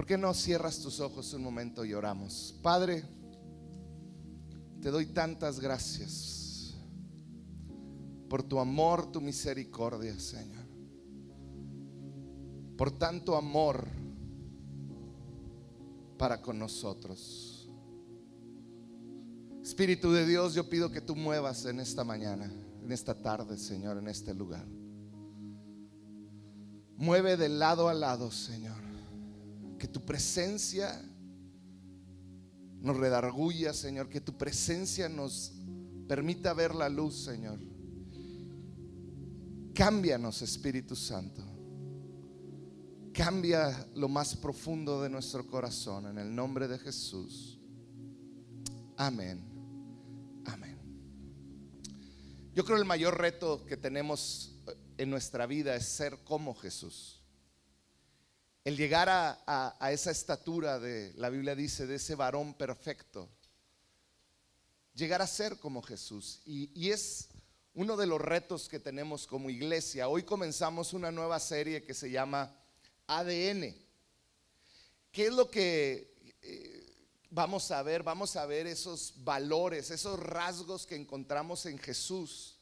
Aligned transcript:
¿Por 0.00 0.06
qué 0.06 0.16
no 0.16 0.32
cierras 0.32 0.78
tus 0.78 0.98
ojos 0.98 1.34
un 1.34 1.42
momento 1.42 1.84
y 1.84 1.92
oramos? 1.92 2.58
Padre, 2.62 3.04
te 4.80 4.90
doy 4.90 5.04
tantas 5.04 5.60
gracias 5.60 6.74
por 8.26 8.42
tu 8.42 8.58
amor, 8.58 9.12
tu 9.12 9.20
misericordia, 9.20 10.18
Señor. 10.18 10.64
Por 12.78 12.92
tanto 12.92 13.36
amor 13.36 13.86
para 16.16 16.40
con 16.40 16.58
nosotros. 16.58 17.70
Espíritu 19.62 20.12
de 20.12 20.24
Dios, 20.24 20.54
yo 20.54 20.66
pido 20.70 20.90
que 20.90 21.02
tú 21.02 21.14
muevas 21.14 21.66
en 21.66 21.78
esta 21.78 22.04
mañana, 22.04 22.50
en 22.82 22.90
esta 22.90 23.20
tarde, 23.20 23.58
Señor, 23.58 23.98
en 23.98 24.08
este 24.08 24.32
lugar. 24.32 24.64
Mueve 26.96 27.36
de 27.36 27.50
lado 27.50 27.90
a 27.90 27.92
lado, 27.92 28.30
Señor. 28.30 28.89
Que 29.80 29.88
tu 29.88 30.04
presencia 30.04 31.02
nos 32.82 32.98
redarguya, 32.98 33.72
Señor. 33.72 34.10
Que 34.10 34.20
tu 34.20 34.36
presencia 34.36 35.08
nos 35.08 35.54
permita 36.06 36.52
ver 36.52 36.74
la 36.74 36.90
luz, 36.90 37.24
Señor. 37.24 37.58
Cámbianos, 39.72 40.42
Espíritu 40.42 40.94
Santo. 40.94 41.42
Cambia 43.14 43.88
lo 43.94 44.06
más 44.06 44.36
profundo 44.36 45.00
de 45.00 45.08
nuestro 45.08 45.46
corazón 45.46 46.08
en 46.08 46.18
el 46.18 46.34
nombre 46.34 46.68
de 46.68 46.78
Jesús. 46.78 47.58
Amén. 48.98 49.42
Amén. 50.44 50.78
Yo 52.54 52.66
creo 52.66 52.76
el 52.76 52.84
mayor 52.84 53.16
reto 53.16 53.64
que 53.64 53.78
tenemos 53.78 54.54
en 54.98 55.08
nuestra 55.08 55.46
vida 55.46 55.74
es 55.74 55.86
ser 55.86 56.18
como 56.22 56.54
Jesús. 56.54 57.19
El 58.62 58.76
llegar 58.76 59.08
a, 59.08 59.90
esa 59.90 60.10
estatura 60.10 60.78
de, 60.78 61.14
la 61.16 61.30
Biblia 61.30 61.54
dice, 61.54 61.86
de 61.86 61.94
ese 61.94 62.14
varón 62.14 62.52
perfecto. 62.52 63.30
Llegar 64.94 65.22
a 65.22 65.26
ser 65.26 65.58
como 65.58 65.80
Jesús. 65.80 66.42
Y, 66.44 66.90
es 66.90 67.28
uno 67.72 67.96
de 67.96 68.06
los 68.06 68.20
retos 68.20 68.68
que 68.68 68.78
tenemos 68.78 69.26
como 69.26 69.48
iglesia. 69.48 70.08
Hoy 70.08 70.24
comenzamos 70.24 70.92
una 70.92 71.10
nueva 71.10 71.40
serie 71.40 71.82
que 71.82 71.94
se 71.94 72.10
llama 72.10 72.54
ADN. 73.06 73.74
¿Qué 75.10 75.26
es 75.26 75.32
lo 75.32 75.50
que 75.50 76.36
eh, 76.42 77.08
vamos 77.30 77.70
a 77.70 77.82
ver? 77.82 78.02
Vamos 78.02 78.36
a 78.36 78.44
ver 78.44 78.66
esos 78.66 79.14
valores, 79.24 79.90
esos 79.90 80.20
rasgos 80.20 80.86
que 80.86 80.96
encontramos 80.96 81.64
en 81.64 81.78
Jesús, 81.78 82.58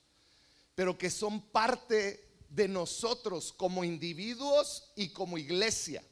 pero 0.77 0.96
que 0.96 1.10
son 1.10 1.40
parte 1.50 2.27
de 2.48 2.68
nosotros 2.68 3.52
como 3.52 3.84
individuos 3.84 4.91
y 4.96 5.10
como 5.10 5.38
iglesia. 5.38 6.02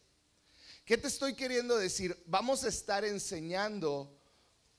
¿Qué 0.84 0.97
te 0.97 1.09
estoy 1.09 1.34
queriendo 1.34 1.77
decir? 1.77 2.23
Vamos 2.27 2.65
a 2.65 2.69
estar 2.69 3.05
enseñando 3.05 4.17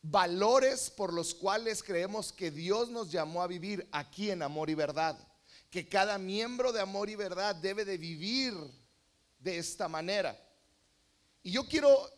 valores 0.01 0.89
por 0.89 1.11
los 1.11 1.33
cuales 1.33 1.83
creemos 1.83 2.31
que 2.31 2.51
Dios 2.51 2.89
nos 2.89 3.11
llamó 3.11 3.41
a 3.41 3.47
vivir 3.47 3.87
aquí 3.91 4.31
en 4.31 4.41
amor 4.41 4.69
y 4.69 4.75
verdad. 4.75 5.17
Que 5.69 5.89
cada 5.89 6.17
miembro 6.17 6.71
de 6.71 6.79
amor 6.79 7.09
y 7.09 7.15
verdad 7.15 7.55
debe 7.55 7.83
de 7.83 7.97
vivir 7.97 8.53
de 9.39 9.57
esta 9.57 9.89
manera. 9.89 10.39
Y 11.43 11.51
yo 11.51 11.67
quiero 11.67 12.09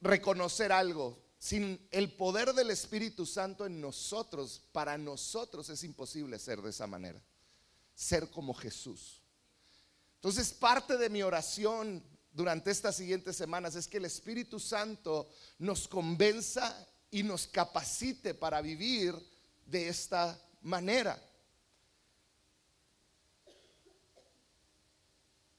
reconocer 0.00 0.72
algo. 0.72 1.22
Sin 1.38 1.86
el 1.90 2.16
poder 2.16 2.54
del 2.54 2.70
Espíritu 2.70 3.26
Santo 3.26 3.66
en 3.66 3.78
nosotros, 3.78 4.62
para 4.72 4.96
nosotros 4.96 5.68
es 5.68 5.84
imposible 5.84 6.38
ser 6.38 6.62
de 6.62 6.70
esa 6.70 6.86
manera 6.86 7.22
ser 7.96 8.30
como 8.30 8.54
Jesús. 8.54 9.22
Entonces, 10.16 10.52
parte 10.52 10.96
de 10.96 11.08
mi 11.08 11.22
oración 11.22 12.04
durante 12.30 12.70
estas 12.70 12.94
siguientes 12.94 13.36
semanas 13.36 13.74
es 13.74 13.88
que 13.88 13.96
el 13.96 14.04
Espíritu 14.04 14.60
Santo 14.60 15.28
nos 15.58 15.88
convenza 15.88 16.86
y 17.10 17.22
nos 17.22 17.46
capacite 17.46 18.34
para 18.34 18.60
vivir 18.60 19.14
de 19.64 19.88
esta 19.88 20.38
manera. 20.60 21.20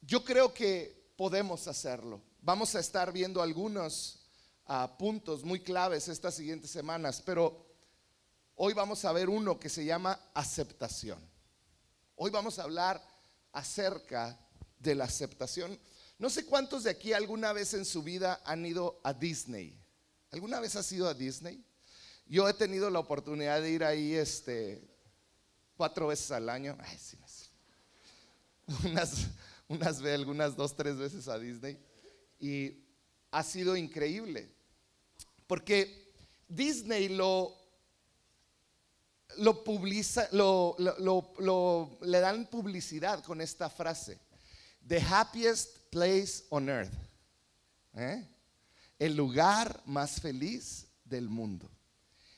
Yo 0.02 0.24
creo 0.24 0.54
que 0.54 1.12
podemos 1.18 1.68
hacerlo. 1.68 2.22
Vamos 2.42 2.76
a 2.76 2.80
estar 2.80 3.12
viendo 3.12 3.42
algunos 3.42 4.20
ah, 4.68 4.96
puntos 4.98 5.44
muy 5.44 5.62
claves 5.62 6.08
estas 6.08 6.36
siguientes 6.36 6.70
semanas, 6.70 7.22
pero 7.26 7.66
hoy 8.56 8.74
vamos 8.74 9.04
a 9.04 9.12
ver 9.12 9.28
uno 9.28 9.60
que 9.60 9.70
se 9.70 9.84
llama 9.84 10.20
aceptación. 10.36 11.37
Hoy 12.20 12.32
vamos 12.32 12.58
a 12.58 12.64
hablar 12.64 13.00
acerca 13.52 14.40
de 14.80 14.96
la 14.96 15.04
aceptación. 15.04 15.80
No 16.18 16.32
sé 16.32 16.48
cuántos 16.48 16.84
de 16.84 16.90
aquí 16.90 17.14
alguna 17.14 17.54
vez 17.54 17.76
en 17.76 17.86
su 17.86 18.02
vida 18.02 18.42
han 18.44 18.66
ido 18.66 19.00
a 19.04 19.14
Disney. 19.14 19.80
¿Alguna 20.32 20.60
vez 20.60 20.76
has 20.76 20.92
ido 20.92 21.08
a 21.08 21.14
Disney? 21.14 21.64
Yo 22.26 22.50
he 22.50 22.56
tenido 22.56 22.90
la 22.90 22.98
oportunidad 22.98 23.62
de 23.62 23.70
ir 23.70 23.84
ahí 23.84 24.16
este, 24.16 24.82
cuatro 25.76 26.08
veces 26.08 26.32
al 26.32 26.50
año. 26.50 26.76
Ay, 26.82 26.98
sí, 26.98 27.18
unas, 28.84 29.28
unas 29.68 30.02
algunas 30.02 30.56
dos, 30.56 30.76
tres 30.76 30.98
veces 30.98 31.28
a 31.28 31.38
Disney. 31.38 31.78
Y 32.40 32.84
ha 33.30 33.44
sido 33.44 33.78
increíble. 33.78 34.50
Porque 35.46 36.12
Disney 36.48 37.10
lo 37.10 37.56
lo, 39.38 39.64
publica, 39.64 40.28
lo, 40.32 40.76
le 42.02 42.20
dan 42.20 42.48
publicidad 42.48 43.24
con 43.24 43.42
esta 43.42 43.70
frase. 43.70 44.18
The 44.88 45.00
happiest 45.00 45.90
place 45.92 46.46
on 46.50 46.70
earth. 46.70 46.94
¿eh? 47.96 48.26
El 48.98 49.16
lugar 49.16 49.82
más 49.86 50.22
feliz 50.22 50.88
del 51.04 51.30
mundo. 51.30 51.70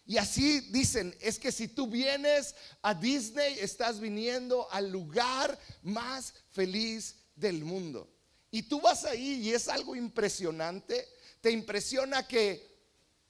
Y 0.06 0.18
así 0.18 0.62
dicen, 0.72 1.16
es 1.22 1.38
que 1.38 1.52
si 1.52 1.68
tú 1.68 1.88
vienes 1.88 2.56
a 2.82 2.96
Disney, 2.96 3.60
estás 3.60 4.00
viniendo 4.00 4.68
al 4.72 4.90
lugar 4.92 5.58
más 5.84 6.34
feliz 6.50 7.16
del 7.36 7.64
mundo. 7.64 8.10
Y 8.50 8.64
tú 8.64 8.82
vas 8.82 9.06
ahí 9.06 9.34
y 9.44 9.54
es 9.54 9.68
algo 9.68 9.96
impresionante. 9.96 11.08
Te 11.42 11.52
impresiona 11.52 12.28
que 12.28 12.79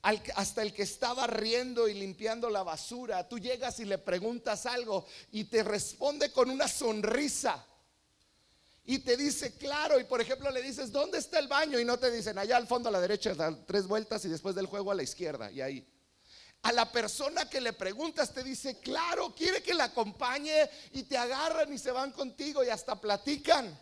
hasta 0.02 0.62
el 0.62 0.74
que 0.74 0.84
estaba 0.84 1.28
riendo 1.28 1.88
y 1.88 1.94
limpiando 1.94 2.50
la 2.50 2.64
basura, 2.64 3.28
tú 3.28 3.38
llegas 3.38 3.80
y 3.80 3.86
le 3.86 3.98
preguntas 3.98 4.66
algo 4.66 5.06
y 5.32 5.46
te 5.46 5.64
responde 5.64 6.32
con 6.32 6.50
una 6.50 6.68
sonrisa. 6.68 7.66
Y 8.86 9.00
te 9.00 9.18
dice, 9.18 9.56
claro, 9.56 10.00
y 10.00 10.06
por 10.06 10.20
ejemplo 10.20 10.50
le 10.50 10.64
dices, 10.64 10.92
¿dónde 10.92 11.20
está 11.20 11.38
el 11.38 11.48
baño? 11.48 11.80
Y 11.80 11.86
no 11.86 12.00
te 12.00 12.10
dicen, 12.10 12.38
allá 12.40 12.58
al 12.58 12.66
fondo 12.66 12.90
a 12.90 12.92
la 12.92 13.02
derecha, 13.02 13.36
tres 13.68 13.86
vueltas 13.86 14.26
y 14.26 14.30
después 14.30 14.56
del 14.56 14.66
juego 14.66 14.92
a 14.92 14.96
la 14.96 15.04
izquierda, 15.04 15.52
y 15.52 15.62
ahí. 15.62 15.88
A 16.64 16.72
la 16.72 16.92
persona 16.92 17.50
que 17.50 17.62
le 17.62 17.74
preguntas 17.74 18.34
te 18.34 18.44
dice, 18.44 18.80
claro, 18.80 19.34
quiere 19.36 19.62
que 19.62 19.74
la 19.74 19.86
acompañe 19.86 20.70
y 20.92 21.04
te 21.04 21.18
agarran 21.18 21.72
y 21.72 21.78
se 21.78 21.92
van 21.92 22.12
contigo 22.12 22.64
y 22.64 22.70
hasta 22.70 23.00
platican. 23.00 23.80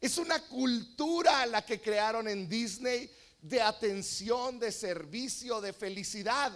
Es 0.00 0.18
una 0.18 0.40
cultura 0.48 1.46
la 1.46 1.64
que 1.64 1.80
crearon 1.80 2.26
en 2.26 2.48
Disney 2.48 3.10
de 3.42 3.60
atención, 3.60 4.58
de 4.58 4.70
servicio, 4.72 5.60
de 5.60 5.72
felicidad. 5.72 6.52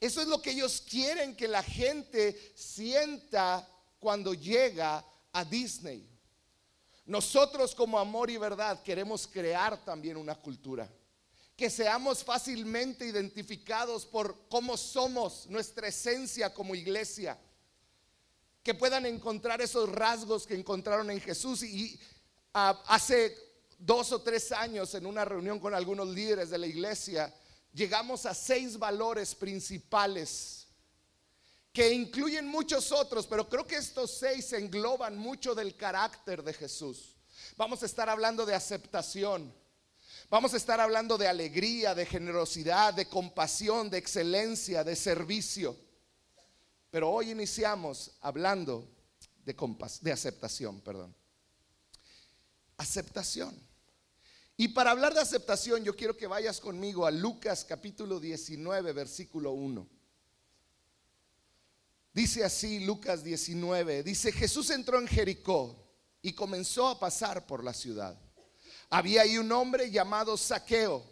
Eso 0.00 0.20
es 0.20 0.28
lo 0.28 0.40
que 0.40 0.50
ellos 0.50 0.82
quieren 0.88 1.34
que 1.34 1.48
la 1.48 1.62
gente 1.62 2.52
sienta 2.54 3.68
cuando 3.98 4.34
llega 4.34 5.04
a 5.32 5.44
Disney. 5.44 6.08
Nosotros 7.06 7.74
como 7.74 7.98
amor 7.98 8.30
y 8.30 8.36
verdad 8.36 8.82
queremos 8.82 9.26
crear 9.26 9.82
también 9.84 10.16
una 10.16 10.34
cultura. 10.34 10.90
Que 11.56 11.70
seamos 11.70 12.22
fácilmente 12.22 13.06
identificados 13.06 14.04
por 14.04 14.48
cómo 14.48 14.76
somos, 14.76 15.46
nuestra 15.46 15.88
esencia 15.88 16.52
como 16.52 16.74
iglesia. 16.74 17.38
Que 18.62 18.74
puedan 18.74 19.06
encontrar 19.06 19.62
esos 19.62 19.88
rasgos 19.88 20.46
que 20.46 20.54
encontraron 20.54 21.10
en 21.10 21.20
Jesús. 21.20 21.62
Y 21.62 21.98
ah, 22.52 22.82
hace 22.88 23.45
dos 23.78 24.12
o 24.12 24.22
tres 24.22 24.52
años 24.52 24.94
en 24.94 25.06
una 25.06 25.24
reunión 25.24 25.58
con 25.60 25.74
algunos 25.74 26.08
líderes 26.08 26.50
de 26.50 26.58
la 26.58 26.66
iglesia, 26.66 27.32
llegamos 27.72 28.26
a 28.26 28.34
seis 28.34 28.78
valores 28.78 29.34
principales 29.34 30.66
que 31.72 31.92
incluyen 31.92 32.46
muchos 32.46 32.90
otros, 32.90 33.26
pero 33.26 33.48
creo 33.48 33.66
que 33.66 33.76
estos 33.76 34.10
seis 34.10 34.50
engloban 34.54 35.18
mucho 35.18 35.54
del 35.54 35.76
carácter 35.76 36.42
de 36.42 36.54
Jesús. 36.54 37.16
Vamos 37.56 37.82
a 37.82 37.86
estar 37.86 38.08
hablando 38.08 38.46
de 38.46 38.54
aceptación. 38.54 39.52
Vamos 40.30 40.54
a 40.54 40.56
estar 40.56 40.80
hablando 40.80 41.18
de 41.18 41.28
alegría, 41.28 41.94
de 41.94 42.06
generosidad, 42.06 42.94
de 42.94 43.08
compasión, 43.08 43.90
de 43.90 43.98
excelencia, 43.98 44.82
de 44.82 44.96
servicio. 44.96 45.76
Pero 46.90 47.10
hoy 47.10 47.30
iniciamos 47.30 48.12
hablando 48.22 48.88
de, 49.44 49.54
de 50.00 50.12
aceptación, 50.12 50.80
perdón. 50.80 51.14
Aceptación. 52.78 53.65
Y 54.56 54.68
para 54.68 54.90
hablar 54.90 55.12
de 55.12 55.20
aceptación, 55.20 55.84
yo 55.84 55.94
quiero 55.94 56.16
que 56.16 56.26
vayas 56.26 56.60
conmigo 56.60 57.06
a 57.06 57.10
Lucas 57.10 57.64
capítulo 57.64 58.18
19, 58.18 58.92
versículo 58.92 59.52
1. 59.52 59.86
Dice 62.14 62.42
así 62.42 62.80
Lucas 62.80 63.22
19, 63.22 64.02
dice, 64.02 64.32
Jesús 64.32 64.70
entró 64.70 64.98
en 64.98 65.06
Jericó 65.06 65.76
y 66.22 66.32
comenzó 66.32 66.88
a 66.88 66.98
pasar 66.98 67.46
por 67.46 67.62
la 67.62 67.74
ciudad. 67.74 68.18
Había 68.88 69.22
ahí 69.22 69.36
un 69.36 69.52
hombre 69.52 69.90
llamado 69.90 70.38
Saqueo. 70.38 71.04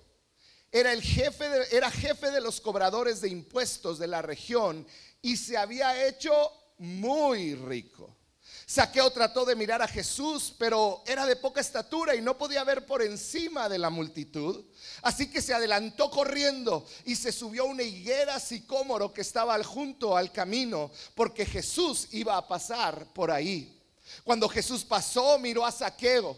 Era 0.73 0.95
el 0.95 1.03
jefe 1.03 1.47
de, 1.47 1.67
era 1.71 1.91
jefe 1.91 2.31
de 2.31 2.41
los 2.41 2.63
cobradores 2.63 3.21
de 3.21 3.29
impuestos 3.29 3.99
de 3.99 4.07
la 4.07 4.23
región 4.23 4.87
y 5.21 5.37
se 5.37 5.59
había 5.59 6.07
hecho 6.07 6.33
muy 6.79 7.55
rico. 7.55 8.17
Saqueo 8.67 9.11
trató 9.11 9.45
de 9.45 9.57
mirar 9.57 9.83
a 9.83 9.89
Jesús, 9.89 10.55
pero 10.59 11.03
era 11.07 11.27
de 11.27 11.37
poca 11.37 11.61
estatura 11.61 12.15
y 12.15 12.23
no 12.23 12.39
podía 12.39 12.65
ver 12.65 12.87
por 12.87 13.03
encima 13.03 13.69
de 13.69 13.79
la 13.79 13.91
multitud. 13.91 14.65
Así 15.03 15.31
que 15.31 15.43
se 15.43 15.53
adelantó 15.53 16.11
corriendo 16.11 16.87
y 17.05 17.15
se 17.17 17.31
subió 17.31 17.65
a 17.65 17.67
una 17.67 17.83
higuera 17.83 18.41
sicómoro 18.41 19.13
que 19.13 19.21
estaba 19.21 19.63
junto 19.63 20.17
al 20.17 20.33
camino, 20.33 20.91
porque 21.15 21.45
Jesús 21.45 22.09
iba 22.13 22.37
a 22.37 22.49
pasar 22.49 23.13
por 23.13 23.31
ahí. 23.31 23.83
Cuando 24.23 24.49
Jesús 24.49 24.85
pasó, 24.85 25.39
miró 25.39 25.67
a 25.67 25.73
Saqueo 25.73 26.37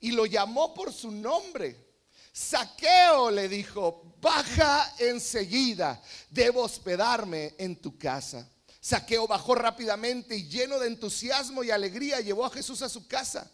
y 0.00 0.12
lo 0.12 0.26
llamó 0.26 0.74
por 0.74 0.92
su 0.92 1.10
nombre. 1.10 1.84
Saqueo 2.32 3.30
le 3.30 3.48
dijo, 3.48 4.16
baja 4.20 4.94
enseguida, 4.98 6.00
debo 6.30 6.62
hospedarme 6.62 7.54
en 7.58 7.80
tu 7.80 7.96
casa. 7.96 8.48
Saqueo 8.84 9.26
bajó 9.26 9.54
rápidamente 9.54 10.36
y 10.36 10.46
lleno 10.46 10.78
de 10.78 10.88
entusiasmo 10.88 11.64
y 11.64 11.70
alegría 11.70 12.20
llevó 12.20 12.44
a 12.44 12.50
Jesús 12.50 12.82
a 12.82 12.90
su 12.90 13.08
casa. 13.08 13.50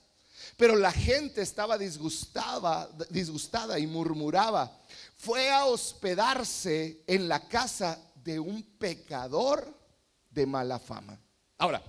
Pero 0.56 0.74
la 0.74 0.90
gente 0.90 1.40
estaba 1.40 1.78
disgustada, 1.78 2.90
disgustada 3.10 3.78
y 3.78 3.86
murmuraba. 3.86 4.76
Fue 5.16 5.48
a 5.52 5.66
hospedarse 5.66 7.04
en 7.06 7.28
la 7.28 7.46
casa 7.46 7.96
de 8.16 8.40
un 8.40 8.60
pecador 8.76 9.72
de 10.30 10.46
mala 10.46 10.80
fama. 10.80 11.16
Ahora, 11.58 11.80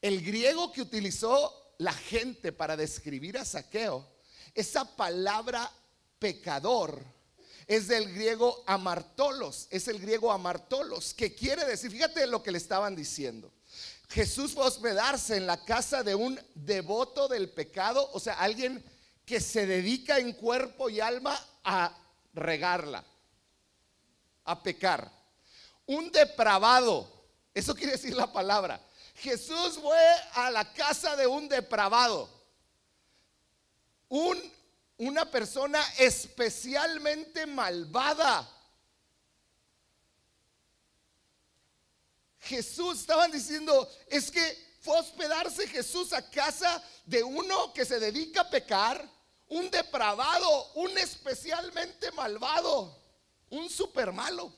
el 0.00 0.20
griego 0.20 0.72
que 0.72 0.82
utilizó 0.82 1.76
la 1.78 1.92
gente 1.92 2.50
para 2.50 2.76
describir 2.76 3.38
a 3.38 3.44
Saqueo, 3.44 4.04
esa 4.52 4.96
palabra 4.96 5.70
pecador, 6.18 7.04
es 7.74 7.88
del 7.88 8.12
griego 8.12 8.62
amartolos, 8.66 9.66
es 9.70 9.88
el 9.88 9.98
griego 9.98 10.30
amartolos, 10.30 11.14
que 11.14 11.34
quiere 11.34 11.64
decir, 11.64 11.90
fíjate 11.90 12.26
lo 12.26 12.42
que 12.42 12.52
le 12.52 12.58
estaban 12.58 12.94
diciendo. 12.94 13.50
Jesús 14.10 14.52
fue 14.52 14.64
a 14.64 14.68
hospedarse 14.68 15.38
en 15.38 15.46
la 15.46 15.64
casa 15.64 16.02
de 16.02 16.14
un 16.14 16.38
devoto 16.54 17.28
del 17.28 17.48
pecado, 17.48 18.10
o 18.12 18.20
sea, 18.20 18.34
alguien 18.34 18.84
que 19.24 19.40
se 19.40 19.64
dedica 19.64 20.18
en 20.18 20.34
cuerpo 20.34 20.90
y 20.90 21.00
alma 21.00 21.34
a 21.64 21.96
regarla, 22.34 23.02
a 24.44 24.62
pecar. 24.62 25.10
Un 25.86 26.12
depravado, 26.12 27.10
eso 27.54 27.74
quiere 27.74 27.92
decir 27.92 28.14
la 28.14 28.30
palabra. 28.30 28.84
Jesús 29.14 29.78
fue 29.80 29.98
a 30.34 30.50
la 30.50 30.70
casa 30.74 31.16
de 31.16 31.26
un 31.26 31.48
depravado, 31.48 32.28
un 34.10 34.38
una 34.98 35.30
persona 35.30 35.82
especialmente 35.98 37.46
malvada. 37.46 38.48
Jesús, 42.40 43.00
estaban 43.00 43.30
diciendo, 43.30 43.88
es 44.08 44.30
que 44.30 44.72
fue 44.80 44.96
a 44.96 45.00
hospedarse 45.00 45.66
Jesús 45.68 46.12
a 46.12 46.28
casa 46.28 46.82
de 47.06 47.22
uno 47.22 47.72
que 47.72 47.84
se 47.84 48.00
dedica 48.00 48.42
a 48.42 48.50
pecar, 48.50 49.08
un 49.48 49.70
depravado, 49.70 50.72
un 50.74 50.96
especialmente 50.98 52.10
malvado, 52.12 52.98
un 53.50 53.68
super 53.68 54.12
malo. 54.12 54.52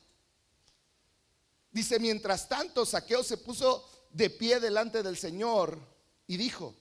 Dice, 1.71 1.99
mientras 1.99 2.47
tanto, 2.47 2.85
Saqueo 2.85 3.23
se 3.23 3.37
puso 3.37 4.07
de 4.09 4.29
pie 4.29 4.59
delante 4.59 5.03
del 5.03 5.17
Señor 5.17 5.77
y 6.25 6.37
dijo, 6.37 6.73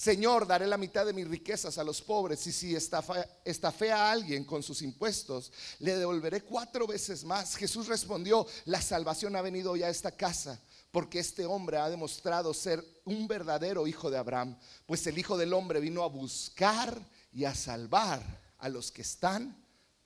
Señor, 0.00 0.46
daré 0.46 0.66
la 0.66 0.78
mitad 0.78 1.04
de 1.04 1.12
mis 1.12 1.28
riquezas 1.28 1.76
a 1.76 1.84
los 1.84 2.00
pobres 2.00 2.46
y 2.46 2.52
si 2.52 2.74
estafé 2.74 3.92
a 3.92 4.10
alguien 4.10 4.46
con 4.46 4.62
sus 4.62 4.80
impuestos, 4.80 5.52
le 5.78 5.94
devolveré 5.94 6.40
cuatro 6.40 6.86
veces 6.86 7.22
más. 7.22 7.54
Jesús 7.54 7.86
respondió, 7.86 8.46
la 8.64 8.80
salvación 8.80 9.36
ha 9.36 9.42
venido 9.42 9.76
ya 9.76 9.88
a 9.88 9.90
esta 9.90 10.10
casa 10.10 10.58
porque 10.90 11.18
este 11.18 11.44
hombre 11.44 11.76
ha 11.76 11.90
demostrado 11.90 12.54
ser 12.54 12.82
un 13.04 13.28
verdadero 13.28 13.86
hijo 13.86 14.10
de 14.10 14.16
Abraham, 14.16 14.58
pues 14.86 15.06
el 15.06 15.18
Hijo 15.18 15.36
del 15.36 15.52
Hombre 15.52 15.80
vino 15.80 16.02
a 16.02 16.08
buscar 16.08 16.98
y 17.30 17.44
a 17.44 17.54
salvar 17.54 18.22
a 18.56 18.70
los 18.70 18.90
que 18.90 19.02
están 19.02 19.54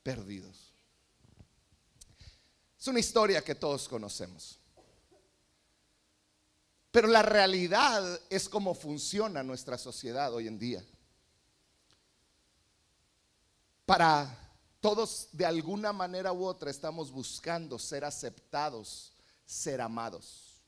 perdidos. 0.03 0.75
Es 2.77 2.89
una 2.89 2.99
historia 2.99 3.45
que 3.45 3.55
todos 3.55 3.89
conocemos. 3.89 4.59
Pero 6.95 7.09
la 7.09 7.23
realidad 7.23 8.21
es 8.31 8.49
cómo 8.49 8.73
funciona 8.73 9.43
nuestra 9.43 9.77
sociedad 9.77 10.33
hoy 10.33 10.47
en 10.47 10.61
día. 10.61 10.85
Para 13.85 14.53
todos, 14.81 15.27
de 15.33 15.45
alguna 15.45 15.93
manera 15.93 16.33
u 16.33 16.45
otra, 16.45 16.71
estamos 16.71 17.11
buscando 17.11 17.81
ser 17.81 18.05
aceptados, 18.05 19.13
ser 19.45 19.81
amados. 19.81 20.63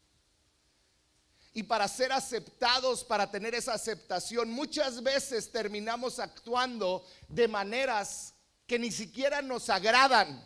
Y 1.53 1.63
para 1.63 1.87
ser 1.87 2.11
aceptados, 2.11 3.05
para 3.05 3.31
tener 3.31 3.55
esa 3.55 3.75
aceptación, 3.75 4.51
muchas 4.51 5.01
veces 5.05 5.53
terminamos 5.53 6.19
actuando 6.19 7.07
de 7.29 7.47
maneras 7.47 8.35
que 8.67 8.81
ni 8.81 8.91
siquiera 8.91 9.43
nos 9.43 9.71
agradan 9.71 10.45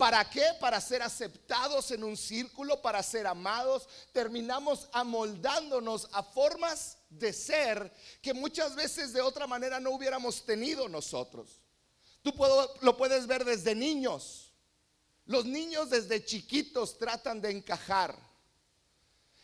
¿Para 0.00 0.30
qué? 0.30 0.46
Para 0.58 0.80
ser 0.80 1.02
aceptados 1.02 1.90
en 1.90 2.02
un 2.02 2.16
círculo, 2.16 2.80
para 2.80 3.02
ser 3.02 3.26
amados. 3.26 3.86
Terminamos 4.12 4.88
amoldándonos 4.92 6.08
a 6.12 6.22
formas 6.22 6.96
de 7.10 7.34
ser 7.34 7.92
que 8.22 8.32
muchas 8.32 8.74
veces 8.74 9.12
de 9.12 9.20
otra 9.20 9.46
manera 9.46 9.78
no 9.78 9.90
hubiéramos 9.90 10.46
tenido 10.46 10.88
nosotros. 10.88 11.60
Tú 12.22 12.32
lo 12.80 12.96
puedes 12.96 13.26
ver 13.26 13.44
desde 13.44 13.74
niños. 13.74 14.54
Los 15.26 15.44
niños 15.44 15.90
desde 15.90 16.24
chiquitos 16.24 16.96
tratan 16.96 17.42
de 17.42 17.50
encajar. 17.50 18.16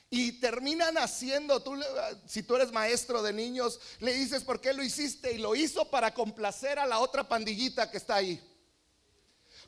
Y 0.08 0.40
terminan 0.40 0.96
haciendo, 0.96 1.62
tú, 1.62 1.78
si 2.26 2.42
tú 2.42 2.56
eres 2.56 2.72
maestro 2.72 3.22
de 3.22 3.34
niños, 3.34 3.78
le 4.00 4.14
dices 4.14 4.42
por 4.42 4.62
qué 4.62 4.72
lo 4.72 4.82
hiciste 4.82 5.32
y 5.32 5.36
lo 5.36 5.54
hizo 5.54 5.90
para 5.90 6.14
complacer 6.14 6.78
a 6.78 6.86
la 6.86 7.00
otra 7.00 7.28
pandillita 7.28 7.90
que 7.90 7.98
está 7.98 8.14
ahí. 8.14 8.55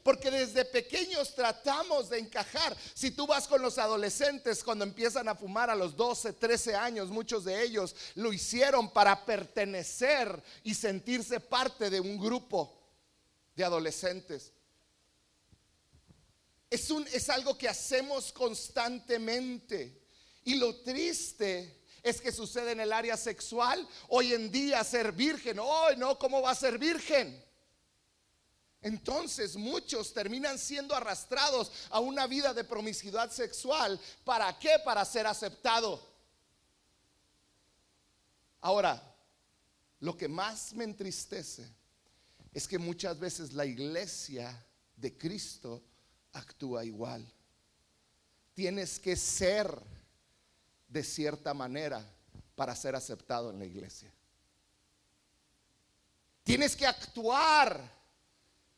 Porque 0.09 0.31
desde 0.31 0.65
pequeños 0.65 1.35
tratamos 1.35 2.09
de 2.09 2.19
encajar. 2.19 2.75
Si 2.95 3.11
tú 3.11 3.27
vas 3.27 3.47
con 3.47 3.61
los 3.61 3.77
adolescentes 3.77 4.65
cuando 4.65 4.87
empiezan 4.87 5.29
a 5.29 5.35
fumar 5.35 5.69
a 5.69 5.75
los 5.75 5.95
12, 5.95 6.33
13 6.33 6.75
años, 6.75 7.11
muchos 7.11 7.45
de 7.45 7.63
ellos 7.63 7.95
lo 8.15 8.33
hicieron 8.33 8.91
para 8.91 9.27
pertenecer 9.27 10.43
y 10.65 10.73
sentirse 10.73 11.41
parte 11.41 11.91
de 11.91 12.01
un 12.01 12.17
grupo 12.17 12.75
de 13.55 13.65
adolescentes. 13.65 14.51
Es, 16.71 16.91
un, 16.91 17.07
es 17.09 17.29
algo 17.29 17.59
que 17.59 17.69
hacemos 17.69 18.33
constantemente. 18.33 20.07
Y 20.43 20.55
lo 20.55 20.75
triste 20.77 21.83
es 22.03 22.19
que 22.19 22.33
sucede 22.33 22.73
en 22.73 22.81
el 22.81 22.95
área 22.95 23.19
sexual. 23.19 23.87
Hoy 24.09 24.33
en 24.33 24.51
día 24.51 24.83
ser 24.85 25.13
virgen, 25.13 25.59
hoy 25.59 25.99
no, 25.99 26.19
¿cómo 26.19 26.41
va 26.41 26.53
a 26.53 26.55
ser 26.55 26.79
virgen? 26.79 27.47
Entonces 28.81 29.57
muchos 29.57 30.13
terminan 30.13 30.59
siendo 30.59 30.95
arrastrados 30.95 31.73
a 31.91 31.99
una 31.99 32.27
vida 32.27 32.55
de 32.55 32.65
promiscuidad 32.65 33.31
sexual. 33.31 34.01
¿Para 34.25 34.57
qué? 34.59 34.77
Para 34.85 35.05
ser 35.05 35.27
aceptado. 35.27 36.01
Ahora, 38.61 39.03
lo 40.01 40.17
que 40.17 40.29
más 40.29 40.73
me 40.75 40.85
entristece 40.85 41.69
es 42.53 42.69
que 42.69 42.79
muchas 42.79 43.19
veces 43.19 43.53
la 43.53 43.67
iglesia 43.67 44.65
de 44.97 45.17
Cristo 45.17 45.83
actúa 46.33 46.85
igual. 46.85 47.27
Tienes 48.55 48.99
que 48.99 49.17
ser 49.17 49.73
de 50.89 51.03
cierta 51.03 51.53
manera 51.53 52.05
para 52.55 52.75
ser 52.75 52.95
aceptado 52.95 53.51
en 53.51 53.59
la 53.59 53.65
iglesia. 53.65 54.13
Tienes 56.43 56.75
que 56.75 56.87
actuar 56.87 57.98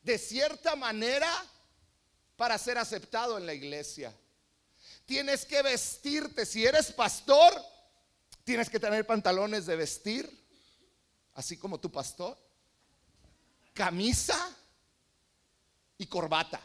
de 0.01 0.17
cierta 0.17 0.75
manera 0.75 1.31
para 2.35 2.57
ser 2.57 2.77
aceptado 2.77 3.37
en 3.37 3.45
la 3.45 3.53
iglesia. 3.53 4.13
Tienes 5.05 5.45
que 5.45 5.61
vestirte, 5.61 6.45
si 6.45 6.65
eres 6.65 6.91
pastor, 6.91 7.53
tienes 8.43 8.69
que 8.69 8.79
tener 8.79 9.05
pantalones 9.05 9.65
de 9.65 9.75
vestir, 9.75 10.29
así 11.33 11.57
como 11.57 11.79
tu 11.79 11.91
pastor, 11.91 12.37
camisa 13.73 14.55
y 15.97 16.07
corbata. 16.07 16.59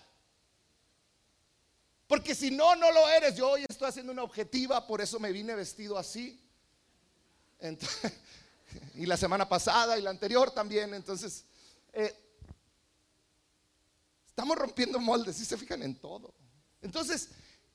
Porque 2.07 2.35
si 2.35 2.51
no, 2.51 2.77
no 2.77 2.93
lo 2.93 3.09
eres. 3.09 3.35
Yo 3.35 3.51
hoy 3.51 3.65
estoy 3.69 3.89
haciendo 3.89 4.13
una 4.13 4.23
objetiva, 4.23 4.87
por 4.87 5.01
eso 5.01 5.19
me 5.19 5.33
vine 5.33 5.55
vestido 5.55 5.99
así. 5.99 6.41
y 8.95 9.07
la 9.07 9.17
semana 9.17 9.49
pasada 9.49 9.99
y 9.99 10.03
la 10.03 10.11
anterior 10.11 10.53
también. 10.53 10.95
Entonces, 10.95 11.45
eh, 11.93 12.26
Estamos 14.37 14.59
rompiendo 14.59 15.01
moldes, 15.01 15.41
y 15.41 15.47
se 15.47 15.57
fijan 15.57 15.83
en 15.83 15.95
todo. 15.95 16.35
Entonces, 16.83 17.31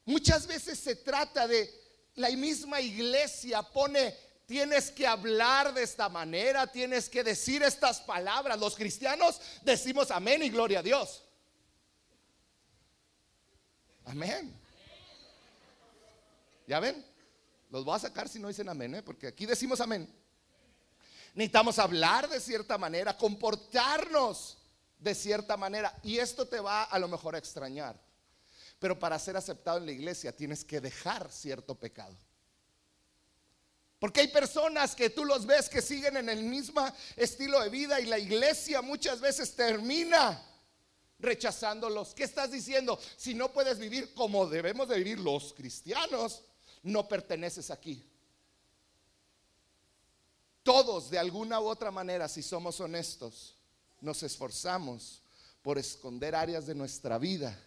muchas 0.06 0.46
veces 0.46 0.78
se 0.78 0.96
trata 0.96 1.48
de 1.48 1.74
la 2.14 2.30
misma 2.30 2.80
iglesia 2.80 3.64
pone 3.64 4.16
tienes 4.46 4.92
que 4.92 5.08
hablar 5.08 5.74
de 5.74 5.82
esta 5.82 6.08
manera, 6.08 6.68
tienes 6.68 7.10
que 7.10 7.24
decir 7.24 7.64
estas 7.64 8.00
palabras. 8.02 8.60
Los 8.60 8.76
cristianos 8.76 9.42
decimos 9.64 10.12
amén 10.12 10.44
y 10.44 10.50
gloria 10.50 10.80
a 10.80 10.84
Dios. 10.84 11.24
Amén. 14.06 14.54
¿Ya 16.68 16.80
ven? 16.80 17.04
Los 17.72 17.84
voy 17.84 17.96
a 17.96 18.00
sacar 18.00 18.30
si 18.30 18.38
no 18.38 18.50
dicen 18.50 18.70
amén, 18.70 18.94
¿eh? 18.94 19.02
porque 19.02 19.26
aquí 19.26 19.48
decimos 19.48 19.82
amén. 19.82 20.08
Necesitamos 21.34 21.80
hablar 21.80 22.30
de 22.30 22.40
cierta 22.40 22.78
manera, 22.78 23.18
comportarnos 23.18 24.61
de 25.02 25.16
cierta 25.16 25.58
manera. 25.58 25.94
Y 26.04 26.20
esto 26.20 26.48
te 26.48 26.60
va 26.60 26.84
a 26.84 27.00
lo 27.00 27.08
mejor 27.10 27.36
a 27.36 27.40
extrañar. 27.40 28.00
Pero 28.80 28.98
para 28.98 29.20
ser 29.20 29.36
aceptado 29.36 29.80
en 29.80 29.88
la 29.88 29.92
iglesia 29.92 30.36
tienes 30.36 30.64
que 30.64 30.80
dejar 30.80 31.30
cierto 31.32 31.76
pecado. 31.76 32.16
Porque 34.00 34.22
hay 34.22 34.28
personas 34.30 34.96
que 34.96 35.12
tú 35.12 35.26
los 35.26 35.46
ves 35.46 35.70
que 35.70 35.82
siguen 35.82 36.18
en 36.18 36.30
el 36.30 36.44
mismo 36.44 36.84
estilo 37.16 37.60
de 37.62 37.70
vida 37.70 38.00
y 38.00 38.06
la 38.06 38.18
iglesia 38.18 38.82
muchas 38.82 39.20
veces 39.20 39.56
termina 39.56 40.44
rechazándolos. 41.20 42.16
¿Qué 42.16 42.24
estás 42.24 42.52
diciendo? 42.52 43.00
Si 43.18 43.36
no 43.36 43.52
puedes 43.52 43.78
vivir 43.78 44.14
como 44.16 44.48
debemos 44.48 44.88
de 44.88 44.98
vivir 44.98 45.20
los 45.20 45.54
cristianos, 45.54 46.44
no 46.82 47.08
perteneces 47.08 47.70
aquí. 47.70 48.04
Todos 50.64 51.12
de 51.12 51.20
alguna 51.20 51.60
u 51.60 51.68
otra 51.68 51.92
manera, 51.92 52.28
si 52.28 52.42
somos 52.42 52.80
honestos, 52.80 53.61
nos 54.02 54.24
esforzamos 54.24 55.22
por 55.62 55.78
esconder 55.78 56.36
áreas 56.36 56.66
de 56.66 56.76
nuestra 56.76 57.18
vida 57.18 57.58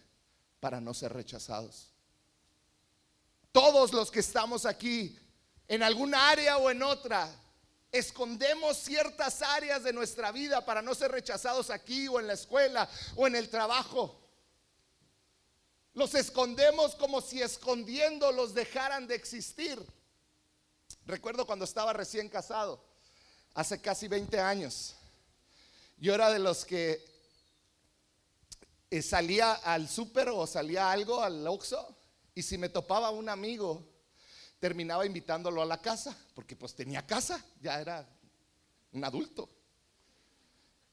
para 0.59 0.81
no 0.81 0.93
ser 0.93 1.13
rechazados. 1.13 1.91
Todos 3.51 3.93
los 3.93 4.11
que 4.11 4.19
estamos 4.19 4.65
aquí, 4.65 5.17
en 5.67 5.81
alguna 5.81 6.29
área 6.29 6.57
o 6.57 6.69
en 6.69 6.83
otra, 6.83 7.33
escondemos 7.91 8.77
ciertas 8.77 9.41
áreas 9.41 9.83
de 9.83 9.93
nuestra 9.93 10.31
vida 10.33 10.65
para 10.65 10.81
no 10.81 10.93
ser 10.93 11.11
rechazados 11.11 11.69
aquí 11.69 12.07
o 12.09 12.19
en 12.19 12.27
la 12.27 12.33
escuela 12.33 12.89
o 13.15 13.25
en 13.27 13.35
el 13.35 13.49
trabajo. 13.49 14.21
Los 15.93 16.13
escondemos 16.13 16.95
como 16.95 17.21
si 17.21 17.41
escondiendo 17.41 18.33
los 18.33 18.53
dejaran 18.53 19.07
de 19.07 19.15
existir. 19.15 19.81
Recuerdo 21.05 21.45
cuando 21.45 21.63
estaba 21.63 21.93
recién 21.93 22.27
casado, 22.27 22.83
hace 23.53 23.79
casi 23.79 24.09
20 24.09 24.37
años. 24.37 24.95
Yo 25.97 26.13
era 26.13 26.31
de 26.31 26.39
los 26.39 26.65
que 26.65 27.03
eh, 28.89 29.01
salía 29.01 29.53
al 29.53 29.89
súper 29.89 30.29
o 30.29 30.45
salía 30.45 30.91
algo 30.91 31.21
al 31.21 31.47
Oxxo 31.47 31.95
y 32.33 32.41
si 32.41 32.57
me 32.57 32.69
topaba 32.69 33.09
un 33.11 33.29
amigo, 33.29 33.81
terminaba 34.59 35.05
invitándolo 35.05 35.61
a 35.61 35.65
la 35.65 35.81
casa, 35.81 36.17
porque 36.33 36.55
pues 36.55 36.75
tenía 36.75 37.05
casa, 37.05 37.43
ya 37.61 37.79
era 37.79 38.07
un 38.91 39.03
adulto. 39.03 39.49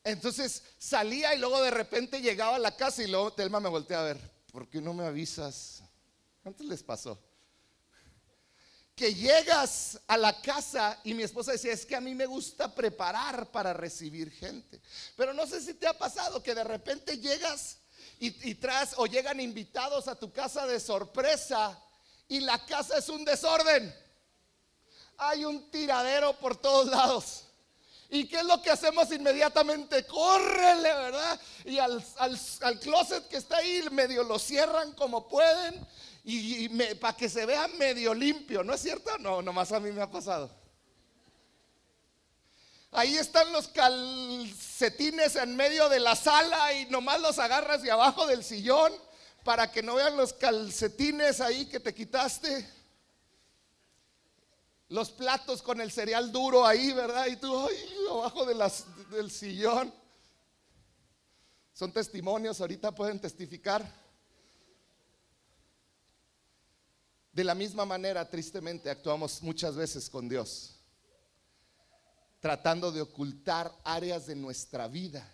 Entonces 0.04 0.62
salía 0.78 1.34
y 1.34 1.38
luego 1.38 1.60
de 1.62 1.70
repente 1.70 2.20
llegaba 2.20 2.56
a 2.56 2.60
la 2.60 2.76
casa 2.76 3.02
y 3.02 3.08
luego 3.08 3.32
Telma 3.32 3.60
me 3.60 3.68
voltea 3.68 4.00
a 4.00 4.04
ver, 4.04 4.18
¿por 4.52 4.68
qué 4.68 4.80
no 4.80 4.94
me 4.94 5.04
avisas? 5.04 5.82
¿Cuánto 6.42 6.64
les 6.64 6.82
pasó? 6.82 7.18
Que 9.02 9.14
llegas 9.16 9.98
a 10.06 10.16
la 10.16 10.40
casa 10.40 10.96
y 11.02 11.12
mi 11.12 11.24
esposa 11.24 11.50
decía, 11.50 11.72
es 11.72 11.84
que 11.84 11.96
a 11.96 12.00
mí 12.00 12.14
me 12.14 12.24
gusta 12.24 12.72
preparar 12.72 13.50
para 13.50 13.72
recibir 13.72 14.30
gente. 14.30 14.80
Pero 15.16 15.34
no 15.34 15.44
sé 15.44 15.60
si 15.60 15.74
te 15.74 15.88
ha 15.88 15.98
pasado 15.98 16.40
que 16.40 16.54
de 16.54 16.62
repente 16.62 17.18
llegas 17.18 17.78
y, 18.20 18.48
y 18.48 18.54
traes 18.54 18.90
o 18.98 19.06
llegan 19.06 19.40
invitados 19.40 20.06
a 20.06 20.14
tu 20.14 20.32
casa 20.32 20.68
de 20.68 20.78
sorpresa 20.78 21.76
y 22.28 22.38
la 22.38 22.64
casa 22.64 22.96
es 22.96 23.08
un 23.08 23.24
desorden. 23.24 23.92
Hay 25.18 25.44
un 25.44 25.68
tiradero 25.72 26.38
por 26.38 26.56
todos 26.56 26.86
lados. 26.86 27.46
¿Y 28.08 28.28
qué 28.28 28.36
es 28.36 28.44
lo 28.44 28.62
que 28.62 28.70
hacemos 28.70 29.10
inmediatamente? 29.10 30.06
Córrele, 30.06 30.94
¿verdad? 30.94 31.40
Y 31.64 31.78
al, 31.78 32.04
al 32.18 32.78
closet 32.78 33.26
que 33.26 33.38
está 33.38 33.56
ahí 33.56 33.82
medio 33.90 34.22
lo 34.22 34.38
cierran 34.38 34.92
como 34.92 35.26
pueden 35.26 35.84
y, 36.24 36.68
para 36.96 37.16
que 37.16 37.28
se 37.28 37.44
vea 37.46 37.66
medio 37.68 38.14
limpio, 38.14 38.62
¿no 38.62 38.74
es 38.74 38.80
cierto? 38.80 39.16
No, 39.18 39.42
nomás 39.42 39.72
a 39.72 39.80
mí 39.80 39.90
me 39.90 40.02
ha 40.02 40.10
pasado. 40.10 40.50
Ahí 42.92 43.16
están 43.16 43.50
los 43.52 43.68
calcetines 43.68 45.36
en 45.36 45.56
medio 45.56 45.88
de 45.88 45.98
la 45.98 46.14
sala 46.14 46.74
y 46.74 46.86
nomás 46.86 47.20
los 47.20 47.38
agarras 47.38 47.82
de 47.82 47.90
abajo 47.90 48.26
del 48.26 48.44
sillón 48.44 48.92
para 49.44 49.72
que 49.72 49.82
no 49.82 49.94
vean 49.94 50.16
los 50.16 50.34
calcetines 50.34 51.40
ahí 51.40 51.66
que 51.66 51.80
te 51.80 51.94
quitaste. 51.94 52.68
Los 54.90 55.10
platos 55.10 55.62
con 55.62 55.80
el 55.80 55.90
cereal 55.90 56.30
duro 56.30 56.66
ahí, 56.66 56.92
¿verdad? 56.92 57.26
Y 57.26 57.36
tú, 57.36 57.66
ay, 57.66 57.76
abajo 58.10 58.44
del 58.44 59.30
sillón. 59.30 59.92
Son 61.72 61.90
testimonios, 61.92 62.60
ahorita 62.60 62.94
pueden 62.94 63.18
testificar. 63.18 64.01
De 67.32 67.44
la 67.44 67.54
misma 67.54 67.84
manera, 67.86 68.28
tristemente, 68.28 68.90
actuamos 68.90 69.42
muchas 69.42 69.74
veces 69.74 70.10
con 70.10 70.28
Dios, 70.28 70.76
tratando 72.40 72.92
de 72.92 73.00
ocultar 73.00 73.74
áreas 73.84 74.26
de 74.26 74.36
nuestra 74.36 74.86
vida 74.86 75.26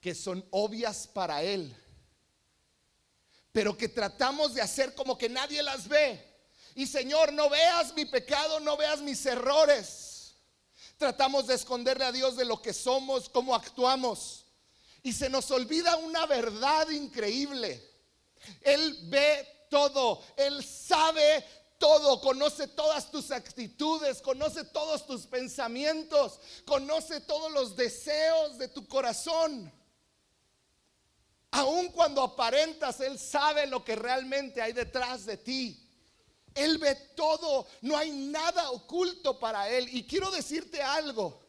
que 0.00 0.14
son 0.14 0.44
obvias 0.50 1.06
para 1.06 1.42
Él, 1.42 1.76
pero 3.52 3.76
que 3.76 3.88
tratamos 3.88 4.54
de 4.54 4.62
hacer 4.62 4.94
como 4.94 5.18
que 5.18 5.28
nadie 5.28 5.62
las 5.62 5.86
ve. 5.86 6.26
Y 6.74 6.86
Señor, 6.86 7.32
no 7.32 7.50
veas 7.50 7.94
mi 7.94 8.06
pecado, 8.06 8.60
no 8.60 8.76
veas 8.76 9.00
mis 9.00 9.24
errores. 9.26 10.34
Tratamos 10.96 11.46
de 11.46 11.54
esconderle 11.54 12.04
a 12.04 12.12
Dios 12.12 12.36
de 12.36 12.44
lo 12.44 12.62
que 12.62 12.72
somos, 12.72 13.28
cómo 13.28 13.54
actuamos. 13.54 14.46
Y 15.02 15.12
se 15.12 15.28
nos 15.28 15.50
olvida 15.50 15.96
una 15.96 16.26
verdad 16.26 16.88
increíble. 16.90 17.82
Él 18.62 18.98
ve 19.10 19.46
todo, 19.70 20.22
Él 20.36 20.62
sabe 20.62 21.44
todo, 21.78 22.20
conoce 22.20 22.68
todas 22.68 23.10
tus 23.10 23.30
actitudes, 23.30 24.20
conoce 24.20 24.64
todos 24.64 25.06
tus 25.06 25.26
pensamientos, 25.26 26.38
conoce 26.66 27.20
todos 27.20 27.50
los 27.50 27.74
deseos 27.74 28.58
de 28.58 28.68
tu 28.68 28.86
corazón. 28.86 29.72
Aun 31.52 31.88
cuando 31.88 32.22
aparentas, 32.22 33.00
Él 33.00 33.18
sabe 33.18 33.66
lo 33.66 33.82
que 33.82 33.96
realmente 33.96 34.60
hay 34.60 34.74
detrás 34.74 35.24
de 35.24 35.38
ti. 35.38 35.86
Él 36.54 36.78
ve 36.78 36.94
todo, 37.16 37.66
no 37.80 37.96
hay 37.96 38.10
nada 38.10 38.70
oculto 38.70 39.38
para 39.38 39.68
Él. 39.70 39.88
Y 39.90 40.06
quiero 40.06 40.30
decirte 40.30 40.82
algo, 40.82 41.40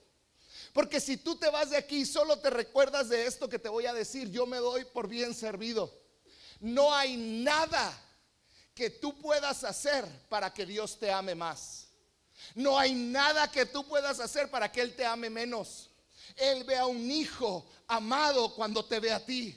porque 0.73 1.01
si 1.01 1.17
tú 1.17 1.35
te 1.35 1.49
vas 1.49 1.71
de 1.71 1.77
aquí 1.77 1.97
y 1.97 2.05
solo 2.05 2.39
te 2.39 2.49
recuerdas 2.49 3.09
de 3.09 3.25
esto 3.25 3.49
que 3.49 3.59
te 3.59 3.67
voy 3.69 3.85
a 3.85 3.93
decir, 3.93 4.29
yo 4.31 4.45
me 4.45 4.57
doy 4.57 4.85
por 4.85 5.09
bien 5.09 5.33
servido. 5.33 5.93
No 6.61 6.93
hay 6.93 7.17
nada 7.17 7.99
que 8.73 8.89
tú 8.89 9.17
puedas 9.19 9.63
hacer 9.63 10.05
para 10.29 10.53
que 10.53 10.65
Dios 10.65 10.97
te 10.97 11.11
ame 11.11 11.35
más. 11.35 11.87
No 12.55 12.77
hay 12.77 12.93
nada 12.93 13.49
que 13.51 13.65
tú 13.65 13.87
puedas 13.87 14.19
hacer 14.19 14.49
para 14.49 14.71
que 14.71 14.81
Él 14.81 14.95
te 14.95 15.05
ame 15.05 15.29
menos. 15.29 15.89
Él 16.35 16.63
ve 16.63 16.77
a 16.77 16.85
un 16.85 17.09
hijo 17.11 17.69
amado 17.87 18.53
cuando 18.55 18.85
te 18.85 18.99
ve 18.99 19.11
a 19.11 19.23
ti. 19.23 19.55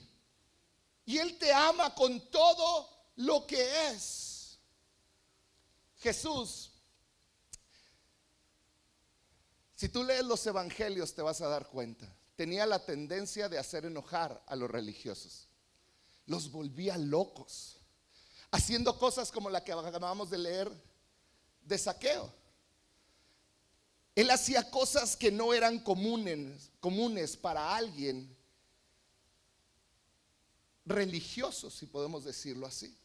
Y 1.07 1.19
Él 1.19 1.39
te 1.39 1.53
ama 1.53 1.95
con 1.95 2.21
todo 2.31 2.89
lo 3.17 3.47
que 3.47 3.91
es. 3.91 4.59
Jesús, 5.99 6.71
si 9.75 9.89
tú 9.89 10.05
lees 10.05 10.25
los 10.25 10.47
evangelios 10.47 11.15
te 11.15 11.23
vas 11.23 11.41
a 11.41 11.49
dar 11.49 11.69
cuenta, 11.69 12.07
tenía 12.37 12.67
la 12.67 12.85
tendencia 12.85 13.49
de 13.49 13.59
hacer 13.59 13.87
enojar 13.87 14.43
a 14.47 14.57
los 14.57 14.71
religiosos. 14.71 15.49
Los 16.27 16.51
volvía 16.51 16.99
locos 16.99 17.74
haciendo 18.55 18.97
cosas 18.97 19.33
como 19.33 19.51
la 19.51 19.65
que 19.65 19.73
acabamos 19.73 20.31
de 20.31 20.39
leer 20.39 20.71
de 21.63 21.77
saqueo. 21.77 22.33
Él 24.15 24.31
hacía 24.31 24.71
cosas 24.71 25.17
que 25.17 25.33
no 25.33 25.53
eran 25.53 25.81
comunes, 25.81 26.71
comunes 26.79 27.37
para 27.37 27.75
alguien 27.75 28.33
religioso, 30.85 31.69
si 31.69 31.87
podemos 31.87 32.23
decirlo 32.23 32.65
así. 32.65 32.97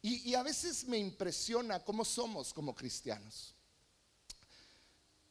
Y, 0.00 0.30
y, 0.30 0.36
a 0.36 0.44
veces 0.44 0.84
me 0.84 0.96
impresiona 0.96 1.84
cómo 1.84 2.04
somos 2.04 2.54
como 2.54 2.76
cristianos. 2.76 3.52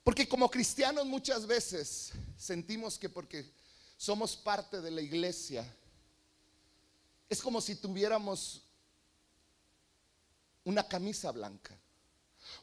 Porque 0.04 0.28
como 0.28 0.52
cristianos 0.52 1.06
muchas 1.06 1.48
veces 1.48 2.12
sentimos 2.38 3.00
que 3.00 3.08
porque 3.08 3.50
somos 3.96 4.36
parte 4.36 4.82
de 4.82 4.92
la 4.92 5.02
iglesia, 5.02 5.66
es 7.30 7.42
como 7.42 7.62
si 7.62 7.76
tuviéramos 7.76 8.62
una 10.64 10.88
camisa 10.88 11.32
blanca. 11.32 11.78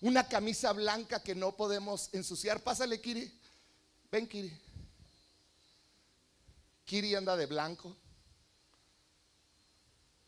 Una 0.01 0.27
camisa 0.27 0.73
blanca 0.73 1.23
que 1.23 1.35
no 1.35 1.57
podemos 1.57 2.09
ensuciar. 2.13 2.63
Pásale, 2.63 3.01
Kiri. 3.01 3.33
Ven, 4.11 4.27
Kiri. 4.27 4.53
Kiri 6.85 7.15
anda 7.15 7.37
de 7.37 7.47
blanco. 7.47 7.97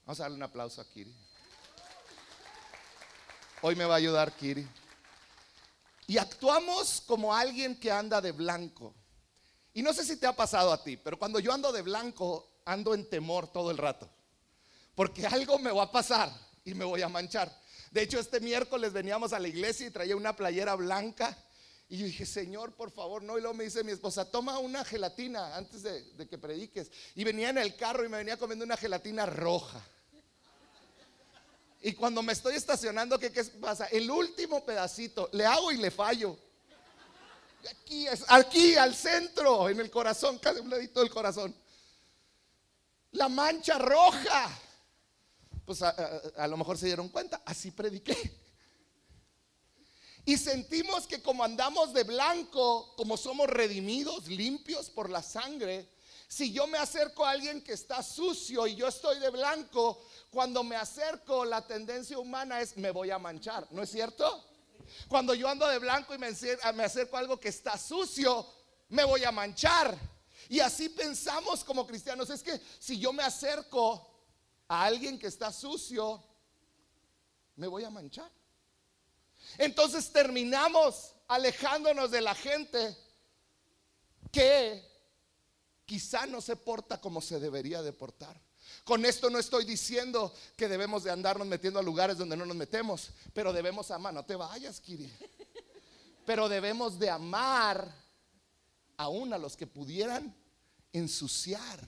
Vamos 0.04 0.20
a 0.20 0.24
darle 0.24 0.36
un 0.36 0.42
aplauso 0.42 0.80
a 0.80 0.88
Kiri. 0.88 1.14
Hoy 3.62 3.74
me 3.74 3.84
va 3.84 3.94
a 3.94 3.98
ayudar 3.98 4.34
Kiri. 4.36 4.66
Y 6.06 6.18
actuamos 6.18 7.00
como 7.00 7.34
alguien 7.34 7.78
que 7.78 7.90
anda 7.90 8.20
de 8.20 8.32
blanco. 8.32 8.94
Y 9.74 9.82
no 9.82 9.92
sé 9.92 10.04
si 10.04 10.16
te 10.16 10.26
ha 10.26 10.34
pasado 10.34 10.72
a 10.72 10.82
ti, 10.82 10.96
pero 10.96 11.18
cuando 11.18 11.40
yo 11.40 11.52
ando 11.52 11.72
de 11.72 11.82
blanco, 11.82 12.60
ando 12.64 12.94
en 12.94 13.08
temor 13.10 13.48
todo 13.48 13.70
el 13.70 13.76
rato. 13.76 14.08
Porque 14.96 15.24
algo 15.26 15.60
me 15.60 15.70
va 15.70 15.84
a 15.84 15.92
pasar 15.92 16.32
y 16.64 16.74
me 16.74 16.84
voy 16.84 17.02
a 17.02 17.08
manchar. 17.08 17.56
De 17.92 18.02
hecho, 18.02 18.18
este 18.18 18.40
miércoles 18.40 18.92
veníamos 18.92 19.32
a 19.32 19.38
la 19.38 19.46
iglesia 19.46 19.86
y 19.86 19.90
traía 19.90 20.16
una 20.16 20.34
playera 20.34 20.74
blanca. 20.74 21.38
Y 21.88 22.02
dije, 22.02 22.26
Señor, 22.26 22.72
por 22.72 22.90
favor, 22.90 23.22
no. 23.22 23.38
Y 23.38 23.40
luego 23.40 23.54
me 23.54 23.62
dice 23.62 23.84
mi 23.84 23.92
esposa, 23.92 24.28
toma 24.28 24.58
una 24.58 24.84
gelatina 24.84 25.54
antes 25.54 25.84
de, 25.84 26.02
de 26.14 26.26
que 26.26 26.38
prediques. 26.38 26.90
Y 27.14 27.22
venía 27.22 27.50
en 27.50 27.58
el 27.58 27.76
carro 27.76 28.04
y 28.04 28.08
me 28.08 28.16
venía 28.16 28.36
comiendo 28.36 28.64
una 28.64 28.76
gelatina 28.76 29.26
roja. 29.26 29.80
Y 31.82 31.92
cuando 31.92 32.22
me 32.22 32.32
estoy 32.32 32.56
estacionando, 32.56 33.18
¿qué, 33.18 33.30
pasa? 33.60 33.86
El 33.86 34.10
último 34.10 34.64
pedacito, 34.64 35.28
le 35.32 35.46
hago 35.46 35.70
y 35.70 35.76
le 35.76 35.92
fallo. 35.92 36.36
Aquí, 37.70 38.06
aquí 38.28 38.76
al 38.76 38.94
centro, 38.94 39.68
en 39.68 39.78
el 39.78 39.90
corazón, 39.90 40.38
casi 40.38 40.60
un 40.60 40.70
ladito 40.70 41.00
del 41.00 41.10
corazón. 41.10 41.54
La 43.12 43.28
mancha 43.28 43.78
roja. 43.78 44.50
Pues 45.66 45.82
a, 45.82 46.46
lo 46.46 46.56
mejor 46.56 46.78
se 46.78 46.86
dieron 46.86 47.08
cuenta, 47.08 47.42
así 47.44 47.72
prediqué. 47.72 48.16
Y 50.24 50.38
sentimos 50.38 51.06
que 51.06 51.20
como 51.20 51.44
andamos 51.44 51.92
de 51.92 52.04
blanco, 52.04 52.94
como 52.96 53.16
somos 53.16 53.48
redimidos, 53.48 54.28
limpios 54.28 54.88
por 54.88 55.10
la 55.10 55.22
sangre, 55.22 55.88
si 56.28 56.52
yo 56.52 56.66
me 56.66 56.78
acerco 56.78 57.24
a 57.24 57.30
alguien 57.30 57.62
que 57.62 57.72
está 57.72 58.02
sucio 58.02 58.66
y 58.66 58.74
yo 58.74 58.88
estoy 58.88 59.18
de 59.18 59.30
blanco, 59.30 60.02
cuando 60.30 60.64
me 60.64 60.76
acerco 60.76 61.44
la 61.44 61.66
tendencia 61.66 62.18
humana 62.18 62.60
es 62.60 62.76
me 62.76 62.90
voy 62.90 63.10
a 63.10 63.18
manchar, 63.18 63.66
¿no 63.70 63.82
es 63.82 63.90
cierto? 63.90 64.44
Cuando 65.08 65.34
yo 65.34 65.48
ando 65.48 65.66
de 65.66 65.78
blanco 65.78 66.14
y 66.14 66.18
me, 66.18 66.26
acerco 66.28 67.16
a 67.16 67.20
algo 67.20 67.38
que 67.38 67.48
está 67.48 67.76
sucio, 67.76 68.46
me 68.88 69.04
voy 69.04 69.24
a 69.24 69.32
manchar. 69.32 69.96
Y 70.48 70.60
así 70.60 70.88
pensamos 70.88 71.64
como 71.64 71.86
cristianos, 71.86 72.30
es 72.30 72.42
que 72.42 72.60
si 72.78 72.98
yo 72.98 73.12
me 73.12 73.22
acerco 73.22 74.15
a 74.68 74.84
alguien 74.84 75.18
que 75.18 75.26
está 75.26 75.52
sucio, 75.52 76.22
me 77.56 77.66
voy 77.66 77.84
a 77.84 77.90
manchar. 77.90 78.30
Entonces 79.58 80.12
terminamos 80.12 81.14
alejándonos 81.28 82.10
de 82.10 82.20
la 82.20 82.34
gente 82.34 82.96
que 84.32 84.84
quizá 85.84 86.26
no 86.26 86.40
se 86.40 86.56
porta 86.56 87.00
como 87.00 87.20
se 87.20 87.38
debería 87.38 87.82
de 87.82 87.92
portar. 87.92 88.40
Con 88.84 89.04
esto 89.04 89.30
no 89.30 89.38
estoy 89.38 89.64
diciendo 89.64 90.32
que 90.56 90.68
debemos 90.68 91.04
de 91.04 91.10
andarnos 91.10 91.46
metiendo 91.46 91.78
a 91.78 91.82
lugares 91.82 92.18
donde 92.18 92.36
no 92.36 92.44
nos 92.44 92.56
metemos, 92.56 93.10
pero 93.32 93.52
debemos 93.52 93.90
amar, 93.90 94.12
no 94.12 94.24
te 94.24 94.36
vayas, 94.36 94.80
Kiri. 94.80 95.10
Pero 96.24 96.48
debemos 96.48 96.98
de 96.98 97.08
amar 97.08 97.88
aún 98.96 99.32
a 99.32 99.38
los 99.38 99.56
que 99.56 99.66
pudieran 99.66 100.34
ensuciar 100.92 101.80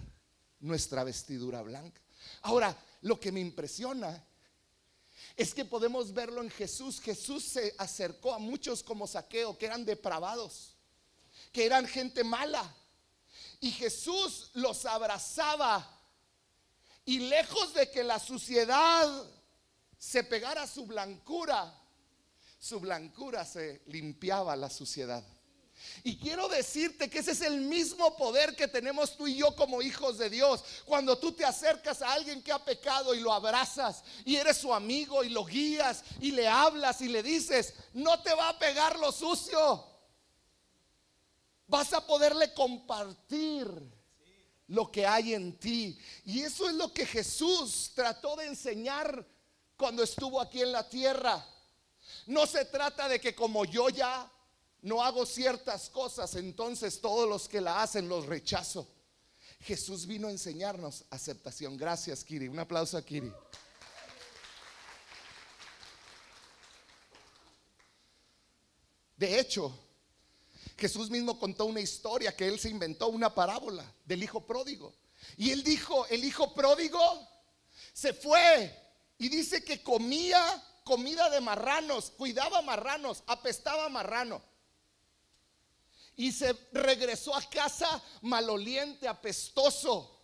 nuestra 0.60 1.02
vestidura 1.02 1.62
blanca. 1.62 2.00
Ahora, 2.42 2.76
lo 3.02 3.18
que 3.18 3.32
me 3.32 3.40
impresiona 3.40 4.24
es 5.36 5.54
que 5.54 5.64
podemos 5.64 6.12
verlo 6.12 6.42
en 6.42 6.50
Jesús. 6.50 7.00
Jesús 7.00 7.44
se 7.44 7.74
acercó 7.78 8.34
a 8.34 8.38
muchos 8.38 8.82
como 8.82 9.06
saqueo, 9.06 9.56
que 9.56 9.66
eran 9.66 9.84
depravados, 9.84 10.74
que 11.52 11.64
eran 11.64 11.86
gente 11.86 12.24
mala, 12.24 12.74
y 13.60 13.70
Jesús 13.70 14.50
los 14.54 14.84
abrazaba. 14.84 15.94
Y 17.04 17.20
lejos 17.20 17.72
de 17.72 17.90
que 17.90 18.04
la 18.04 18.18
suciedad 18.18 19.08
se 19.96 20.24
pegara 20.24 20.62
a 20.62 20.66
su 20.66 20.86
blancura, 20.86 21.74
su 22.58 22.80
blancura 22.80 23.44
se 23.44 23.82
limpiaba 23.86 24.54
la 24.56 24.68
suciedad. 24.68 25.24
Y 26.04 26.16
quiero 26.16 26.48
decirte 26.48 27.08
que 27.08 27.18
ese 27.18 27.32
es 27.32 27.40
el 27.40 27.60
mismo 27.60 28.16
poder 28.16 28.54
que 28.56 28.68
tenemos 28.68 29.16
tú 29.16 29.26
y 29.26 29.36
yo 29.36 29.54
como 29.54 29.82
hijos 29.82 30.18
de 30.18 30.30
Dios. 30.30 30.64
Cuando 30.84 31.18
tú 31.18 31.32
te 31.32 31.44
acercas 31.44 32.02
a 32.02 32.12
alguien 32.12 32.42
que 32.42 32.52
ha 32.52 32.64
pecado 32.64 33.14
y 33.14 33.20
lo 33.20 33.32
abrazas 33.32 34.02
y 34.24 34.36
eres 34.36 34.56
su 34.56 34.72
amigo 34.72 35.24
y 35.24 35.28
lo 35.28 35.44
guías 35.44 36.04
y 36.20 36.32
le 36.32 36.48
hablas 36.48 37.00
y 37.00 37.08
le 37.08 37.22
dices, 37.22 37.74
no 37.92 38.20
te 38.22 38.34
va 38.34 38.50
a 38.50 38.58
pegar 38.58 38.98
lo 38.98 39.12
sucio 39.12 39.88
vas 41.68 41.92
a 41.92 42.04
poderle 42.04 42.52
compartir 42.54 43.68
lo 44.66 44.90
que 44.90 45.06
hay 45.06 45.34
en 45.34 45.58
ti. 45.58 45.98
Y 46.24 46.40
eso 46.40 46.68
es 46.68 46.74
lo 46.74 46.92
que 46.92 47.06
Jesús 47.06 47.92
trató 47.94 48.36
de 48.36 48.46
enseñar 48.46 49.24
cuando 49.76 50.02
estuvo 50.02 50.40
aquí 50.40 50.62
en 50.62 50.72
la 50.72 50.88
tierra. 50.88 51.46
No 52.26 52.46
se 52.46 52.64
trata 52.64 53.08
de 53.08 53.20
que 53.20 53.34
como 53.34 53.64
yo 53.64 53.90
ya 53.90 54.30
no 54.82 55.02
hago 55.02 55.26
ciertas 55.26 55.90
cosas, 55.90 56.34
entonces 56.36 57.00
todos 57.00 57.28
los 57.28 57.48
que 57.48 57.60
la 57.60 57.82
hacen 57.82 58.08
los 58.08 58.26
rechazo. 58.26 58.86
Jesús 59.60 60.06
vino 60.06 60.28
a 60.28 60.30
enseñarnos 60.30 61.04
aceptación. 61.10 61.76
Gracias, 61.76 62.22
Kiri. 62.22 62.48
Un 62.48 62.60
aplauso 62.60 62.96
a 62.96 63.02
Kiri. 63.02 63.32
De 69.16 69.40
hecho, 69.40 69.76
Jesús 70.76 71.10
mismo 71.10 71.40
contó 71.40 71.64
una 71.64 71.80
historia 71.80 72.36
que 72.36 72.46
él 72.46 72.60
se 72.60 72.70
inventó, 72.70 73.08
una 73.08 73.34
parábola 73.34 73.84
del 74.04 74.22
hijo 74.22 74.46
pródigo. 74.46 74.94
Y 75.36 75.50
él 75.50 75.64
dijo, 75.64 76.06
el 76.06 76.24
hijo 76.24 76.54
pródigo 76.54 77.00
se 77.92 78.12
fue 78.12 78.72
y 79.18 79.28
dice 79.28 79.64
que 79.64 79.82
comía 79.82 80.40
comida 80.84 81.28
de 81.30 81.40
marranos, 81.40 82.12
cuidaba 82.12 82.62
marranos, 82.62 83.24
apestaba 83.26 83.88
marrano. 83.88 84.40
Y 86.18 86.32
se 86.32 86.52
regresó 86.72 87.34
a 87.34 87.40
casa 87.48 88.02
maloliente, 88.22 89.08
apestoso. 89.08 90.18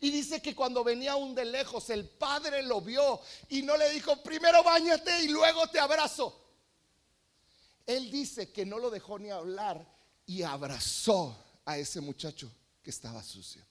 Y 0.00 0.10
dice 0.10 0.40
que 0.40 0.54
cuando 0.54 0.84
venía 0.84 1.12
aún 1.12 1.34
de 1.34 1.44
lejos, 1.44 1.90
el 1.90 2.08
padre 2.08 2.62
lo 2.62 2.80
vio 2.80 3.20
y 3.48 3.62
no 3.62 3.76
le 3.76 3.90
dijo, 3.90 4.22
primero 4.22 4.62
bañate 4.62 5.24
y 5.24 5.28
luego 5.28 5.66
te 5.66 5.80
abrazo. 5.80 6.44
Él 7.84 8.08
dice 8.10 8.52
que 8.52 8.64
no 8.64 8.78
lo 8.78 8.88
dejó 8.88 9.18
ni 9.18 9.30
hablar 9.30 9.84
y 10.26 10.42
abrazó 10.42 11.36
a 11.64 11.76
ese 11.76 12.00
muchacho 12.00 12.50
que 12.80 12.90
estaba 12.90 13.20
sucio. 13.22 13.64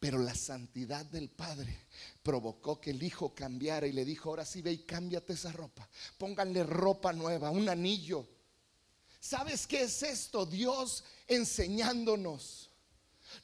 Pero 0.00 0.18
la 0.18 0.34
santidad 0.34 1.06
del 1.06 1.30
Padre 1.30 1.86
provocó 2.20 2.80
que 2.80 2.90
el 2.90 3.00
Hijo 3.00 3.32
cambiara 3.32 3.86
y 3.86 3.92
le 3.92 4.04
dijo, 4.04 4.30
ahora 4.30 4.44
sí 4.44 4.60
ve 4.60 4.72
y 4.72 4.78
cámbiate 4.78 5.34
esa 5.34 5.52
ropa. 5.52 5.88
Pónganle 6.18 6.64
ropa 6.64 7.12
nueva, 7.12 7.50
un 7.50 7.68
anillo. 7.68 8.26
¿Sabes 9.22 9.68
qué 9.68 9.82
es 9.82 10.02
esto? 10.02 10.44
Dios 10.44 11.04
enseñándonos. 11.28 12.70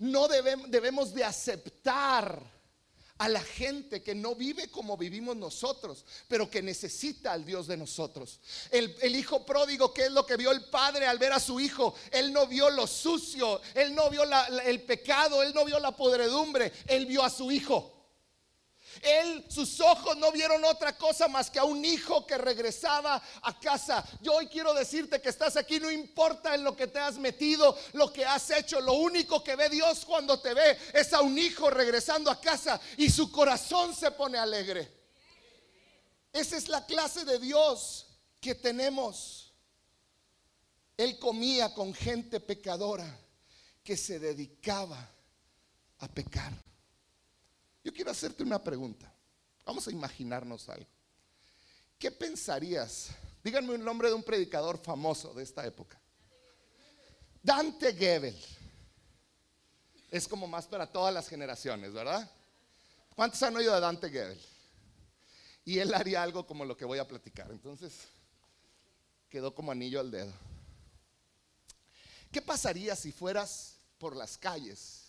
No 0.01 0.27
debemos, 0.27 0.69
debemos 0.69 1.15
de 1.15 1.23
aceptar 1.23 2.43
a 3.17 3.29
la 3.29 3.41
gente 3.41 4.03
que 4.03 4.13
no 4.13 4.35
vive 4.35 4.73
como 4.73 4.97
vivimos 4.97 5.37
nosotros, 5.37 6.05
pero 6.27 6.51
que 6.51 6.63
necesita 6.63 7.33
al 7.33 7.45
Dios 7.45 7.69
de 7.69 7.77
nosotros. 7.77 8.41
El, 8.73 9.15
hijo 9.15 9.47
pródigo, 9.47 9.95
¿qué 9.95 10.07
es 10.07 10.11
lo 10.11 10.27
que 10.27 10.37
vio 10.37 10.51
el 10.51 10.65
padre 10.65 11.07
al 11.07 11.19
ver 11.19 11.33
a 11.33 11.39
su 11.39 11.61
hijo? 11.61 11.95
Él 12.11 12.33
no 12.33 12.49
vio 12.49 12.71
lo 12.71 12.89
sucio, 12.89 13.61
él 13.75 13.95
no 13.95 14.11
vio 14.11 14.25
el 14.65 14.83
pecado, 14.83 15.45
él 15.45 15.55
no 15.55 15.65
vio 15.65 15.79
la 15.79 15.93
podredumbre, 15.93 16.73
él 16.89 17.07
vio 17.07 17.23
a 17.23 17.31
su 17.31 17.53
hijo. 17.53 17.98
Él, 19.03 19.45
sus 19.49 19.81
ojos 19.81 20.17
no 20.17 20.33
vieron 20.33 20.65
otra 20.65 20.97
cosa 20.97 21.29
más 21.29 21.51
que 21.51 21.59
a 21.59 21.65
un 21.65 21.85
hijo 21.85 22.27
que 22.27 22.39
regresaba 22.39 23.23
a 23.43 23.59
casa. 23.61 24.05
Yo 24.21 24.35
hoy 24.35 24.47
quiero 24.47 24.75
decirte 24.75 25.21
que 25.21 25.29
estás 25.29 25.57
aquí, 25.57 25.81
no 25.81 25.91
importa 25.91 26.55
en 26.55 26.65
lo 26.65 26.77
que 26.77 26.87
te 26.87 26.99
has 26.99 27.17
metido, 27.19 27.77
lo 27.93 28.13
que 28.13 28.25
has 28.25 28.51
hecho, 28.51 28.81
lo 28.81 28.95
único 28.95 29.43
que 29.43 29.57
ve 29.57 29.69
Dios 29.69 30.05
cuando 30.05 30.41
te 30.41 30.55
ve 30.55 30.79
es 30.93 31.13
a 31.13 31.21
un 31.21 31.39
hijo 31.39 31.71
regresando 31.71 32.31
a 32.31 32.41
casa 32.41 32.81
y 32.97 33.11
su 33.11 33.31
corazón 33.31 33.95
se 33.95 34.11
pone 34.11 34.39
alegre. 34.39 34.93
Esa 36.33 36.57
es 36.57 36.69
la 36.69 36.85
clase 36.87 37.25
de 37.25 37.39
Dios 37.39 38.07
que 38.41 38.55
tenemos. 38.55 39.53
Él 40.97 41.19
comía 41.19 41.73
con 41.75 41.95
gente 41.95 42.41
pecadora 42.41 43.19
que 43.83 43.97
se 43.97 44.19
dedicaba 44.19 45.11
a 45.99 46.09
pecar. 46.09 46.53
Yo 47.89 47.95
quiero 47.95 48.11
hacerte 48.11 48.43
una 48.43 48.63
pregunta. 48.63 49.11
Vamos 49.65 49.89
a 49.89 49.91
imaginarnos 49.91 50.69
algo. 50.69 50.91
¿Qué 51.99 52.11
pensarías? 52.11 53.09
Díganme 53.43 53.77
un 53.77 53.83
nombre 53.83 54.09
de 54.09 54.15
un 54.15 54.23
predicador 54.23 54.77
famoso 54.77 55.33
de 55.33 55.43
esta 55.43 55.65
época. 55.65 55.99
Dante 57.43 57.95
Gebel. 57.95 58.37
Es 60.11 60.29
como 60.29 60.47
más 60.47 60.67
para 60.67 60.87
todas 60.87 61.15
las 61.15 61.31
generaciones, 61.31 61.95
¿verdad? 61.95 62.31
¿Cuántos 63.17 63.43
han 63.43 63.57
oído 63.57 63.75
de 63.75 63.81
Dante 63.81 64.11
Gebel? 64.11 64.39
Y 65.65 65.79
él 65.79 65.95
haría 65.95 66.23
algo 66.23 66.47
como 66.47 66.67
lo 66.67 66.77
que 66.77 66.85
voy 66.85 66.99
a 66.99 67.09
platicar. 67.09 67.51
Entonces, 67.51 68.01
quedó 69.31 69.55
como 69.55 69.73
anillo 69.73 70.01
al 70.01 70.11
dedo. 70.11 70.35
¿Qué 72.31 72.43
pasaría 72.43 72.95
si 72.95 73.13
fueras 73.13 73.79
por 73.97 74.15
las 74.15 74.37
calles? 74.37 75.07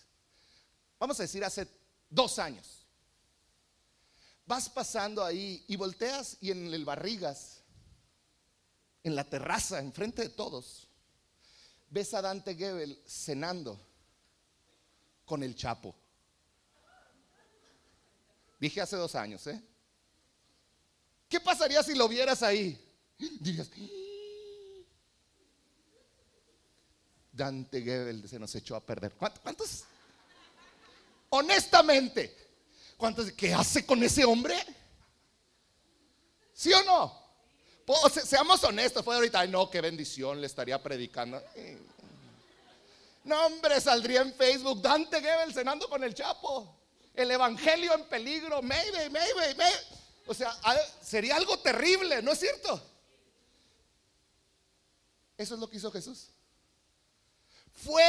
Vamos 0.97 1.19
a 1.19 1.23
decir 1.23 1.43
hace 1.43 1.78
dos 2.09 2.39
años. 2.39 2.85
Vas 4.45 4.69
pasando 4.69 5.23
ahí 5.23 5.63
y 5.67 5.75
volteas 5.75 6.37
y 6.41 6.51
en 6.51 6.73
el 6.73 6.83
Barrigas, 6.83 7.61
en 9.03 9.15
la 9.15 9.23
terraza, 9.23 9.79
enfrente 9.79 10.23
de 10.23 10.29
todos, 10.29 10.87
ves 11.89 12.13
a 12.13 12.21
Dante 12.21 12.55
Gebel 12.55 13.01
cenando 13.07 13.79
con 15.25 15.43
el 15.43 15.55
Chapo. 15.55 15.95
Dije 18.59 18.81
hace 18.81 18.95
dos 18.95 19.15
años, 19.15 19.45
¿eh? 19.47 19.61
¿Qué 21.29 21.39
pasaría 21.39 21.83
si 21.83 21.93
lo 21.93 22.07
vieras 22.07 22.41
ahí? 22.41 22.77
Dirías, 23.39 23.69
Dante 27.31 27.81
Gebel 27.81 28.27
se 28.27 28.39
nos 28.39 28.53
echó 28.55 28.75
a 28.75 28.85
perder. 28.85 29.13
¿Cuántos? 29.13 29.85
Honestamente. 31.29 32.35
¿Qué 33.37 33.53
hace 33.53 33.85
con 33.85 34.03
ese 34.03 34.25
hombre? 34.25 34.57
¿Sí 36.53 36.73
o 36.73 36.83
no? 36.83 37.19
seamos 38.23 38.63
honestos, 38.63 39.03
fue 39.03 39.15
ahorita, 39.15 39.39
ay 39.39 39.47
no, 39.47 39.67
qué 39.69 39.81
bendición 39.81 40.39
le 40.39 40.45
estaría 40.45 40.81
predicando. 40.81 41.41
No, 43.23 43.47
hombre, 43.47 43.81
saldría 43.81 44.21
en 44.21 44.33
Facebook 44.33 44.81
Dante 44.81 45.21
Gebel 45.21 45.53
cenando 45.53 45.89
con 45.89 46.03
el 46.03 46.13
Chapo. 46.13 46.77
El 47.13 47.31
evangelio 47.31 47.93
en 47.95 48.03
peligro. 48.05 48.61
O 50.27 50.33
sea, 50.33 50.55
sería 51.01 51.35
algo 51.35 51.57
terrible, 51.59 52.21
¿no 52.21 52.33
es 52.33 52.39
cierto? 52.39 52.81
Eso 55.37 55.53
es 55.55 55.59
lo 55.59 55.69
que 55.69 55.77
hizo 55.77 55.91
Jesús. 55.91 56.27
Fue 57.73 58.03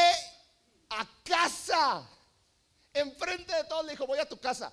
a 0.91 1.07
casa. 1.25 2.07
Enfrente 2.93 3.55
de 3.55 3.65
todos 3.65 3.85
le 3.85 3.93
dijo, 3.93 4.07
voy 4.07 4.19
a 4.19 4.29
tu 4.29 4.39
casa. 4.39 4.73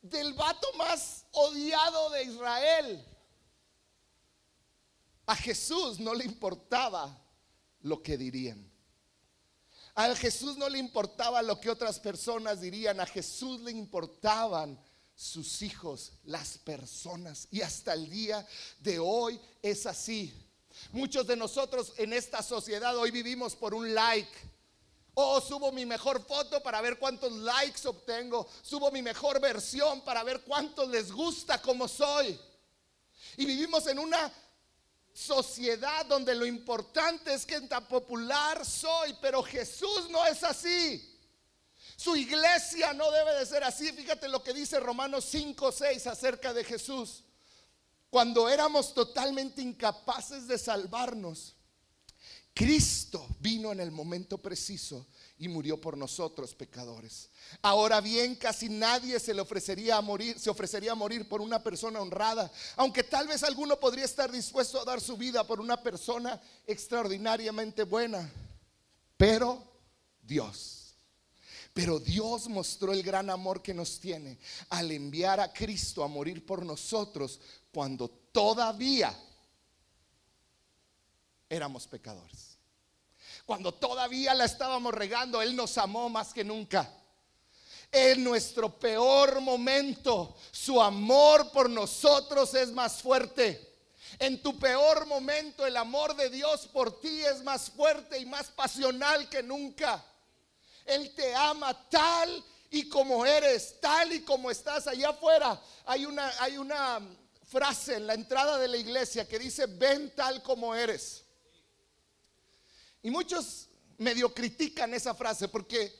Del 0.00 0.32
vato 0.34 0.72
más 0.74 1.24
odiado 1.32 2.10
de 2.10 2.24
Israel. 2.24 3.04
A 5.26 5.36
Jesús 5.36 5.98
no 5.98 6.14
le 6.14 6.24
importaba 6.24 7.16
lo 7.80 8.02
que 8.02 8.16
dirían. 8.16 8.70
A 9.94 10.14
Jesús 10.14 10.56
no 10.56 10.68
le 10.68 10.78
importaba 10.78 11.42
lo 11.42 11.60
que 11.60 11.70
otras 11.70 11.98
personas 11.98 12.60
dirían. 12.60 13.00
A 13.00 13.06
Jesús 13.06 13.60
le 13.60 13.72
importaban 13.72 14.78
sus 15.14 15.62
hijos, 15.62 16.12
las 16.22 16.58
personas. 16.58 17.48
Y 17.50 17.60
hasta 17.62 17.92
el 17.92 18.08
día 18.08 18.46
de 18.78 19.00
hoy 19.00 19.40
es 19.60 19.84
así. 19.86 20.32
Muchos 20.92 21.26
de 21.26 21.36
nosotros 21.36 21.92
en 21.96 22.12
esta 22.12 22.42
sociedad 22.42 22.96
hoy 22.96 23.10
vivimos 23.10 23.56
por 23.56 23.74
un 23.74 23.92
like. 23.92 24.30
Oh, 25.20 25.40
subo 25.40 25.72
mi 25.72 25.84
mejor 25.84 26.24
foto 26.24 26.62
para 26.62 26.80
ver 26.80 26.96
cuántos 26.96 27.32
likes 27.32 27.88
obtengo. 27.88 28.48
Subo 28.62 28.92
mi 28.92 29.02
mejor 29.02 29.40
versión 29.40 30.00
para 30.02 30.22
ver 30.22 30.42
cuántos 30.42 30.88
les 30.88 31.10
gusta 31.10 31.60
como 31.60 31.88
soy. 31.88 32.38
Y 33.36 33.44
vivimos 33.44 33.88
en 33.88 33.98
una 33.98 34.32
sociedad 35.12 36.06
donde 36.06 36.36
lo 36.36 36.46
importante 36.46 37.34
es 37.34 37.44
que 37.44 37.60
tan 37.62 37.88
popular 37.88 38.64
soy, 38.64 39.16
pero 39.20 39.42
Jesús 39.42 40.08
no 40.08 40.24
es 40.24 40.44
así. 40.44 41.18
Su 41.96 42.14
iglesia 42.14 42.92
no 42.92 43.10
debe 43.10 43.34
de 43.40 43.46
ser 43.46 43.64
así. 43.64 43.92
Fíjate 43.92 44.28
lo 44.28 44.40
que 44.44 44.54
dice 44.54 44.78
Romanos 44.78 45.24
5, 45.32 45.72
6 45.72 46.06
acerca 46.06 46.54
de 46.54 46.62
Jesús. 46.62 47.24
Cuando 48.08 48.48
éramos 48.48 48.94
totalmente 48.94 49.62
incapaces 49.62 50.46
de 50.46 50.58
salvarnos, 50.58 51.57
Cristo 52.58 53.24
vino 53.38 53.70
en 53.70 53.78
el 53.78 53.92
momento 53.92 54.36
preciso 54.36 55.06
y 55.38 55.46
murió 55.46 55.80
por 55.80 55.96
nosotros 55.96 56.56
pecadores. 56.56 57.30
Ahora 57.62 58.00
bien, 58.00 58.34
casi 58.34 58.68
nadie 58.68 59.20
se 59.20 59.32
le 59.32 59.40
ofrecería 59.40 59.96
a 59.96 60.00
morir, 60.00 60.36
se 60.40 60.50
ofrecería 60.50 60.90
a 60.90 60.96
morir 60.96 61.28
por 61.28 61.40
una 61.40 61.62
persona 61.62 62.00
honrada, 62.00 62.50
aunque 62.74 63.04
tal 63.04 63.28
vez 63.28 63.44
alguno 63.44 63.78
podría 63.78 64.04
estar 64.04 64.32
dispuesto 64.32 64.80
a 64.80 64.84
dar 64.84 65.00
su 65.00 65.16
vida 65.16 65.46
por 65.46 65.60
una 65.60 65.80
persona 65.80 66.42
extraordinariamente 66.66 67.84
buena. 67.84 68.28
Pero 69.16 69.62
Dios 70.20 70.74
pero 71.72 72.00
Dios 72.00 72.48
mostró 72.48 72.92
el 72.92 73.04
gran 73.04 73.30
amor 73.30 73.62
que 73.62 73.72
nos 73.72 74.00
tiene 74.00 74.36
al 74.70 74.90
enviar 74.90 75.38
a 75.38 75.52
Cristo 75.52 76.02
a 76.02 76.08
morir 76.08 76.44
por 76.44 76.66
nosotros 76.66 77.38
cuando 77.70 78.08
todavía 78.08 79.16
éramos 81.48 81.86
pecadores. 81.86 82.47
Cuando 83.48 83.72
todavía 83.72 84.34
la 84.34 84.44
estábamos 84.44 84.92
regando, 84.92 85.40
Él 85.40 85.56
nos 85.56 85.78
amó 85.78 86.10
más 86.10 86.34
que 86.34 86.44
nunca. 86.44 86.86
En 87.90 88.22
nuestro 88.22 88.78
peor 88.78 89.40
momento, 89.40 90.36
su 90.52 90.78
amor 90.82 91.50
por 91.50 91.70
nosotros 91.70 92.52
es 92.52 92.70
más 92.72 93.00
fuerte. 93.00 93.78
En 94.18 94.42
tu 94.42 94.58
peor 94.58 95.06
momento, 95.06 95.64
el 95.64 95.78
amor 95.78 96.14
de 96.14 96.28
Dios 96.28 96.66
por 96.66 97.00
ti 97.00 97.24
es 97.24 97.42
más 97.42 97.70
fuerte 97.70 98.18
y 98.18 98.26
más 98.26 98.48
pasional 98.48 99.30
que 99.30 99.42
nunca. 99.42 100.04
Él 100.84 101.14
te 101.14 101.34
ama 101.34 101.72
tal 101.88 102.44
y 102.70 102.86
como 102.86 103.24
eres, 103.24 103.80
tal 103.80 104.12
y 104.12 104.20
como 104.24 104.50
estás 104.50 104.86
allá 104.88 105.08
afuera. 105.08 105.58
Hay 105.86 106.04
una, 106.04 106.30
hay 106.40 106.58
una 106.58 107.00
frase 107.46 107.96
en 107.96 108.08
la 108.08 108.12
entrada 108.12 108.58
de 108.58 108.68
la 108.68 108.76
iglesia 108.76 109.26
que 109.26 109.38
dice, 109.38 109.64
ven 109.64 110.14
tal 110.14 110.42
como 110.42 110.74
eres. 110.74 111.24
Y 113.02 113.10
muchos 113.10 113.68
medio 113.98 114.32
critican 114.32 114.94
esa 114.94 115.14
frase 115.14 115.48
porque 115.48 115.92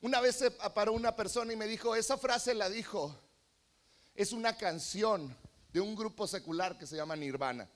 una 0.00 0.20
vez 0.20 0.36
se 0.36 0.50
paró 0.50 0.92
una 0.92 1.14
persona 1.14 1.52
y 1.52 1.56
me 1.56 1.66
dijo, 1.66 1.94
esa 1.94 2.16
frase 2.16 2.54
la 2.54 2.68
dijo, 2.68 3.18
es 4.14 4.32
una 4.32 4.56
canción 4.56 5.36
de 5.72 5.80
un 5.80 5.94
grupo 5.94 6.26
secular 6.26 6.78
que 6.78 6.86
se 6.86 6.96
llama 6.96 7.16
Nirvana. 7.16 7.68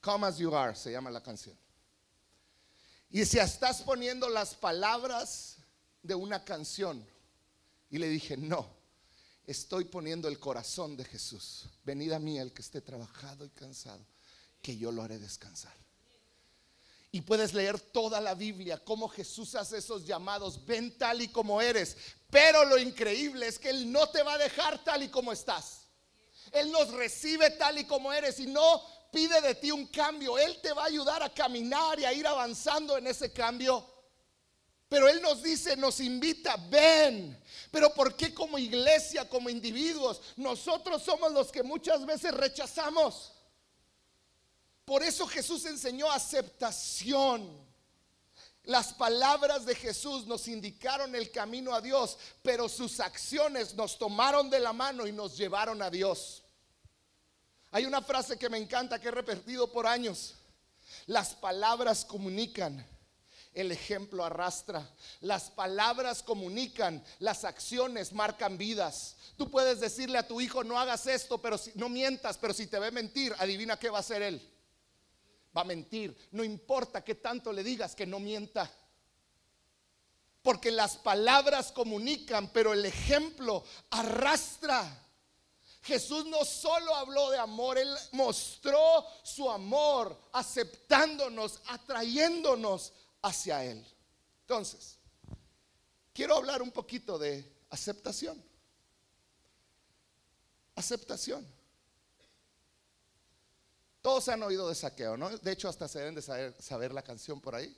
Come 0.00 0.26
as 0.26 0.38
you 0.38 0.54
are, 0.54 0.74
se 0.74 0.92
llama 0.92 1.10
la 1.10 1.22
canción. 1.22 1.56
Y 3.10 3.24
si 3.24 3.38
estás 3.38 3.82
poniendo 3.82 4.28
las 4.28 4.54
palabras 4.54 5.56
de 6.02 6.14
una 6.14 6.44
canción. 6.44 7.04
Y 7.90 7.98
le 7.98 8.08
dije, 8.08 8.36
no, 8.36 8.68
estoy 9.46 9.84
poniendo 9.84 10.28
el 10.28 10.38
corazón 10.38 10.96
de 10.96 11.04
Jesús. 11.04 11.68
Venid 11.84 12.12
a 12.12 12.18
mí 12.18 12.38
el 12.38 12.52
que 12.52 12.62
esté 12.62 12.80
trabajado 12.80 13.44
y 13.44 13.50
cansado, 13.50 14.04
que 14.62 14.76
yo 14.76 14.92
lo 14.92 15.02
haré 15.02 15.18
descansar. 15.18 15.74
Y 17.12 17.22
puedes 17.22 17.54
leer 17.54 17.80
toda 17.80 18.20
la 18.20 18.34
Biblia, 18.34 18.80
cómo 18.84 19.08
Jesús 19.08 19.56
hace 19.56 19.78
esos 19.78 20.06
llamados, 20.06 20.64
ven 20.64 20.96
tal 20.96 21.20
y 21.20 21.28
como 21.28 21.60
eres. 21.60 21.96
Pero 22.30 22.64
lo 22.64 22.78
increíble 22.78 23.48
es 23.48 23.58
que 23.58 23.70
Él 23.70 23.90
no 23.90 24.08
te 24.08 24.22
va 24.22 24.34
a 24.34 24.38
dejar 24.38 24.84
tal 24.84 25.02
y 25.02 25.08
como 25.08 25.32
estás. 25.32 25.88
Él 26.52 26.70
nos 26.70 26.90
recibe 26.92 27.50
tal 27.50 27.78
y 27.78 27.84
como 27.84 28.12
eres 28.12 28.38
y 28.38 28.46
no 28.46 28.82
pide 29.10 29.40
de 29.40 29.56
ti 29.56 29.70
un 29.72 29.86
cambio. 29.86 30.38
Él 30.38 30.60
te 30.60 30.72
va 30.72 30.82
a 30.82 30.86
ayudar 30.86 31.22
a 31.22 31.32
caminar 31.32 31.98
y 31.98 32.04
a 32.04 32.12
ir 32.12 32.26
avanzando 32.26 32.96
en 32.96 33.06
ese 33.08 33.32
cambio. 33.32 33.84
Pero 34.88 35.08
Él 35.08 35.22
nos 35.22 35.42
dice, 35.42 35.76
nos 35.76 36.00
invita, 36.00 36.56
ven. 36.68 37.40
Pero 37.70 37.94
¿por 37.94 38.16
qué 38.16 38.34
como 38.34 38.58
iglesia, 38.58 39.28
como 39.28 39.48
individuos, 39.48 40.20
nosotros 40.36 41.02
somos 41.02 41.32
los 41.32 41.52
que 41.52 41.62
muchas 41.62 42.04
veces 42.04 42.32
rechazamos? 42.34 43.32
Por 44.90 45.04
eso 45.04 45.24
Jesús 45.28 45.66
enseñó 45.66 46.10
aceptación. 46.10 47.48
Las 48.64 48.92
palabras 48.92 49.64
de 49.64 49.76
Jesús 49.76 50.26
nos 50.26 50.48
indicaron 50.48 51.14
el 51.14 51.30
camino 51.30 51.72
a 51.72 51.80
Dios, 51.80 52.18
pero 52.42 52.68
sus 52.68 52.98
acciones 52.98 53.74
nos 53.74 53.96
tomaron 54.00 54.50
de 54.50 54.58
la 54.58 54.72
mano 54.72 55.06
y 55.06 55.12
nos 55.12 55.36
llevaron 55.36 55.80
a 55.80 55.90
Dios. 55.90 56.42
Hay 57.70 57.86
una 57.86 58.02
frase 58.02 58.36
que 58.36 58.48
me 58.48 58.58
encanta 58.58 59.00
que 59.00 59.06
he 59.06 59.12
repetido 59.12 59.70
por 59.70 59.86
años. 59.86 60.34
Las 61.06 61.36
palabras 61.36 62.04
comunican 62.04 62.84
el 63.54 63.70
ejemplo 63.70 64.24
arrastra. 64.24 64.90
Las 65.20 65.50
palabras 65.50 66.20
comunican, 66.24 67.00
las 67.20 67.44
acciones 67.44 68.12
marcan 68.12 68.58
vidas. 68.58 69.14
Tú 69.36 69.52
puedes 69.52 69.78
decirle 69.78 70.18
a 70.18 70.26
tu 70.26 70.40
hijo, 70.40 70.64
no 70.64 70.80
hagas 70.80 71.06
esto, 71.06 71.38
pero 71.38 71.58
si, 71.58 71.70
no 71.76 71.88
mientas, 71.88 72.36
pero 72.38 72.52
si 72.52 72.66
te 72.66 72.80
ve 72.80 72.90
mentir, 72.90 73.32
adivina 73.38 73.78
qué 73.78 73.88
va 73.88 73.98
a 73.98 74.00
hacer 74.00 74.22
él. 74.22 74.50
Va 75.56 75.62
a 75.62 75.64
mentir. 75.64 76.16
No 76.32 76.44
importa 76.44 77.02
que 77.02 77.16
tanto 77.16 77.52
le 77.52 77.62
digas 77.62 77.94
que 77.94 78.06
no 78.06 78.20
mienta. 78.20 78.70
Porque 80.42 80.70
las 80.70 80.96
palabras 80.96 81.72
comunican, 81.72 82.50
pero 82.52 82.72
el 82.72 82.84
ejemplo 82.84 83.64
arrastra. 83.90 85.06
Jesús 85.82 86.26
no 86.26 86.44
solo 86.44 86.94
habló 86.94 87.30
de 87.30 87.38
amor, 87.38 87.78
Él 87.78 87.94
mostró 88.12 89.04
su 89.22 89.50
amor 89.50 90.28
aceptándonos, 90.32 91.60
atrayéndonos 91.66 92.92
hacia 93.22 93.64
Él. 93.64 93.84
Entonces, 94.42 94.98
quiero 96.12 96.36
hablar 96.36 96.62
un 96.62 96.70
poquito 96.70 97.18
de 97.18 97.50
aceptación. 97.70 98.42
Aceptación. 100.74 101.46
Todos 104.00 104.28
han 104.28 104.42
oído 104.42 104.68
de 104.68 104.74
saqueo, 104.74 105.16
¿no? 105.16 105.28
De 105.28 105.52
hecho, 105.52 105.68
hasta 105.68 105.86
se 105.86 105.98
deben 105.98 106.14
de 106.14 106.22
saber, 106.22 106.92
la 106.92 107.02
canción 107.02 107.40
por 107.40 107.54
ahí. 107.54 107.76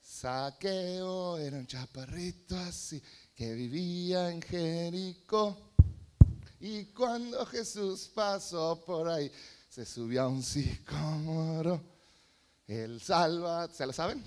Saqueo 0.00 1.38
era 1.38 1.58
un 1.58 1.66
chaparrito 1.66 2.56
así 2.56 3.02
que 3.34 3.52
vivía 3.52 4.30
en 4.30 4.40
Jericó. 4.40 5.72
Y 6.60 6.86
cuando 6.86 7.44
Jesús 7.46 8.10
pasó 8.14 8.82
por 8.84 9.08
ahí, 9.08 9.30
se 9.68 9.84
subió 9.84 10.22
a 10.22 10.28
un 10.28 10.42
sicómoro 10.42 11.80
Él 12.66 13.00
salva, 13.00 13.68
¿se 13.68 13.86
la 13.86 13.92
saben? 13.92 14.24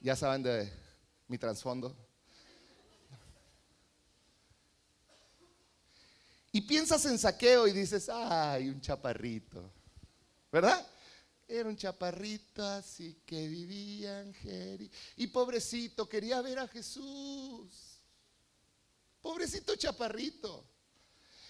Ya 0.00 0.16
saben 0.16 0.42
de 0.42 0.72
mi 1.28 1.38
trasfondo. 1.38 2.03
Y 6.54 6.60
piensas 6.60 7.04
en 7.06 7.18
saqueo 7.18 7.66
y 7.66 7.72
dices, 7.72 8.08
ay, 8.08 8.68
un 8.68 8.80
chaparrito, 8.80 9.72
¿verdad? 10.52 10.86
Era 11.48 11.68
un 11.68 11.76
chaparrito 11.76 12.64
así 12.64 13.22
que 13.26 13.48
vivía 13.48 14.20
en 14.20 14.32
Jeri. 14.32 14.88
Y 15.16 15.26
pobrecito, 15.26 16.08
quería 16.08 16.40
ver 16.42 16.60
a 16.60 16.68
Jesús. 16.68 17.98
Pobrecito 19.20 19.74
chaparrito. 19.74 20.64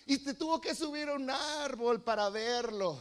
Y 0.06 0.16
te 0.16 0.32
tuvo 0.32 0.58
que 0.58 0.74
subir 0.74 1.10
a 1.10 1.16
un 1.16 1.28
árbol 1.28 2.02
para 2.02 2.30
verlo. 2.30 2.98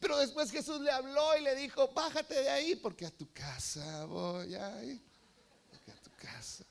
Pero 0.00 0.18
después 0.18 0.50
Jesús 0.50 0.82
le 0.82 0.90
habló 0.90 1.34
y 1.38 1.40
le 1.40 1.54
dijo, 1.54 1.88
bájate 1.94 2.42
de 2.42 2.50
ahí 2.50 2.76
porque 2.76 3.06
a 3.06 3.10
tu 3.10 3.32
casa 3.32 4.04
voy 4.04 4.54
a 4.54 4.84
ir. 4.84 5.02
a 5.72 6.02
tu 6.02 6.10
casa. 6.10 6.62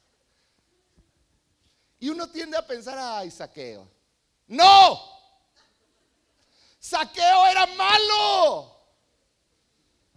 Y 2.00 2.10
uno 2.10 2.30
tiende 2.30 2.58
a 2.58 2.68
pensar, 2.68 2.96
ay, 3.00 3.32
saqueo. 3.32 3.98
No. 4.50 5.00
Saqueo 6.80 7.46
era 7.48 7.66
malo. 7.68 8.76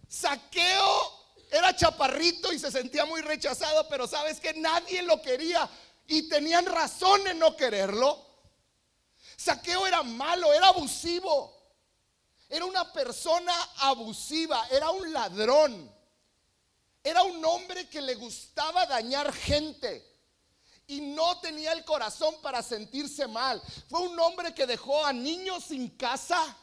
Saqueo 0.07 1.23
era 1.51 1.75
chaparrito 1.75 2.51
y 2.51 2.59
se 2.59 2.71
sentía 2.71 3.05
muy 3.05 3.21
rechazado, 3.21 3.87
pero 3.87 4.07
sabes 4.07 4.39
que 4.39 4.53
nadie 4.55 5.03
lo 5.03 5.21
quería 5.21 5.69
y 6.07 6.27
tenían 6.27 6.65
razón 6.65 7.27
en 7.27 7.39
no 7.39 7.55
quererlo. 7.55 8.25
Saqueo 9.37 9.85
era 9.85 10.03
malo, 10.03 10.51
era 10.51 10.69
abusivo. 10.69 11.53
Era 12.49 12.65
una 12.65 12.91
persona 12.91 13.53
abusiva, 13.77 14.67
era 14.71 14.89
un 14.89 15.13
ladrón. 15.13 15.93
Era 17.03 17.21
un 17.23 17.43
hombre 17.45 17.87
que 17.87 18.01
le 18.01 18.15
gustaba 18.15 18.85
dañar 18.85 19.31
gente 19.31 20.12
y 20.87 21.01
no 21.01 21.39
tenía 21.39 21.71
el 21.71 21.85
corazón 21.85 22.35
para 22.41 22.61
sentirse 22.61 23.27
mal. 23.27 23.61
Fue 23.89 24.01
un 24.01 24.19
hombre 24.19 24.53
que 24.53 24.65
dejó 24.65 25.05
a 25.05 25.13
niños 25.13 25.65
sin 25.65 25.89
casa, 25.89 26.55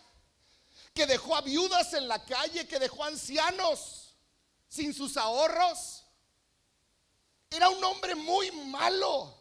que 0.95 1.07
dejó 1.07 1.37
a 1.37 1.41
viudas 1.41 1.93
en 1.95 2.07
la 2.09 2.25
calle, 2.25 2.67
que 2.67 2.79
dejó 2.79 3.05
a 3.05 3.09
ancianos 3.09 4.15
sin 4.69 4.93
sus 4.93 5.17
ahorros. 5.17 6.05
Era 7.49 7.69
un 7.69 7.83
hombre 7.83 8.15
muy 8.15 8.51
malo. 8.53 9.37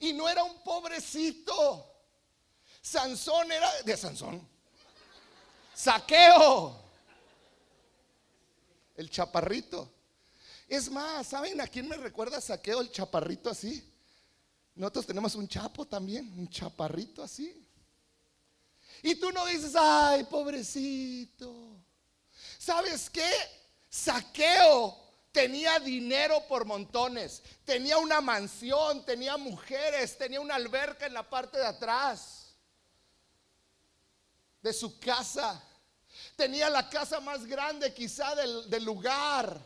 Y 0.00 0.12
no 0.12 0.28
era 0.28 0.44
un 0.44 0.62
pobrecito. 0.62 1.84
Sansón 2.80 3.50
era 3.50 3.82
de 3.82 3.96
Sansón. 3.96 4.48
Saqueo. 5.74 6.80
El 8.96 9.10
chaparrito. 9.10 9.97
Es 10.68 10.90
más, 10.90 11.26
¿saben 11.26 11.60
a 11.60 11.66
quién 11.66 11.88
me 11.88 11.96
recuerda 11.96 12.40
Saqueo 12.40 12.80
el 12.80 12.92
chaparrito 12.92 13.50
así? 13.50 13.82
Nosotros 14.74 15.06
tenemos 15.06 15.34
un 15.34 15.48
chapo 15.48 15.86
también, 15.86 16.32
un 16.38 16.48
chaparrito 16.48 17.22
así. 17.22 17.66
Y 19.02 19.14
tú 19.14 19.32
no 19.32 19.46
dices, 19.46 19.74
ay, 19.74 20.24
pobrecito. 20.24 21.76
¿Sabes 22.58 23.08
qué? 23.08 23.30
Saqueo 23.88 24.96
tenía 25.32 25.78
dinero 25.78 26.42
por 26.48 26.64
montones, 26.64 27.42
tenía 27.64 27.96
una 27.98 28.20
mansión, 28.20 29.04
tenía 29.04 29.36
mujeres, 29.36 30.18
tenía 30.18 30.40
una 30.40 30.56
alberca 30.56 31.06
en 31.06 31.14
la 31.14 31.28
parte 31.28 31.58
de 31.58 31.66
atrás 31.66 32.56
de 34.62 34.72
su 34.72 34.98
casa. 34.98 35.62
Tenía 36.36 36.68
la 36.68 36.88
casa 36.88 37.20
más 37.20 37.46
grande 37.46 37.92
quizá 37.92 38.34
del, 38.34 38.84
lugar. 38.84 39.60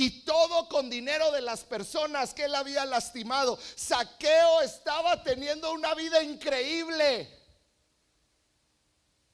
Y 0.00 0.22
todo 0.22 0.66
con 0.66 0.88
dinero 0.88 1.30
de 1.30 1.42
las 1.42 1.62
personas 1.62 2.32
que 2.32 2.44
él 2.44 2.54
había 2.54 2.86
lastimado. 2.86 3.58
Saqueo 3.76 4.62
estaba 4.62 5.22
teniendo 5.22 5.70
una 5.74 5.94
vida 5.94 6.22
increíble. 6.22 7.28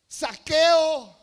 Saqueo 0.09 1.17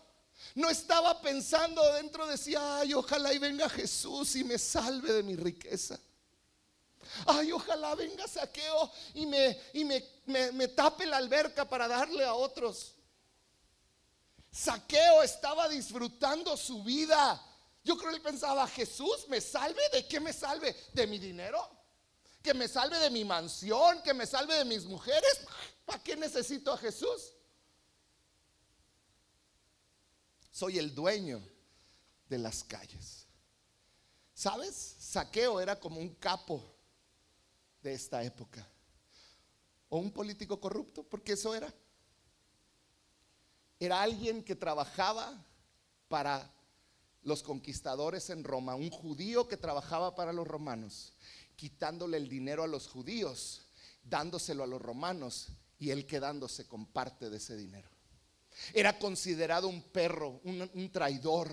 no 0.56 0.70
estaba 0.70 1.20
pensando 1.20 1.84
dentro, 1.92 2.26
decía, 2.26 2.78
ay, 2.78 2.94
ojalá 2.94 3.34
y 3.34 3.38
venga 3.38 3.68
Jesús 3.68 4.34
y 4.38 4.46
me 4.46 4.58
salve 4.58 5.12
de 5.12 5.24
mi 5.24 5.36
riqueza. 5.36 6.00
Ay, 7.26 7.52
ojalá 7.52 7.96
venga 7.96 8.26
Saqueo 8.30 8.90
y 9.14 9.26
me, 9.26 9.60
y 9.74 9.84
me, 9.84 10.06
me 10.54 10.70
tape 10.70 11.06
la 11.06 11.18
alberca 11.18 11.68
para 11.68 11.90
darle 11.90 12.24
a 12.24 12.34
otros. 12.34 12.96
Saqueo 14.50 15.22
estaba 15.22 15.68
disfrutando 15.68 16.56
su 16.56 16.82
vida. 16.82 17.46
Yo 17.84 17.98
creo 17.98 18.12
que 18.12 18.18
él 18.18 18.22
pensaba, 18.22 18.68
Jesús, 18.68 19.28
¿me 19.28 19.42
salve? 19.42 19.82
¿De 19.92 20.08
qué 20.08 20.20
me 20.20 20.32
salve? 20.32 20.76
¿De 20.94 21.06
mi 21.06 21.20
dinero? 21.20 21.70
¿Que 22.42 22.54
me 22.54 22.68
salve 22.68 22.98
de 23.00 23.10
mi 23.10 23.26
mansión? 23.26 24.02
¿Que 24.02 24.14
me 24.14 24.26
salve 24.26 24.56
de 24.56 24.66
mis 24.66 24.86
mujeres? 24.86 25.42
¿Para 25.86 26.02
qué 26.02 26.16
necesito 26.16 26.72
a 26.72 26.78
Jesús? 26.78 27.34
Soy 30.52 30.78
el 30.78 30.94
dueño 30.94 31.42
de 32.30 32.38
las 32.38 32.64
calles. 32.64 33.28
¿Sabes? 34.34 34.76
Saqueo 35.00 35.60
era 35.60 35.80
como 35.80 36.00
un 36.00 36.16
capo 36.16 36.64
de 37.82 37.94
esta 37.94 38.24
época. 38.24 38.66
O 39.90 39.98
un 39.98 40.12
político 40.12 40.60
corrupto, 40.60 41.04
porque 41.04 41.34
eso 41.34 41.54
era 41.54 41.74
era 43.86 44.02
alguien 44.02 44.44
que 44.44 44.56
trabajaba 44.56 45.38
para 46.08 46.53
los 47.24 47.44
conquistadores 47.44 48.30
en 48.30 48.44
Roma, 48.44 48.76
un 48.76 48.90
judío 48.90 49.48
que 49.48 49.58
trabajaba 49.58 50.16
para 50.16 50.34
los 50.34 50.48
romanos, 50.48 51.14
quitándole 51.56 52.18
el 52.18 52.30
dinero 52.30 52.64
a 52.64 52.68
los 52.68 52.88
judíos, 52.88 53.62
dándoselo 54.04 54.64
a 54.64 54.68
los 54.68 54.82
romanos 54.82 55.48
y 55.80 55.92
él 55.92 56.06
quedándose 56.06 56.68
con 56.68 56.86
parte 56.86 57.30
de 57.30 57.38
ese 57.38 57.56
dinero. 57.56 57.90
Era 58.74 59.00
considerado 59.00 59.68
un 59.68 59.82
perro, 59.82 60.42
un, 60.44 60.92
traidor. 60.92 61.50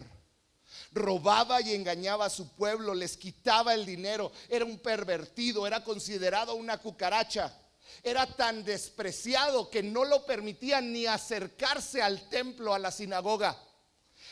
Robaba 0.93 1.61
y 1.61 1.75
engañaba 1.75 2.27
a 2.27 2.31
su 2.31 2.55
pueblo, 2.55 2.95
les 2.95 3.17
quitaba 3.17 3.75
el 3.75 3.87
dinero, 3.87 4.31
era 4.49 4.65
un 4.65 4.79
pervertido, 4.79 5.67
era 5.67 5.83
considerado 5.83 6.55
una 6.55 6.79
cucaracha 6.79 7.57
era 8.03 8.27
tan 8.27 8.65
despreciado 8.65 9.69
que 9.69 9.83
no 9.83 10.05
lo 10.05 10.25
permitían 10.25 10.93
ni 10.93 11.07
acercarse 11.07 12.01
al 12.01 12.29
templo, 12.29 12.73
a 12.73 12.79
la 12.79 12.91
sinagoga. 12.91 13.59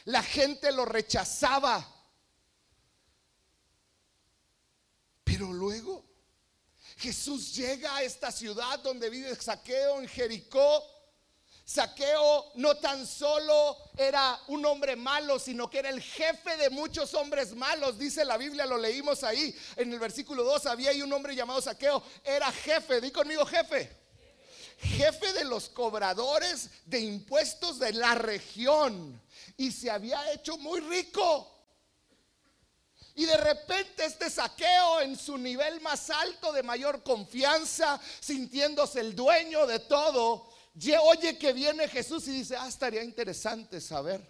La 0.09 0.23
gente 0.23 0.73
lo 0.73 0.85
rechazaba. 0.85 1.87
Pero 5.25 5.53
luego 5.53 6.05
Jesús 6.97 7.55
llega 7.55 7.97
a 7.97 8.03
esta 8.03 8.33
ciudad 8.33 8.79
donde 8.81 9.11
vive 9.11 9.35
Saqueo 9.37 10.01
en 10.01 10.09
Jericó 10.09 10.83
Saqueo 11.69 12.53
no 12.55 12.79
tan 12.79 13.07
solo 13.07 13.77
era 13.95 14.41
un 14.47 14.65
hombre 14.65 14.97
malo, 14.97 15.39
sino 15.39 15.69
que 15.69 15.81
era 15.81 15.91
el 15.91 16.01
jefe 16.01 16.57
de 16.57 16.71
muchos 16.71 17.13
hombres 17.13 17.55
malos. 17.55 17.99
Dice 17.99 18.25
la 18.25 18.39
Biblia, 18.39 18.65
lo 18.65 18.79
leímos 18.79 19.23
ahí 19.23 19.55
en 19.77 19.93
el 19.93 19.99
versículo 19.99 20.45
2. 20.45 20.65
Había 20.65 20.89
ahí 20.89 21.03
un 21.03 21.13
hombre 21.13 21.37
llamado 21.37 21.61
Saqueo, 21.61 22.03
era 22.25 22.51
jefe. 22.51 23.03
Di 23.03 23.11
conmigo, 23.11 23.45
jefe. 23.45 23.95
Jefe 24.79 25.35
de 25.35 25.45
los 25.45 25.69
cobradores 25.69 26.71
de 26.87 27.01
impuestos 27.01 27.79
de 27.79 27.93
la 27.93 28.15
región. 28.15 29.21
Y 29.59 29.71
se 29.71 29.91
había 29.91 30.33
hecho 30.33 30.57
muy 30.57 30.81
rico. 30.81 31.59
Y 33.15 33.27
de 33.27 33.37
repente 33.37 34.05
este 34.05 34.31
saqueo 34.31 35.01
en 35.01 35.17
su 35.17 35.37
nivel 35.37 35.81
más 35.81 36.09
alto 36.09 36.53
de 36.53 36.63
mayor 36.63 37.03
confianza, 37.03 38.01
sintiéndose 38.21 39.01
el 39.01 39.15
dueño 39.15 39.67
de 39.67 39.81
todo, 39.81 40.49
oye 41.03 41.37
que 41.37 41.53
viene 41.53 41.89
Jesús 41.89 42.29
y 42.29 42.33
dice, 42.33 42.57
ah, 42.57 42.69
estaría 42.69 43.03
interesante 43.03 43.81
saber 43.81 44.25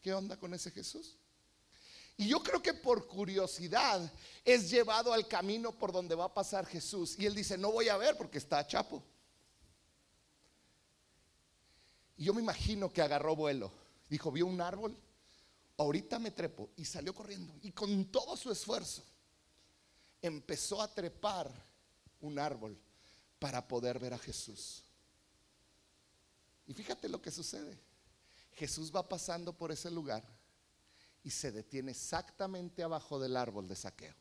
qué 0.00 0.12
onda 0.12 0.36
con 0.36 0.52
ese 0.52 0.70
Jesús. 0.72 1.16
Y 2.16 2.28
yo 2.28 2.42
creo 2.42 2.60
que 2.60 2.74
por 2.74 3.06
curiosidad 3.06 4.12
es 4.44 4.70
llevado 4.70 5.12
al 5.12 5.28
camino 5.28 5.72
por 5.72 5.92
donde 5.92 6.14
va 6.14 6.24
a 6.24 6.34
pasar 6.34 6.66
Jesús. 6.66 7.16
Y 7.18 7.26
él 7.26 7.34
dice, 7.34 7.56
no 7.56 7.70
voy 7.70 7.88
a 7.88 7.96
ver 7.96 8.16
porque 8.16 8.38
está 8.38 8.66
chapo. 8.66 9.02
Y 12.16 12.24
yo 12.24 12.34
me 12.34 12.42
imagino 12.42 12.92
que 12.92 13.00
agarró 13.00 13.34
vuelo. 13.34 13.72
Dijo, 14.12 14.30
vio 14.30 14.44
un 14.44 14.60
árbol, 14.60 14.94
ahorita 15.78 16.18
me 16.18 16.32
trepo. 16.32 16.68
Y 16.76 16.84
salió 16.84 17.14
corriendo. 17.14 17.54
Y 17.62 17.72
con 17.72 18.04
todo 18.12 18.36
su 18.36 18.52
esfuerzo 18.52 19.02
empezó 20.20 20.82
a 20.82 20.94
trepar 20.94 21.50
un 22.20 22.38
árbol 22.38 22.78
para 23.38 23.66
poder 23.66 23.98
ver 23.98 24.12
a 24.12 24.18
Jesús. 24.18 24.84
Y 26.66 26.74
fíjate 26.74 27.08
lo 27.08 27.22
que 27.22 27.30
sucede. 27.30 27.78
Jesús 28.52 28.94
va 28.94 29.08
pasando 29.08 29.54
por 29.54 29.72
ese 29.72 29.90
lugar 29.90 30.22
y 31.24 31.30
se 31.30 31.50
detiene 31.50 31.92
exactamente 31.92 32.82
abajo 32.82 33.18
del 33.18 33.34
árbol 33.34 33.66
de 33.66 33.76
saqueo. 33.76 34.14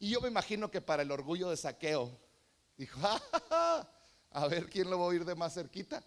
Y 0.00 0.10
yo 0.10 0.20
me 0.20 0.26
imagino 0.26 0.72
que 0.72 0.80
para 0.80 1.02
el 1.02 1.12
orgullo 1.12 1.50
de 1.50 1.56
saqueo, 1.56 2.18
dijo, 2.76 2.98
ah, 3.50 3.88
a 4.32 4.46
ver 4.48 4.68
quién 4.68 4.90
lo 4.90 4.98
va 4.98 5.04
a 5.04 5.08
oír 5.08 5.24
de 5.24 5.36
más 5.36 5.54
cerquita. 5.54 6.02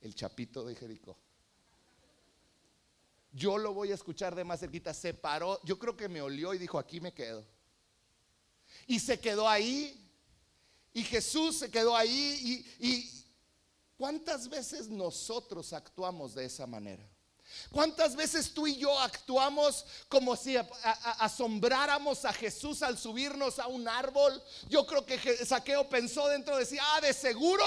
El 0.00 0.14
chapito 0.14 0.64
de 0.64 0.74
Jericó. 0.74 1.16
Yo 3.36 3.58
lo 3.58 3.74
voy 3.74 3.92
a 3.92 3.94
escuchar 3.94 4.34
de 4.34 4.44
más 4.44 4.60
cerquita. 4.60 4.94
Se 4.94 5.12
paró, 5.12 5.60
yo 5.62 5.78
creo 5.78 5.94
que 5.94 6.08
me 6.08 6.22
olió 6.22 6.54
y 6.54 6.58
dijo, 6.58 6.78
aquí 6.78 7.00
me 7.00 7.12
quedo. 7.12 7.44
Y 8.86 8.98
se 8.98 9.20
quedó 9.20 9.46
ahí. 9.46 10.02
Y 10.94 11.02
Jesús 11.02 11.58
se 11.58 11.70
quedó 11.70 11.94
ahí. 11.94 12.64
Y, 12.80 13.24
¿cuántas 13.98 14.48
veces 14.48 14.88
nosotros 14.88 15.74
actuamos 15.74 16.34
de 16.34 16.46
esa 16.46 16.66
manera? 16.66 17.06
¿Cuántas 17.70 18.16
veces 18.16 18.52
tú 18.54 18.66
y 18.66 18.76
yo 18.76 18.98
actuamos 18.98 19.84
como 20.08 20.34
si 20.34 20.56
asombráramos 21.18 22.24
a 22.24 22.32
Jesús 22.32 22.82
al 22.82 22.96
subirnos 22.96 23.58
a 23.58 23.66
un 23.66 23.86
árbol? 23.86 24.42
Yo 24.68 24.86
creo 24.86 25.04
que 25.04 25.44
Saqueo 25.44 25.86
pensó 25.88 26.26
dentro 26.28 26.56
de 26.56 26.64
sí, 26.64 26.78
ah, 26.80 27.00
de 27.02 27.12
seguro. 27.12 27.64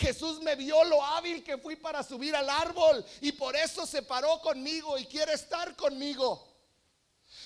Jesús 0.00 0.40
me 0.40 0.56
vio 0.56 0.82
lo 0.84 1.04
hábil 1.04 1.44
que 1.44 1.58
fui 1.58 1.76
para 1.76 2.02
subir 2.02 2.34
al 2.34 2.48
árbol 2.48 3.04
y 3.20 3.32
por 3.32 3.54
eso 3.54 3.86
se 3.86 4.02
paró 4.02 4.40
conmigo 4.40 4.96
y 4.96 5.04
quiere 5.04 5.34
estar 5.34 5.76
conmigo. 5.76 6.48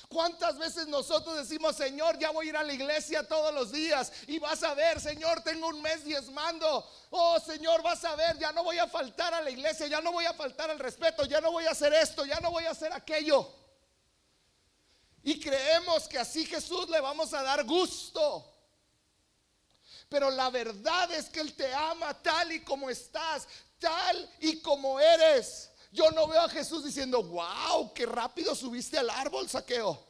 ¿Cuántas 0.09 0.57
veces 0.57 0.87
nosotros 0.87 1.37
decimos, 1.37 1.77
Señor, 1.77 2.17
ya 2.19 2.31
voy 2.31 2.47
a 2.47 2.49
ir 2.51 2.57
a 2.57 2.63
la 2.63 2.73
iglesia 2.73 3.27
todos 3.27 3.53
los 3.53 3.73
días 3.73 4.13
y 4.29 4.39
vas 4.39 4.63
a 4.63 4.73
ver, 4.75 5.01
Señor, 5.01 5.43
tengo 5.43 5.67
un 5.67 5.83
mes 5.83 6.05
diezmando. 6.05 6.89
Oh, 7.11 7.41
Señor, 7.41 7.83
vas 7.83 8.05
a 8.05 8.15
ver, 8.15 8.39
ya 8.39 8.53
no 8.53 8.63
voy 8.63 8.79
a 8.79 8.87
faltar 8.87 9.35
a 9.35 9.43
la 9.43 9.51
iglesia, 9.51 9.89
ya 9.89 10.01
no 10.01 10.13
voy 10.13 10.25
a 10.25 10.33
faltar 10.33 10.71
al 10.71 10.79
respeto, 10.79 11.25
ya 11.25 11.41
no 11.41 11.51
voy 11.51 11.67
a 11.67 11.73
hacer 11.73 11.93
esto, 11.93 12.25
ya 12.25 12.39
no 12.41 12.53
voy 12.53 12.65
a 12.65 12.71
hacer 12.71 12.93
aquello. 12.93 13.51
Y 15.25 15.41
creemos 15.41 16.07
que 16.07 16.19
así 16.19 16.47
Jesús 16.47 16.89
le 16.89 17.01
vamos 17.01 17.35
a 17.35 17.43
dar 17.43 17.65
gusto. 17.65 18.54
Pero 20.15 20.31
la 20.31 20.49
verdad 20.49 21.11
es 21.11 21.29
que 21.29 21.41
Él 21.41 21.53
te 21.55 21.75
ama 21.75 22.15
tal 22.23 22.53
y 22.53 22.61
como 22.61 22.89
estás, 22.89 23.49
tal 23.81 24.31
y 24.39 24.61
como 24.61 25.01
eres. 25.01 25.73
Yo 25.91 26.09
no 26.13 26.29
veo 26.29 26.43
a 26.43 26.49
Jesús 26.49 26.85
diciendo, 26.85 27.21
wow, 27.21 27.93
qué 27.93 28.07
rápido 28.07 28.55
subiste 28.55 28.97
al 28.97 29.11
árbol, 29.11 29.49
saqueo. 29.49 30.07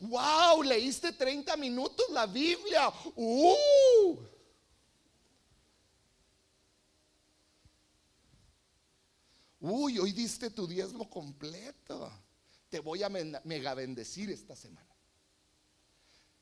Wow, 0.00 0.62
leíste 0.62 1.12
30 1.12 1.54
minutos 1.58 2.06
la 2.08 2.24
Biblia. 2.24 2.90
Uh. 3.14 4.16
Uy, 9.60 9.98
hoy 9.98 10.12
diste 10.12 10.48
tu 10.48 10.66
diezmo 10.66 11.10
completo. 11.10 12.10
Te 12.70 12.80
voy 12.80 13.02
a 13.02 13.10
mega 13.10 13.74
bendecir 13.74 14.30
esta 14.30 14.56
semana. 14.56 14.96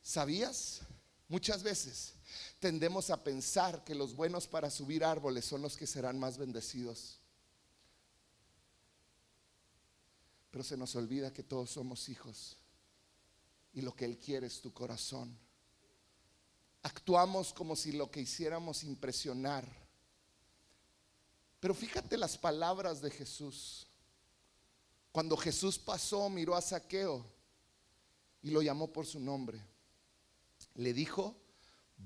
¿Sabías? 0.01 0.83
Muchas 1.27 1.64
veces 1.64 2.14
tendemos 2.61 3.09
a 3.09 3.25
pensar 3.25 3.83
que 3.83 3.94
los 3.94 4.14
buenos 4.14 4.46
para 4.46 4.70
subir 4.70 5.03
árboles 5.03 5.46
son 5.46 5.62
los 5.62 5.77
que 5.77 5.87
serán 5.87 6.18
más 6.18 6.37
bendecidos. 6.37 7.18
Pero 10.51 10.62
se 10.62 10.77
nos 10.77 10.94
olvida 10.94 11.33
que 11.33 11.42
todos 11.42 11.70
somos 11.70 12.09
hijos 12.09 12.59
y 13.73 13.81
lo 13.81 13.94
que 13.94 14.05
Él 14.05 14.18
quiere 14.18 14.46
es 14.46 14.61
tu 14.61 14.73
corazón. 14.73 15.37
Actuamos 16.83 17.53
como 17.53 17.75
si 17.75 17.92
lo 17.92 18.11
que 18.11 18.20
hiciéramos 18.20 18.85
impresionar. 18.85 19.66
Pero 21.61 21.75
fíjate 21.75 22.18
las 22.18 22.37
palabras 22.37 23.01
de 23.01 23.11
Jesús. 23.11 23.87
Cuando 25.12 25.37
Jesús 25.37 25.79
pasó, 25.79 26.29
miró 26.29 26.55
a 26.55 26.61
Saqueo 26.61 27.25
y 28.42 28.51
lo 28.51 28.61
llamó 28.61 28.92
por 28.92 29.07
su 29.07 29.18
nombre. 29.18 29.62
Le 30.75 30.92
dijo, 30.92 31.39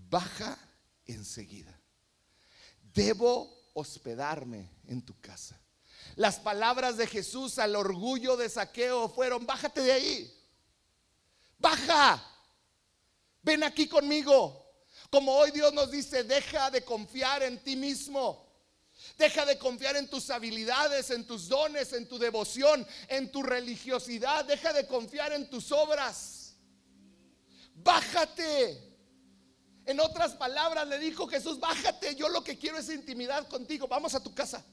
baja 0.09 0.59
enseguida. 1.07 1.79
Debo 2.93 3.71
hospedarme 3.75 4.71
en 4.87 5.03
tu 5.03 5.19
casa. 5.21 5.61
Las 6.17 6.39
palabras 6.39 6.97
de 6.97 7.07
Jesús 7.07 7.59
al 7.59 7.75
orgullo 7.75 8.37
de 8.37 8.49
saqueo 8.49 9.09
fueron, 9.09 9.47
bájate 9.47 9.81
de 9.83 9.93
ahí, 9.93 10.45
baja, 11.59 12.23
ven 13.43 13.65
aquí 13.65 13.89
conmigo. 13.89 14.63
Como 15.11 15.33
hoy 15.33 15.51
Dios 15.51 15.73
nos 15.73 15.91
dice, 15.91 16.25
deja 16.25 16.71
de 16.71 16.85
confiar 16.85 17.43
en 17.43 17.63
ti 17.63 17.77
mismo. 17.77 18.45
Deja 19.19 19.45
de 19.45 19.59
confiar 19.59 19.97
en 19.97 20.09
tus 20.09 20.31
habilidades, 20.31 21.11
en 21.11 21.27
tus 21.27 21.49
dones, 21.49 21.93
en 21.93 22.09
tu 22.09 22.19
devoción, 22.19 22.87
en 23.09 23.31
tu 23.31 23.43
religiosidad. 23.43 24.45
Deja 24.45 24.73
de 24.73 24.87
confiar 24.87 25.33
en 25.33 25.49
tus 25.51 25.71
obras. 25.73 26.57
Bájate. 27.75 28.94
En 29.87 30.01
otras 30.01 30.33
palabras 30.33 30.89
le 30.89 30.99
dijo 30.99 31.27
Jesús, 31.27 31.61
bájate, 31.61 32.15
yo 32.15 32.29
lo 32.29 32.43
que 32.43 32.59
quiero 32.59 32.79
es 32.79 32.89
intimidad 32.89 33.47
contigo. 33.49 33.87
Vamos 33.87 34.15
a 34.15 34.23
tu 34.23 34.35
casa. 34.35 34.65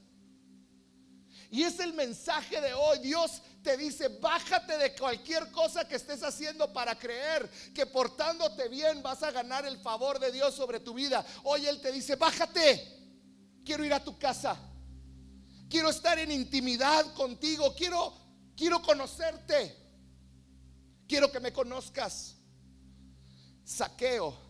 Y 1.50 1.64
es 1.64 1.80
el 1.80 1.92
mensaje 1.92 2.62
de 2.62 2.72
hoy. 2.72 2.98
Dios 3.00 3.42
te 3.62 3.76
dice, 3.76 4.08
bájate 4.08 4.78
de 4.78 4.94
cualquier 4.94 5.50
cosa 5.50 5.86
que 5.86 5.96
estés 5.96 6.22
haciendo 6.22 6.72
para 6.72 6.98
creer 6.98 7.48
que 7.74 7.84
portándote 7.84 8.68
bien 8.70 9.02
vas 9.02 9.22
a 9.22 9.30
ganar 9.30 9.66
el 9.66 9.78
favor 9.78 10.18
de 10.18 10.32
Dios 10.32 10.54
sobre 10.54 10.80
tu 10.80 10.94
vida. 10.94 11.24
Hoy 11.44 11.66
Él 11.66 11.78
te 11.82 11.92
dice, 11.92 12.16
bájate. 12.16 13.00
Quiero 13.66 13.84
ir 13.84 13.92
a 13.92 14.02
tu 14.02 14.18
casa. 14.18 14.56
Quiero 15.68 15.90
estar 15.90 16.18
en 16.18 16.32
intimidad 16.32 17.12
contigo. 17.12 17.74
Quiero, 17.74 18.14
quiero 18.56 18.80
conocerte. 18.80 19.76
Quiero 21.06 21.30
que 21.30 21.38
me 21.38 21.52
conozcas. 21.52 22.36
Saqueo 23.62 24.41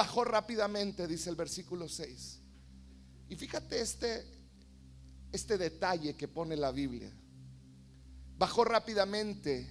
bajó 0.00 0.24
rápidamente, 0.24 1.06
dice 1.06 1.28
el 1.28 1.36
versículo 1.36 1.86
6. 1.86 2.38
Y 3.28 3.36
fíjate 3.36 3.82
este 3.82 4.24
este 5.30 5.58
detalle 5.58 6.16
que 6.16 6.26
pone 6.26 6.56
la 6.56 6.72
Biblia. 6.72 7.12
Bajó 8.38 8.64
rápidamente 8.64 9.68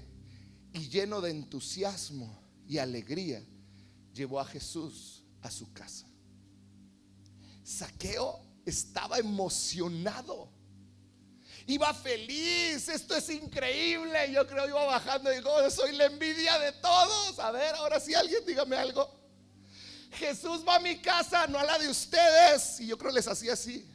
y 0.72 0.88
lleno 0.88 1.20
de 1.20 1.32
entusiasmo 1.32 2.39
y 2.68 2.78
alegría, 2.78 3.44
llevó 4.13 4.39
a 4.39 4.46
Jesús 4.46 5.24
a 5.42 5.50
su 5.50 5.74
casa. 5.74 6.06
Saqueo 7.63 8.39
estaba 8.68 9.18
emocionado. 9.18 10.54
Iba 11.65 11.92
feliz, 11.92 12.88
esto 12.88 13.15
es 13.15 13.32
increíble. 13.32 14.32
Yo 14.32 14.46
creo 14.46 14.68
iba 14.68 14.86
bajando 14.86 15.34
y 15.34 15.38
digo, 15.38 15.50
oh, 15.52 15.72
soy 15.72 15.94
la 15.94 16.06
envidia 16.06 16.60
de 16.60 16.74
todos. 16.74 17.39
A 17.39 17.50
ver, 17.50 17.74
ahora 17.74 18.00
sí 18.00 18.13
alguien 18.13 18.46
dígame 18.46 18.76
algo. 18.76 19.19
Jesús 20.12 20.63
va 20.67 20.76
a 20.76 20.80
mi 20.80 21.00
casa, 21.00 21.48
no 21.48 21.60
a 21.60 21.63
la 21.63 21.78
de 21.78 21.89
ustedes. 21.89 22.80
Y 22.80 22.88
yo 22.88 22.98
creo 22.98 23.12
les 23.12 23.28
hacía 23.28 23.54
así. 23.54 23.88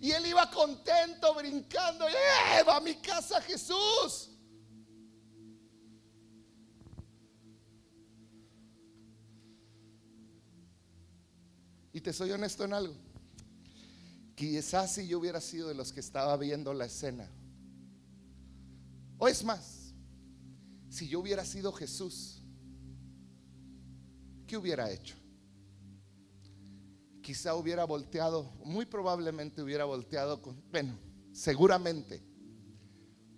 Y 0.00 0.10
él 0.10 0.26
iba 0.26 0.50
contento, 0.50 1.34
brincando. 1.34 2.08
¡Eh! 2.08 2.62
Va 2.66 2.76
a 2.76 2.80
mi 2.80 2.96
casa 2.96 3.40
Jesús. 3.42 4.30
Y 11.92 12.00
te 12.00 12.12
soy 12.12 12.32
honesto 12.32 12.64
en 12.64 12.72
algo. 12.72 12.94
Quizás 14.34 14.94
si 14.94 15.06
yo 15.06 15.18
hubiera 15.18 15.40
sido 15.40 15.68
de 15.68 15.74
los 15.74 15.92
que 15.92 16.00
estaba 16.00 16.36
viendo 16.36 16.72
la 16.72 16.86
escena. 16.86 17.30
O 19.18 19.28
es 19.28 19.44
más, 19.44 19.94
si 20.88 21.06
yo 21.06 21.20
hubiera 21.20 21.44
sido 21.44 21.72
Jesús, 21.72 22.41
¿qué 24.52 24.58
hubiera 24.58 24.90
hecho? 24.90 25.16
quizá 27.22 27.54
hubiera 27.54 27.86
volteado, 27.86 28.52
muy 28.66 28.84
probablemente 28.84 29.62
hubiera 29.62 29.86
volteado 29.86 30.42
con, 30.42 30.62
bueno, 30.70 30.98
seguramente 31.32 32.22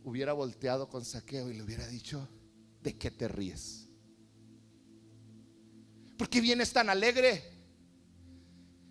hubiera 0.03 0.33
volteado 0.33 0.88
con 0.88 1.05
saqueo 1.05 1.50
y 1.50 1.55
le 1.55 1.62
hubiera 1.62 1.87
dicho, 1.87 2.29
¿de 2.81 2.98
qué 2.98 3.12
te 3.12 3.29
ríes? 3.29 3.88
¿Por 6.18 6.28
qué 6.28 6.41
vienes 6.41 6.72
tan 6.72 6.91
alegre? 6.91 7.45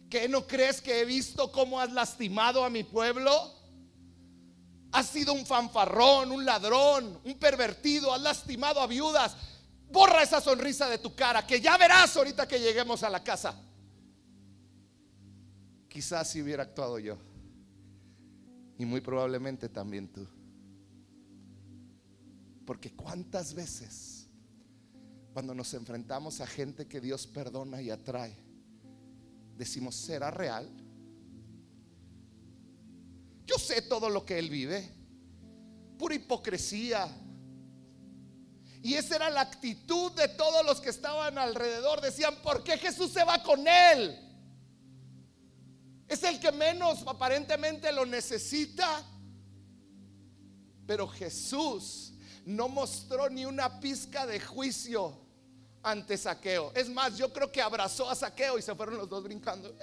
¿Que 0.10 0.30
no 0.30 0.48
crees 0.48 0.80
que 0.80 1.02
he 1.02 1.06
visto 1.06 1.52
cómo 1.52 1.78
has 1.78 1.92
lastimado 1.92 2.64
a 2.64 2.70
mi 2.70 2.86
pueblo? 2.86 3.54
Has 4.94 5.08
sido 5.08 5.34
un 5.34 5.46
fanfarrón, 5.46 6.32
un 6.32 6.46
ladrón, 6.46 7.20
un 7.26 7.34
pervertido, 7.38 8.14
has 8.14 8.22
lastimado 8.22 8.80
a 8.80 8.88
viudas. 8.88 9.36
Borra 9.94 10.24
esa 10.24 10.42
sonrisa 10.42 10.90
de 10.90 10.98
tu 10.98 11.16
cara, 11.16 11.48
que 11.48 11.62
ya 11.62 11.78
verás 11.78 12.18
ahorita 12.18 12.48
que 12.48 12.60
lleguemos 12.60 13.04
a 13.04 13.10
la 13.10 13.24
casa 13.24 13.56
quizás 15.94 16.32
si 16.32 16.42
hubiera 16.42 16.64
actuado 16.64 16.98
yo. 16.98 17.16
Y 18.80 18.86
muy 18.86 19.00
probablemente 19.00 19.70
también 19.70 20.12
tú. 20.12 20.28
Porque 22.66 22.92
cuántas 22.96 23.54
veces 23.54 24.28
cuando 25.32 25.54
nos 25.54 25.72
enfrentamos 25.76 26.42
a 26.42 26.48
gente 26.48 26.88
que 26.88 27.00
Dios 27.00 27.28
perdona 27.28 27.80
y 27.80 27.92
atrae, 27.92 28.36
decimos, 29.56 29.94
¿será 29.94 30.32
real? 30.32 30.68
Yo 33.46 33.60
sé 33.60 33.84
todo 33.84 34.10
lo 34.10 34.26
que 34.26 34.40
él 34.40 34.50
vive. 34.50 34.90
Pura 36.00 36.16
hipocresía. 36.16 37.08
Y 38.84 38.96
esa 38.96 39.16
era 39.16 39.30
la 39.30 39.40
actitud 39.40 40.12
de 40.12 40.28
todos 40.28 40.66
los 40.66 40.82
que 40.82 40.90
estaban 40.90 41.38
alrededor. 41.38 42.02
Decían, 42.02 42.36
¿por 42.44 42.66
qué 42.66 42.78
Jesús 42.78 43.14
se 43.14 43.24
va 43.24 43.42
con 43.42 43.66
él? 43.66 44.20
Es 46.06 46.22
el 46.24 46.38
que 46.38 46.52
menos 46.52 47.02
aparentemente 47.08 47.94
lo 47.94 48.06
necesita. 48.06 49.02
Pero 50.86 51.08
Jesús 51.08 52.12
no 52.46 52.68
mostró 52.68 53.30
ni 53.30 53.46
una 53.46 53.80
pizca 53.80 54.26
de 54.26 54.42
juicio 54.42 55.18
ante 55.82 56.18
Saqueo. 56.18 56.74
Es 56.76 56.90
más, 56.90 57.18
yo 57.18 57.32
creo 57.32 57.50
que 57.50 57.62
abrazó 57.62 58.10
a 58.10 58.16
Saqueo 58.16 58.60
y 58.60 58.62
se 58.62 58.76
fueron 58.76 58.98
los 58.98 59.08
dos 59.08 59.24
brincando. 59.24 59.74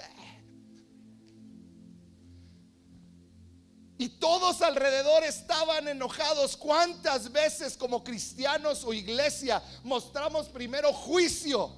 Y 4.01 4.09
todos 4.09 4.63
alrededor 4.63 5.23
estaban 5.23 5.87
enojados. 5.87 6.57
¿Cuántas 6.57 7.31
veces 7.31 7.77
como 7.77 8.03
cristianos 8.03 8.83
o 8.83 8.93
iglesia 8.93 9.61
mostramos 9.83 10.49
primero 10.49 10.91
juicio 10.91 11.71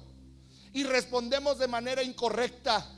y 0.72 0.84
respondemos 0.84 1.58
de 1.58 1.68
manera 1.68 2.02
incorrecta? 2.02 2.90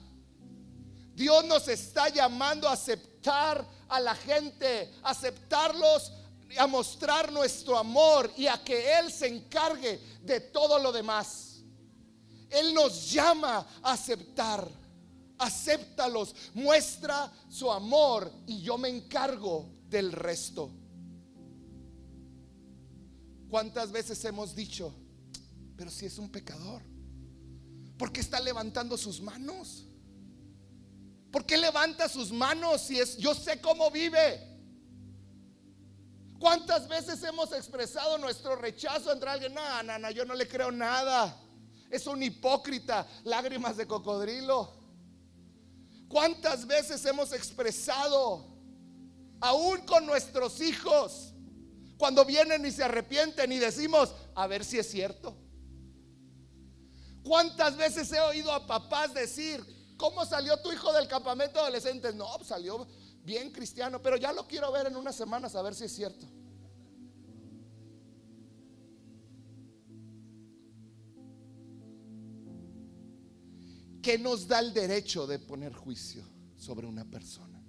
Dios 1.13 1.45
nos 1.45 1.67
está 1.67 2.09
llamando 2.09 2.69
a 2.69 2.75
aceptar 2.75 3.67
a 3.89 3.99
la 3.99 4.15
gente, 4.15 4.95
aceptarlos, 5.03 6.13
a 6.57 6.69
mostrar 6.69 7.33
nuestro 7.33 7.77
amor 7.77 8.33
y 8.37 8.47
a 8.47 8.63
que 8.63 8.97
Él 8.97 9.11
se 9.11 9.27
encargue 9.27 9.99
de 10.23 10.39
todo 10.39 10.79
lo 10.79 10.93
demás. 10.93 11.65
Él 12.49 12.73
nos 12.73 13.11
llama 13.11 13.67
a 13.83 13.91
aceptar. 13.91 14.86
Acéptalos, 15.39 16.35
muestra 16.55 17.33
su 17.49 17.71
amor 17.71 18.33
y 18.47 18.63
yo 18.63 18.79
me 18.79 18.89
encargo 18.89 19.69
del 19.89 20.13
resto. 20.13 20.71
¿Cuántas 23.49 23.93
veces 23.93 24.25
hemos 24.25 24.55
dicho, 24.55 24.93
pero 25.77 25.91
si 25.91 26.07
es 26.07 26.19
un 26.19 26.31
pecador, 26.31 26.83
¿por 27.97 28.13
qué 28.13 28.21
está 28.21 28.41
levantando 28.41 28.97
sus 28.97 29.21
manos? 29.21 29.87
¿Por 31.31 31.45
qué 31.45 31.57
levanta 31.57 32.09
sus 32.09 32.33
manos 32.33 32.81
si 32.81 32.99
es 32.99 33.17
yo 33.19 33.35
sé 33.35 33.61
cómo 33.61 33.91
vive? 33.91 34.57
¿Cuántas 36.39 36.87
veces 36.89 37.23
hemos 37.23 37.53
expresado 37.53 38.19
nuestro 38.19 38.57
rechazo 38.57 39.13
entre 39.13 39.31
alguien? 39.31 39.55
No, 39.55 39.83
no, 39.83 39.99
no, 39.99 40.11
yo 40.11 40.25
no 40.25 40.35
le 40.35 40.47
creo 40.47 40.71
nada. 40.71 41.39
Es 41.91 42.07
un 42.07 42.23
hipócrita, 42.23 43.07
lágrimas 43.25 43.77
de 43.77 43.87
cocodrilo. 43.87 44.86
¿Cuántas 46.09 46.67
veces 46.67 47.05
hemos 47.05 47.33
expresado, 47.33 48.47
aún 49.41 49.81
con 49.87 50.07
nuestros 50.07 50.61
hijos, 50.61 51.33
cuando 51.99 52.25
vienen 52.25 52.65
y 52.65 52.71
se 52.71 52.85
arrepienten 52.85 53.51
y 53.53 53.59
decimos, 53.59 54.15
a 54.35 54.47
ver 54.47 54.65
si 54.65 54.79
es 54.79 54.89
cierto? 54.91 55.37
¿Cuántas 57.23 57.77
veces 57.77 58.13
he 58.13 58.21
oído 58.21 58.53
a 58.53 58.67
papás 58.67 59.13
decir, 59.13 59.77
¿Cómo 59.97 60.27
salió 60.27 60.59
tu 60.59 60.73
hijo 60.73 60.93
del 60.93 61.09
campamento 61.09 61.55
de 61.55 61.63
adolescentes? 61.63 62.15
No, 62.15 62.27
pues 62.37 62.49
salió 62.49 62.87
bien 63.23 63.51
cristiano, 63.51 64.01
pero 64.03 64.17
ya 64.17 64.33
lo 64.33 64.47
quiero 64.47 64.71
ver 64.71 64.87
en 64.87 64.97
unas 64.97 65.17
semanas 65.17 65.55
a 65.55 65.63
ver 65.63 65.75
si 65.75 65.85
es 65.85 65.95
cierto. 65.95 66.27
¿Qué 74.07 74.19
nos 74.19 74.47
da 74.47 74.61
el 74.61 74.73
derecho 74.73 75.27
de 75.27 75.41
poner 75.41 75.75
juicio 75.75 76.23
sobre 76.57 76.87
una 76.87 77.05
persona? 77.05 77.61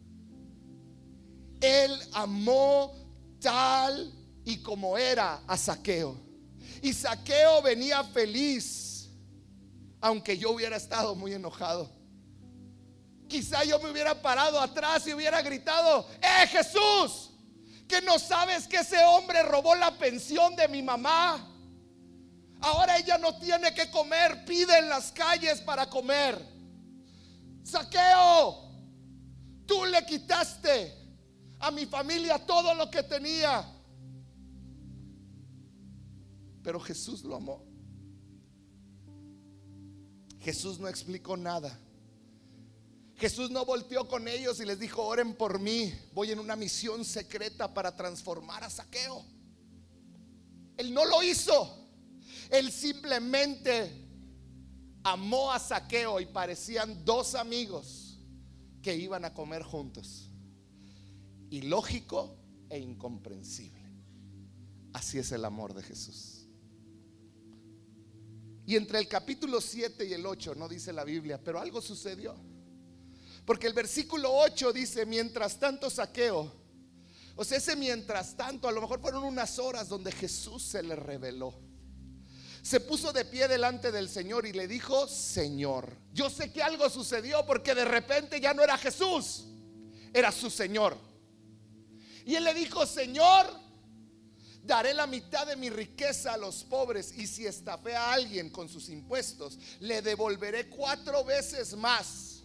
Él 1.60 2.00
amó 2.14 2.94
tal 3.42 4.14
y 4.46 4.58
como 4.58 5.00
era 5.00 5.42
a 5.48 5.58
Saqueo. 5.58 6.16
Y 6.84 6.94
Saqueo 6.94 7.64
venía 7.64 8.04
feliz, 8.04 9.10
aunque 10.00 10.38
yo 10.38 10.52
hubiera 10.52 10.78
estado 10.78 11.16
muy 11.16 11.34
enojado. 11.34 11.90
Quizá 13.28 13.64
yo 13.64 13.80
me 13.80 13.90
hubiera 13.90 14.22
parado 14.22 14.62
atrás 14.62 15.08
y 15.08 15.16
hubiera 15.16 15.42
gritado, 15.42 16.08
¡eh 16.22 16.46
Jesús! 16.50 17.32
Que 17.88 18.00
no 18.00 18.20
sabes 18.20 18.68
que 18.68 18.78
ese 18.78 19.04
hombre 19.06 19.42
robó 19.42 19.74
la 19.74 19.98
pensión 19.98 20.56
de 20.56 20.68
mi 20.68 20.84
mamá. 20.84 21.57
Ahora 22.62 22.98
ella 22.98 23.18
no 23.18 23.38
tiene 23.38 23.74
que 23.74 23.90
comer, 23.92 24.44
pide 24.46 24.80
en 24.80 24.90
las 24.90 25.12
calles 25.12 25.62
para 25.62 25.90
comer. 25.90 26.44
Saqueo, 27.64 28.72
tú 29.66 29.86
le 29.86 30.06
quitaste 30.06 30.94
a 31.60 31.72
mi 31.72 31.86
familia 31.86 32.44
todo 32.46 32.74
lo 32.74 32.90
que 32.90 33.04
tenía. 33.04 33.66
Pero 36.64 36.80
Jesús 36.80 37.24
lo 37.24 37.36
amó. 37.36 37.64
Jesús 40.40 40.80
no 40.80 40.88
explicó 40.88 41.38
nada. 41.38 41.80
Jesús 43.16 43.50
no 43.50 43.66
volteó 43.66 44.08
con 44.08 44.28
ellos 44.28 44.60
y 44.60 44.66
les 44.66 44.80
dijo, 44.80 45.04
oren 45.04 45.34
por 45.36 45.60
mí, 45.60 45.92
voy 46.14 46.32
en 46.32 46.40
una 46.40 46.56
misión 46.56 47.04
secreta 47.04 47.74
para 47.74 47.96
transformar 47.96 48.64
a 48.64 48.70
Saqueo. 48.70 49.26
Él 50.78 50.94
no 50.94 51.04
lo 51.06 51.24
hizo. 51.24 51.87
Él 52.50 52.72
simplemente 52.72 54.08
amó 55.04 55.52
a 55.52 55.60
Saqueo 55.60 56.20
y 56.20 56.26
parecían 56.26 57.04
dos 57.06 57.36
amigos 57.36 58.20
que 58.82 58.96
iban 58.96 59.26
a 59.26 59.34
comer 59.34 59.64
juntos. 59.64 60.30
Ilógico 61.50 62.38
e 62.70 62.80
incomprensible. 62.80 63.78
Así 64.94 65.20
es 65.20 65.32
el 65.32 65.46
amor 65.46 65.74
de 65.74 65.84
Jesús. 65.84 66.48
Y 68.66 68.76
entre 68.76 69.00
el 69.00 69.08
capítulo 69.08 69.62
7 69.62 70.06
y 70.06 70.14
el 70.14 70.26
8 70.26 70.56
no 70.56 70.68
dice 70.68 70.92
la 70.92 71.06
Biblia, 71.06 71.42
pero 71.42 71.60
algo 71.60 71.82
sucedió. 71.82 72.36
Porque 73.46 73.68
el 73.68 73.74
versículo 73.74 74.30
8 74.34 74.74
dice, 74.74 75.06
mientras 75.06 75.58
tanto 75.58 75.90
saqueo. 75.90 76.52
O 77.38 77.46
sea, 77.46 77.60
ese 77.60 77.78
mientras 77.78 78.36
tanto, 78.36 78.68
a 78.68 78.74
lo 78.74 78.82
mejor 78.82 79.00
fueron 79.00 79.24
unas 79.24 79.58
horas 79.58 79.88
donde 79.88 80.12
Jesús 80.12 80.64
se 80.64 80.84
le 80.84 80.98
reveló. 80.98 81.67
Se 82.68 82.82
puso 82.82 83.14
de 83.14 83.24
pie 83.24 83.48
delante 83.48 83.94
del 83.94 84.10
Señor 84.10 84.46
y 84.46 84.52
le 84.52 84.68
dijo, 84.68 85.08
Señor, 85.08 85.96
yo 86.12 86.30
sé 86.30 86.52
que 86.52 86.62
algo 86.62 86.90
sucedió 86.90 87.46
porque 87.46 87.74
de 87.74 87.86
repente 87.86 88.42
ya 88.42 88.54
no 88.54 88.62
era 88.62 88.78
Jesús, 88.78 89.46
era 90.14 90.34
su 90.34 90.50
Señor. 90.50 90.98
Y 92.26 92.36
él 92.36 92.44
le 92.44 92.54
dijo, 92.54 92.86
Señor, 92.86 93.48
daré 94.64 94.94
la 94.94 95.08
mitad 95.08 95.48
de 95.48 95.56
mi 95.56 95.70
riqueza 95.70 96.34
a 96.34 96.38
los 96.38 96.66
pobres 96.66 97.14
y 97.18 97.26
si 97.26 97.46
estafé 97.48 97.96
a 97.96 98.12
alguien 98.12 98.50
con 98.50 98.68
sus 98.68 98.90
impuestos, 98.90 99.58
le 99.80 100.02
devolveré 100.02 100.68
cuatro 100.68 101.24
veces 101.24 101.74
más 101.74 102.38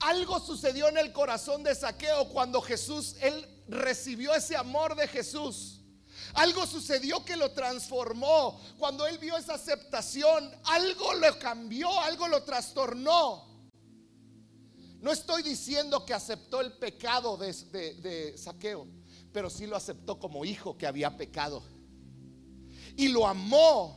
algo 0.00 0.40
sucedió 0.40 0.88
en 0.88 0.96
el 0.96 1.12
corazón 1.12 1.62
de 1.62 1.74
Saqueo 1.74 2.30
cuando 2.30 2.62
Jesús, 2.62 3.16
él 3.20 3.46
recibió 3.68 4.34
ese 4.34 4.56
amor 4.56 4.96
de 4.96 5.06
Jesús. 5.06 5.79
Algo 6.34 6.66
sucedió 6.66 7.24
que 7.24 7.36
lo 7.36 7.50
transformó. 7.52 8.60
Cuando 8.78 9.06
él 9.06 9.18
vio 9.18 9.36
esa 9.36 9.54
aceptación, 9.54 10.50
algo 10.64 11.14
lo 11.14 11.38
cambió, 11.38 11.98
algo 12.00 12.28
lo 12.28 12.42
trastornó. 12.42 13.50
No 15.00 15.12
estoy 15.12 15.42
diciendo 15.42 16.04
que 16.04 16.12
aceptó 16.12 16.60
el 16.60 16.72
pecado 16.74 17.38
de, 17.38 18.34
Saqueo, 18.36 18.86
pero 19.32 19.48
sí 19.48 19.66
lo 19.66 19.76
aceptó 19.76 20.18
como 20.18 20.44
hijo 20.44 20.76
que 20.76 20.86
había 20.86 21.16
pecado. 21.16 21.62
Y 22.96 23.08
lo 23.08 23.26
amó 23.26 23.96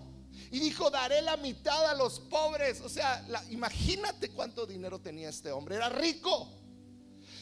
y 0.50 0.60
dijo, 0.60 0.90
daré 0.90 1.22
la 1.22 1.36
mitad 1.36 1.90
a 1.90 1.96
los 1.96 2.22
pobres. 2.22 2.80
O 2.82 2.90
sea, 2.90 3.26
imagínate 3.50 4.30
cuánto 4.30 4.66
dinero 4.66 5.00
tenía 5.00 5.30
este 5.30 5.52
hombre. 5.52 5.76
Era 5.76 5.90
rico. 5.90 6.50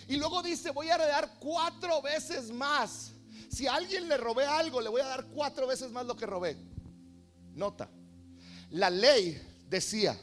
Y 0.08 0.18
luego 0.18 0.42
dice, 0.42 0.72
voy 0.72 0.90
a 0.90 0.98
dar 0.98 1.38
cuatro 1.40 2.02
veces 2.02 2.50
más. 2.52 3.12
Si 3.52 3.68
a 3.68 3.76
alguien 3.76 4.08
le 4.08 4.16
robé 4.16 4.46
algo, 4.46 4.80
le 4.80 4.88
voy 4.88 5.02
a 5.02 5.08
dar 5.08 5.26
cuatro 5.28 5.68
veces 5.68 5.92
más 5.92 6.06
lo 6.06 6.16
que 6.16 6.26
robé. 6.26 6.56
Nota, 7.54 7.90
la 8.70 8.90
ley 8.90 9.42
decía, 9.70 10.18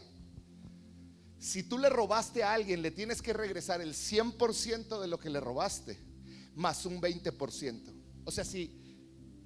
si 1.38 1.62
tú 1.62 1.76
le 1.76 1.90
robaste 1.90 2.42
a 2.42 2.54
alguien, 2.54 2.80
le 2.80 2.90
tienes 2.90 3.20
que 3.20 3.34
regresar 3.34 3.82
el 3.82 3.92
100% 3.92 4.98
de 4.98 5.08
lo 5.08 5.18
que 5.18 5.28
le 5.28 5.40
robaste, 5.40 5.98
más 6.54 6.86
un 6.86 7.02
20%. 7.02 7.92
O 8.24 8.30
sea, 8.30 8.44
si 8.44 8.74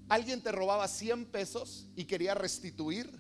alguien 0.09 0.41
te 0.43 0.53
robaba 0.53 0.87
100 0.87 1.27
pesos 1.27 1.89
y 1.97 2.05
quería 2.05 2.35
restituir, 2.35 3.11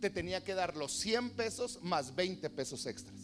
te 0.00 0.10
tenía 0.10 0.44
que 0.44 0.54
dar 0.54 0.76
los 0.76 0.92
100 0.92 1.30
pesos 1.30 1.80
más 1.82 2.14
20 2.14 2.48
pesos 2.50 2.86
extras. 2.86 3.18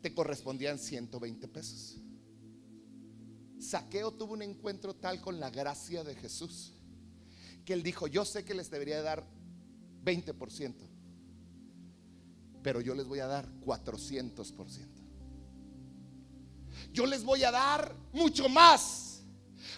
Te 0.00 0.12
correspondían 0.12 0.80
120 0.80 1.46
pesos. 1.46 2.01
Saqueo 3.62 4.12
tuvo 4.12 4.34
un 4.34 4.42
encuentro 4.42 4.94
tal 4.94 5.20
con 5.20 5.38
la 5.38 5.50
gracia 5.50 6.02
de 6.04 6.14
Jesús 6.14 6.72
que 7.64 7.72
él 7.72 7.82
dijo, 7.82 8.06
yo 8.06 8.24
sé 8.24 8.44
que 8.44 8.54
les 8.54 8.70
debería 8.70 9.02
dar 9.02 9.24
20%, 10.04 10.74
pero 12.62 12.80
yo 12.80 12.94
les 12.94 13.06
voy 13.06 13.20
a 13.20 13.26
dar 13.26 13.48
400%. 13.64 14.88
Yo 16.92 17.06
les 17.06 17.22
voy 17.22 17.44
a 17.44 17.50
dar 17.50 17.94
mucho 18.12 18.48
más, 18.48 19.22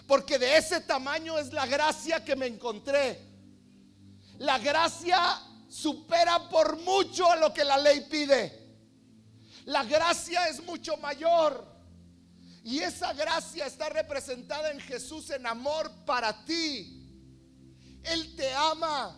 porque 0.07 0.39
de 0.39 0.57
ese 0.57 0.81
tamaño 0.81 1.37
es 1.37 1.53
la 1.53 1.67
gracia 1.67 2.23
que 2.23 2.35
me 2.35 2.47
encontré. 2.47 3.19
La 4.39 4.57
gracia 4.57 5.19
supera 5.69 6.49
por 6.49 6.81
mucho 6.81 7.29
a 7.31 7.35
lo 7.35 7.53
que 7.53 7.63
la 7.63 7.77
ley 7.77 8.07
pide. 8.09 8.65
La 9.65 9.83
gracia 9.83 10.47
es 10.47 10.63
mucho 10.63 10.97
mayor. 10.97 11.74
Y 12.65 12.79
esa 12.79 13.13
gracia 13.13 13.67
está 13.67 13.89
representada 13.89 14.71
en 14.71 14.79
Jesús 14.79 15.29
en 15.29 15.45
amor 15.45 15.91
para 16.03 16.43
ti. 16.45 16.99
Él 18.01 18.35
te 18.35 18.51
ama. 18.53 19.15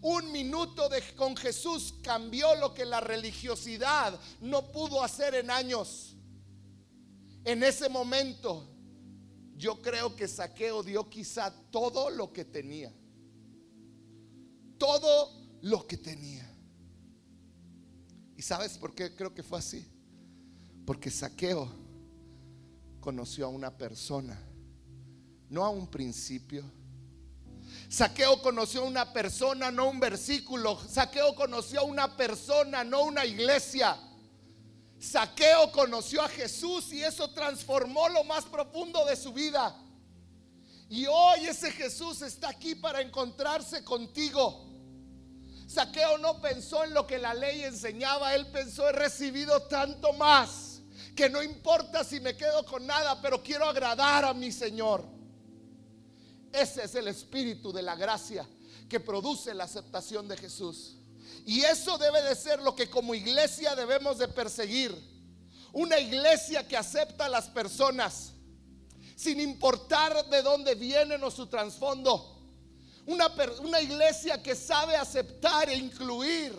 Un 0.00 0.30
minuto 0.30 0.88
con 1.16 1.36
Jesús 1.36 1.92
cambió 2.04 2.54
lo 2.54 2.72
que 2.72 2.84
la 2.84 3.00
religiosidad 3.00 4.16
no 4.40 4.70
pudo 4.70 5.02
hacer 5.02 5.34
en 5.34 5.50
años. 5.50 6.14
En 7.44 7.64
ese 7.64 7.88
momento, 7.88 8.64
yo 9.56 9.82
creo 9.82 10.14
que 10.14 10.28
Saqueo 10.28 10.84
dio 10.84 11.10
quizá 11.10 11.50
todo 11.72 12.10
lo 12.10 12.32
que 12.32 12.44
tenía. 12.44 12.94
Todo 14.78 15.32
lo 15.62 15.84
que 15.84 15.96
tenía. 15.96 16.48
¿Y 18.36 18.42
sabes 18.42 18.78
por 18.78 18.94
qué 18.94 19.16
creo 19.16 19.34
que 19.34 19.42
fue 19.42 19.58
así? 19.58 19.84
Porque 20.84 21.10
Saqueo 21.10 21.85
conoció 23.06 23.46
a 23.46 23.48
una 23.50 23.70
persona, 23.70 24.36
no 25.48 25.64
a 25.64 25.68
un 25.68 25.86
principio. 25.86 26.64
Saqueo 27.88 28.42
conoció 28.42 28.80
a 28.80 28.84
una 28.84 29.12
persona, 29.12 29.70
no 29.70 29.88
un 29.90 30.00
versículo. 30.00 30.76
Saqueo 30.88 31.32
conoció 31.36 31.82
a 31.82 31.84
una 31.84 32.16
persona, 32.16 32.82
no 32.82 33.04
una 33.04 33.24
iglesia. 33.24 33.96
Saqueo 34.98 35.70
conoció 35.70 36.20
a 36.20 36.28
Jesús 36.28 36.92
y 36.92 37.04
eso 37.04 37.30
transformó 37.30 38.08
lo 38.08 38.24
más 38.24 38.44
profundo 38.44 39.04
de 39.04 39.14
su 39.14 39.32
vida. 39.32 39.80
Y 40.88 41.06
hoy 41.06 41.46
ese 41.46 41.70
Jesús 41.70 42.22
está 42.22 42.48
aquí 42.48 42.74
para 42.74 43.00
encontrarse 43.02 43.84
contigo. 43.84 44.66
Saqueo 45.68 46.18
no 46.18 46.40
pensó 46.40 46.82
en 46.82 46.92
lo 46.92 47.06
que 47.06 47.18
la 47.18 47.34
ley 47.34 47.62
enseñaba, 47.62 48.34
él 48.34 48.48
pensó, 48.48 48.88
he 48.88 48.92
recibido 48.92 49.62
tanto 49.68 50.12
más, 50.14 50.75
que 51.16 51.28
no 51.30 51.42
importa 51.42 52.04
si 52.04 52.20
me 52.20 52.36
quedo 52.36 52.64
con 52.64 52.86
nada, 52.86 53.20
pero 53.20 53.42
quiero 53.42 53.64
agradar 53.64 54.24
a 54.24 54.34
mi 54.34 54.52
Señor. 54.52 55.04
Ese 56.52 56.84
es 56.84 56.94
el 56.94 57.08
espíritu 57.08 57.72
de 57.72 57.82
la 57.82 57.96
gracia 57.96 58.46
que 58.88 59.00
produce 59.00 59.54
la 59.54 59.64
aceptación 59.64 60.28
de 60.28 60.36
Jesús. 60.36 60.96
Y 61.44 61.62
eso 61.62 61.98
debe 61.98 62.22
de 62.22 62.36
ser 62.36 62.60
lo 62.62 62.76
que 62.76 62.88
como 62.88 63.14
iglesia 63.14 63.74
debemos 63.74 64.18
de 64.18 64.28
perseguir. 64.28 64.94
Una 65.72 65.98
iglesia 65.98 66.68
que 66.68 66.76
acepta 66.76 67.26
a 67.26 67.28
las 67.28 67.48
personas 67.48 68.32
sin 69.16 69.40
importar 69.40 70.28
de 70.28 70.42
dónde 70.42 70.74
vienen 70.74 71.24
o 71.24 71.30
su 71.30 71.46
trasfondo 71.46 72.36
una, 73.06 73.28
una 73.60 73.80
iglesia 73.80 74.42
que 74.42 74.54
sabe 74.54 74.96
aceptar 74.96 75.70
e 75.70 75.76
incluir 75.76 76.52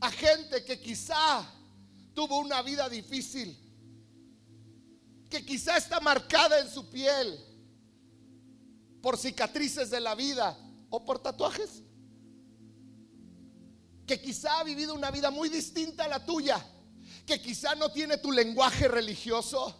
a 0.00 0.10
gente 0.10 0.64
que 0.64 0.80
quizá 0.80 1.46
tuvo 2.16 2.38
una 2.38 2.62
vida 2.62 2.88
difícil, 2.88 3.56
que 5.28 5.44
quizá 5.44 5.76
está 5.76 6.00
marcada 6.00 6.58
en 6.60 6.70
su 6.70 6.88
piel 6.88 7.38
por 9.02 9.18
cicatrices 9.18 9.90
de 9.90 10.00
la 10.00 10.14
vida 10.14 10.58
o 10.88 11.04
por 11.04 11.18
tatuajes, 11.18 11.82
que 14.06 14.18
quizá 14.18 14.60
ha 14.60 14.64
vivido 14.64 14.94
una 14.94 15.10
vida 15.10 15.30
muy 15.30 15.50
distinta 15.50 16.04
a 16.04 16.08
la 16.08 16.24
tuya, 16.24 16.64
que 17.26 17.38
quizá 17.40 17.74
no 17.74 17.92
tiene 17.92 18.16
tu 18.16 18.32
lenguaje 18.32 18.88
religioso, 18.88 19.76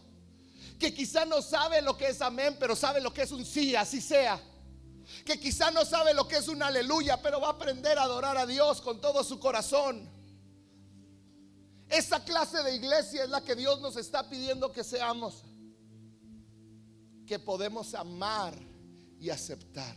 que 0.77 0.93
quizá 0.93 1.25
no 1.25 1.41
sabe 1.41 1.81
lo 1.81 1.97
que 1.97 2.09
es 2.09 2.21
amén, 2.21 2.55
pero 2.59 2.75
sabe 2.75 3.01
lo 3.01 3.11
que 3.11 3.23
es 3.23 3.31
un 3.31 3.43
sí, 3.43 3.75
así 3.75 3.99
sea 3.99 4.39
que 5.25 5.39
quizá 5.39 5.71
no 5.71 5.85
sabe 5.85 6.13
lo 6.13 6.27
que 6.27 6.37
es 6.37 6.47
un 6.47 6.61
aleluya, 6.61 7.21
pero 7.21 7.39
va 7.39 7.47
a 7.47 7.51
aprender 7.51 7.97
a 7.97 8.03
adorar 8.03 8.37
a 8.37 8.45
Dios 8.45 8.81
con 8.81 8.99
todo 8.99 9.23
su 9.23 9.39
corazón. 9.39 10.16
Esa 11.89 12.23
clase 12.23 12.61
de 12.63 12.75
iglesia 12.75 13.23
es 13.23 13.29
la 13.29 13.41
que 13.41 13.55
Dios 13.55 13.79
nos 13.81 13.95
está 13.95 14.29
pidiendo 14.29 14.71
que 14.71 14.83
seamos. 14.83 15.43
Que 17.25 17.39
podemos 17.39 17.93
amar 17.93 18.57
y 19.19 19.29
aceptar. 19.29 19.95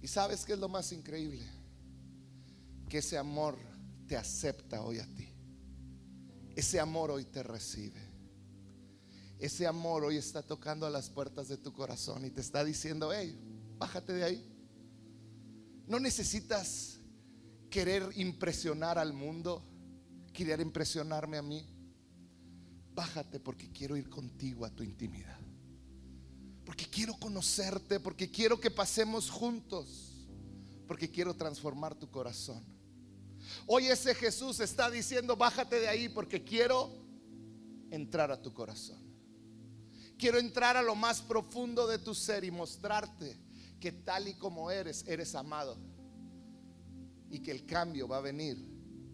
¿Y 0.00 0.08
sabes 0.08 0.44
qué 0.44 0.54
es 0.54 0.58
lo 0.58 0.68
más 0.68 0.92
increíble? 0.92 1.44
Que 2.88 2.98
ese 2.98 3.18
amor 3.18 3.58
te 4.06 4.16
acepta 4.16 4.82
hoy 4.82 4.98
a 4.98 5.06
ti. 5.14 5.28
Ese 6.56 6.80
amor 6.80 7.10
hoy 7.10 7.24
te 7.24 7.42
recibe. 7.42 8.00
Ese 9.38 9.66
amor 9.66 10.04
hoy 10.04 10.16
está 10.16 10.42
tocando 10.42 10.86
a 10.86 10.90
las 10.90 11.10
puertas 11.10 11.46
de 11.46 11.56
tu 11.56 11.72
corazón 11.72 12.24
y 12.24 12.30
te 12.30 12.40
está 12.40 12.64
diciendo, 12.64 13.12
hey, 13.12 13.38
bájate 13.78 14.12
de 14.12 14.24
ahí. 14.24 14.57
No 15.88 15.98
necesitas 15.98 17.00
querer 17.70 18.10
impresionar 18.16 18.98
al 18.98 19.14
mundo, 19.14 19.64
querer 20.34 20.60
impresionarme 20.60 21.38
a 21.38 21.42
mí. 21.42 21.66
Bájate 22.94 23.40
porque 23.40 23.70
quiero 23.70 23.96
ir 23.96 24.10
contigo 24.10 24.66
a 24.66 24.70
tu 24.70 24.82
intimidad. 24.82 25.38
Porque 26.66 26.84
quiero 26.84 27.14
conocerte, 27.14 27.98
porque 28.00 28.30
quiero 28.30 28.60
que 28.60 28.70
pasemos 28.70 29.30
juntos, 29.30 30.28
porque 30.86 31.10
quiero 31.10 31.34
transformar 31.34 31.94
tu 31.94 32.10
corazón. 32.10 32.62
Hoy 33.66 33.86
ese 33.86 34.14
Jesús 34.14 34.60
está 34.60 34.90
diciendo, 34.90 35.36
bájate 35.36 35.80
de 35.80 35.88
ahí 35.88 36.10
porque 36.10 36.44
quiero 36.44 36.92
entrar 37.90 38.30
a 38.30 38.42
tu 38.42 38.52
corazón. 38.52 38.98
Quiero 40.18 40.38
entrar 40.38 40.76
a 40.76 40.82
lo 40.82 40.94
más 40.94 41.22
profundo 41.22 41.86
de 41.86 41.98
tu 41.98 42.14
ser 42.14 42.44
y 42.44 42.50
mostrarte 42.50 43.47
que 43.80 43.92
tal 43.92 44.28
y 44.28 44.34
como 44.34 44.70
eres, 44.70 45.04
eres 45.06 45.34
amado. 45.34 45.76
Y 47.30 47.40
que 47.40 47.50
el 47.50 47.66
cambio 47.66 48.08
va 48.08 48.18
a 48.18 48.22
venir 48.22 48.56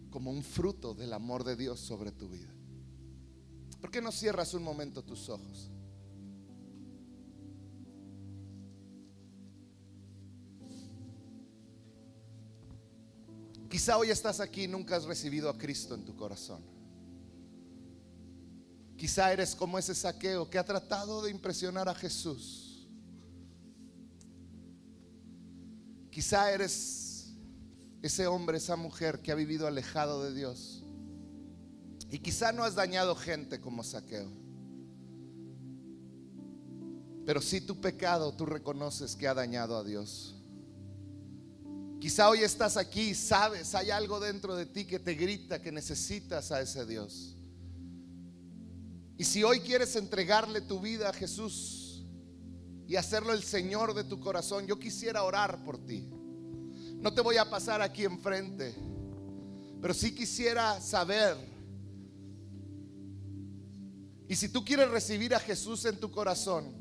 como 0.09 0.31
un 0.31 0.43
fruto 0.43 0.93
del 0.93 1.13
amor 1.13 1.43
de 1.43 1.55
Dios 1.55 1.79
sobre 1.79 2.11
tu 2.11 2.29
vida. 2.29 2.49
¿Por 3.81 3.91
qué 3.91 4.01
no 4.01 4.11
cierras 4.11 4.53
un 4.53 4.63
momento 4.63 5.03
tus 5.03 5.29
ojos? 5.29 5.69
Quizá 13.69 13.97
hoy 13.97 14.09
estás 14.09 14.39
aquí 14.39 14.63
y 14.63 14.67
nunca 14.67 14.95
has 14.95 15.03
recibido 15.03 15.49
a 15.49 15.57
Cristo 15.57 15.95
en 15.95 16.05
tu 16.05 16.15
corazón. 16.15 16.61
Quizá 18.95 19.33
eres 19.33 19.53
como 19.53 19.77
ese 19.77 19.93
saqueo 19.93 20.49
que 20.49 20.57
ha 20.57 20.63
tratado 20.63 21.21
de 21.21 21.29
impresionar 21.29 21.89
a 21.89 21.93
Jesús. 21.93 22.64
Quizá 26.15 26.49
eres 26.49 27.25
ese 28.01 28.25
hombre, 28.25 28.57
esa 28.57 28.77
mujer 28.77 29.19
que 29.19 29.33
ha 29.33 29.35
vivido 29.35 29.67
alejado 29.67 30.23
de 30.23 30.33
Dios. 30.33 30.81
Y 32.09 32.19
quizá 32.19 32.53
no 32.53 32.63
has 32.63 32.73
dañado 32.73 33.17
gente 33.17 33.59
como 33.59 33.83
saqueo. 33.83 34.31
Pero 37.25 37.41
si 37.41 37.59
tu 37.59 37.81
pecado 37.81 38.33
tú 38.33 38.45
reconoces 38.45 39.13
que 39.13 39.27
ha 39.27 39.33
dañado 39.33 39.75
a 39.75 39.83
Dios. 39.83 40.33
Quizá 41.99 42.29
hoy 42.29 42.43
estás 42.43 42.77
aquí 42.77 43.09
y 43.09 43.13
sabes, 43.13 43.75
hay 43.75 43.91
algo 43.91 44.21
dentro 44.21 44.55
de 44.55 44.67
ti 44.67 44.85
que 44.85 44.99
te 44.99 45.15
grita 45.15 45.61
que 45.61 45.73
necesitas 45.73 46.49
a 46.53 46.61
ese 46.61 46.85
Dios. 46.85 47.35
Y 49.17 49.25
si 49.25 49.43
hoy 49.43 49.59
quieres 49.59 49.97
entregarle 49.97 50.61
tu 50.61 50.79
vida 50.79 51.09
a 51.09 51.13
Jesús 51.13 51.84
y 52.87 52.95
hacerlo 52.95 53.33
el 53.33 53.43
Señor 53.43 53.93
de 53.93 54.03
tu 54.03 54.19
corazón, 54.19 54.67
yo 54.67 54.77
quisiera 54.77 55.23
orar 55.23 55.63
por 55.63 55.77
ti. 55.77 56.07
No 56.99 57.13
te 57.13 57.21
voy 57.21 57.37
a 57.37 57.49
pasar 57.49 57.81
aquí 57.81 58.03
enfrente, 58.03 58.75
pero 59.81 59.93
sí 59.93 60.13
quisiera 60.13 60.79
saber. 60.79 61.37
Y 64.27 64.35
si 64.35 64.49
tú 64.49 64.63
quieres 64.63 64.89
recibir 64.89 65.35
a 65.35 65.39
Jesús 65.39 65.85
en 65.85 65.99
tu 65.99 66.11
corazón, 66.11 66.73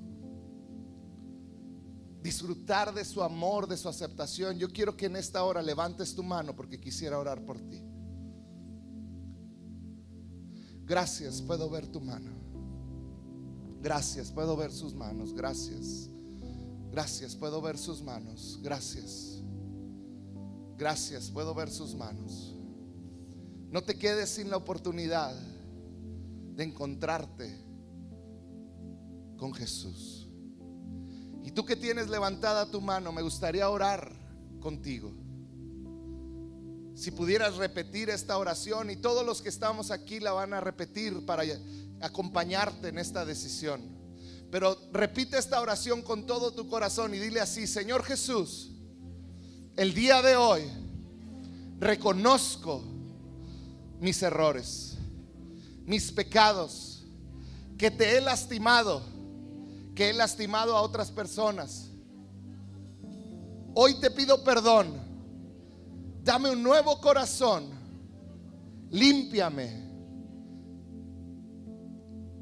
disfrutar 2.23 2.95
de 2.95 3.05
su 3.05 3.23
amor, 3.23 3.67
de 3.67 3.77
su 3.77 3.89
aceptación, 3.89 4.59
yo 4.59 4.71
quiero 4.71 4.97
que 4.97 5.07
en 5.07 5.17
esta 5.17 5.45
hora 5.45 5.61
levantes 5.61 6.15
tu 6.15 6.23
mano 6.23 6.57
porque 6.57 6.81
quisiera 6.81 7.19
orar 7.19 7.45
por 7.45 7.59
ti. 7.61 7.83
Gracias, 10.87 11.43
puedo 11.43 11.69
ver 11.69 11.87
tu 11.87 12.01
mano. 12.01 12.44
Gracias, 13.85 14.33
puedo 14.33 14.57
ver 14.57 14.73
sus 14.73 14.95
manos. 14.95 15.35
Gracias. 15.35 16.09
Gracias, 16.91 17.37
puedo 17.37 17.61
ver 17.61 17.77
sus 17.77 18.01
manos. 18.01 18.59
Gracias. 18.63 19.43
Gracias, 20.79 21.31
puedo 21.31 21.55
ver 21.55 21.71
sus 21.71 21.95
manos. 21.95 22.55
No 23.71 23.83
te 23.83 23.99
quedes 23.99 24.31
sin 24.31 24.49
la 24.49 24.57
oportunidad 24.57 25.37
de 26.57 26.65
encontrarte 26.65 27.55
con 29.37 29.53
Jesús. 29.53 30.31
Y 31.43 31.51
tú 31.51 31.67
que 31.67 31.77
tienes 31.77 32.09
levantada 32.09 32.71
tu 32.71 32.81
mano, 32.81 33.13
me 33.13 33.21
gustaría 33.21 33.69
orar 33.69 34.11
contigo. 34.61 35.13
Si 36.95 37.11
pudieras 37.11 37.57
repetir 37.57 38.09
esta 38.09 38.39
oración 38.39 38.89
y 38.89 38.97
todos 38.97 39.27
los 39.27 39.43
que 39.43 39.51
estamos 39.51 39.91
aquí 39.91 40.21
la 40.21 40.33
van 40.33 40.55
a 40.55 40.61
repetir 40.63 41.27
para 41.27 41.45
acompañarte 42.05 42.89
en 42.89 42.99
esta 42.99 43.25
decisión. 43.25 43.81
Pero 44.51 44.79
repite 44.93 45.39
esta 45.39 45.61
oración 45.61 46.03
con 46.03 46.27
todo 46.27 46.53
tu 46.53 46.69
corazón 46.69 47.15
y 47.15 47.19
dile 47.19 47.41
así, 47.41 47.67
Señor 47.67 48.05
Jesús, 48.05 48.71
el 49.77 49.95
día 49.95 50.23
de 50.23 50.37
hoy 50.37 50.63
reconozco 51.81 52.85
mis 54.01 54.23
errores, 54.23 54.97
mis 55.85 56.13
pecados, 56.13 57.05
que 57.77 57.91
te 57.91 58.17
he 58.17 58.21
lastimado, 58.21 59.03
que 59.95 60.11
he 60.11 60.13
lastimado 60.13 60.77
a 60.77 60.83
otras 60.83 61.11
personas. 61.11 61.91
Hoy 63.75 63.99
te 63.99 64.11
pido 64.11 64.45
perdón. 64.45 65.03
Dame 66.23 66.51
un 66.51 66.63
nuevo 66.63 67.01
corazón. 67.01 67.71
Límpiame. 68.91 69.84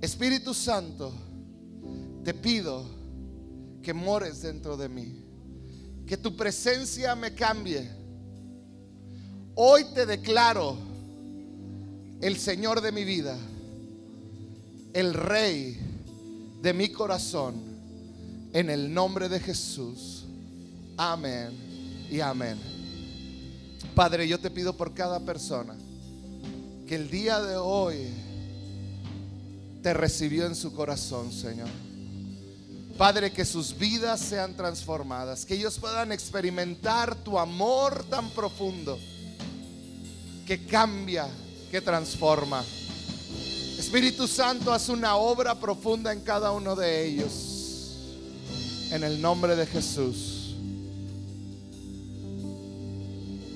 Espíritu 0.03 0.53
Santo, 0.53 1.13
te 2.25 2.35
pido 2.35 2.85
que 3.85 3.95
mores 3.95 4.43
dentro 4.43 4.77
de 4.77 4.89
mí. 4.89 5.25
Que 6.05 6.17
tu 6.17 6.37
presencia 6.37 7.15
me 7.15 7.33
cambie. 7.35 7.89
Hoy 9.55 9.85
te 9.95 10.05
declaro 10.05 10.77
el 12.21 12.37
Señor 12.37 12.81
de 12.81 12.91
mi 12.91 13.05
vida, 13.05 13.39
el 14.93 15.15
Rey 15.15 15.79
de 16.61 16.73
mi 16.73 16.89
corazón, 16.89 17.55
en 18.53 18.71
el 18.71 18.93
nombre 18.93 19.29
de 19.29 19.39
Jesús. 19.39 20.25
Amén 20.97 21.53
y 22.11 22.19
amén. 22.19 22.59
Padre, 23.95 24.27
yo 24.27 24.41
te 24.41 24.51
pido 24.51 24.77
por 24.77 24.95
cada 24.95 25.21
persona 25.21 25.77
que 26.89 26.97
el 26.97 27.09
día 27.09 27.41
de 27.41 27.57
hoy 27.57 28.09
te 29.83 29.93
recibió 29.93 30.47
en 30.47 30.55
su 30.55 30.73
corazón, 30.73 31.33
Señor. 31.33 31.69
Padre, 32.97 33.33
que 33.33 33.45
sus 33.45 33.77
vidas 33.77 34.21
sean 34.21 34.55
transformadas, 34.55 35.45
que 35.45 35.55
ellos 35.55 35.79
puedan 35.79 36.13
experimentar 36.13 37.17
tu 37.17 37.39
amor 37.39 38.05
tan 38.05 38.31
profundo, 38.31 38.99
que 40.47 40.65
cambia, 40.67 41.27
que 41.71 41.81
transforma. 41.81 42.65
Espíritu 43.79 44.29
Santo, 44.29 44.73
haz 44.73 44.89
una 44.89 45.17
obra 45.17 45.59
profunda 45.59 46.13
en 46.13 46.21
cada 46.21 46.53
uno 46.53 46.77
de 46.77 47.05
ellos. 47.05 47.97
En 48.91 49.03
el 49.03 49.21
nombre 49.21 49.57
de 49.57 49.67
Jesús. 49.67 50.55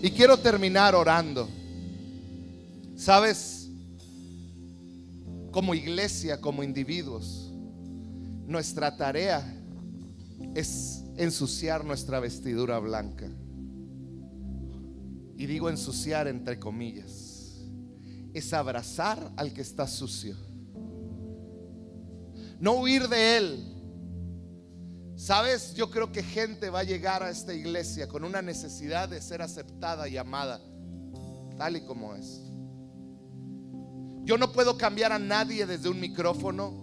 Y 0.02 0.10
quiero 0.10 0.38
terminar 0.38 0.94
orando. 0.94 1.48
¿Sabes? 2.96 3.65
Como 5.56 5.74
iglesia, 5.74 6.38
como 6.38 6.62
individuos, 6.62 7.50
nuestra 8.46 8.94
tarea 8.94 9.42
es 10.54 11.02
ensuciar 11.16 11.82
nuestra 11.82 12.20
vestidura 12.20 12.78
blanca. 12.78 13.26
Y 15.34 15.46
digo 15.46 15.70
ensuciar 15.70 16.28
entre 16.28 16.58
comillas. 16.58 17.64
Es 18.34 18.52
abrazar 18.52 19.32
al 19.34 19.54
que 19.54 19.62
está 19.62 19.88
sucio. 19.88 20.36
No 22.60 22.72
huir 22.74 23.08
de 23.08 23.38
él. 23.38 23.64
Sabes, 25.16 25.74
yo 25.74 25.90
creo 25.90 26.12
que 26.12 26.22
gente 26.22 26.68
va 26.68 26.80
a 26.80 26.84
llegar 26.84 27.22
a 27.22 27.30
esta 27.30 27.54
iglesia 27.54 28.06
con 28.06 28.24
una 28.24 28.42
necesidad 28.42 29.08
de 29.08 29.22
ser 29.22 29.40
aceptada 29.40 30.06
y 30.06 30.18
amada, 30.18 30.60
tal 31.56 31.76
y 31.76 31.80
como 31.80 32.14
es. 32.14 32.45
Yo 34.26 34.36
no 34.36 34.50
puedo 34.50 34.76
cambiar 34.76 35.12
a 35.12 35.20
nadie 35.20 35.64
desde 35.66 35.88
un 35.88 36.00
micrófono. 36.00 36.74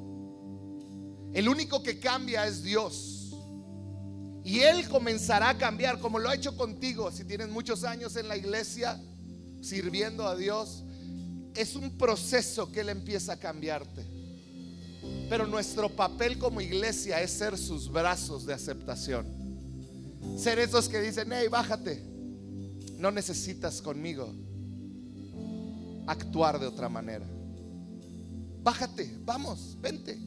El 1.33 1.49
único 1.49 1.83
que 1.83 1.99
cambia 1.99 2.47
es 2.47 2.63
Dios. 2.63 3.35
Y 4.45 4.61
Él 4.61 4.87
comenzará 4.87 5.49
a 5.49 5.57
cambiar 5.57 5.99
como 5.99 6.19
lo 6.19 6.29
ha 6.29 6.35
hecho 6.35 6.55
contigo. 6.55 7.11
Si 7.11 7.25
tienes 7.25 7.49
muchos 7.49 7.83
años 7.83 8.15
en 8.15 8.29
la 8.29 8.37
iglesia 8.37 8.97
sirviendo 9.61 10.25
a 10.25 10.37
Dios, 10.37 10.85
es 11.53 11.75
un 11.75 11.97
proceso 11.97 12.71
que 12.71 12.79
Él 12.79 12.87
empieza 12.87 13.33
a 13.33 13.37
cambiarte. 13.37 14.07
Pero 15.29 15.45
nuestro 15.45 15.89
papel 15.89 16.37
como 16.37 16.61
iglesia 16.61 17.21
es 17.21 17.31
ser 17.31 17.57
sus 17.57 17.91
brazos 17.91 18.45
de 18.45 18.53
aceptación. 18.53 19.27
Ser 20.37 20.59
esos 20.59 20.87
que 20.87 21.01
dicen, 21.01 21.27
hey, 21.33 21.49
bájate. 21.49 22.01
No 22.97 23.11
necesitas 23.11 23.81
conmigo 23.81 24.33
actuar 26.07 26.59
de 26.59 26.67
otra 26.67 26.89
manera. 26.89 27.25
Bájate, 28.61 29.17
vamos, 29.23 29.77
vente. 29.81 30.17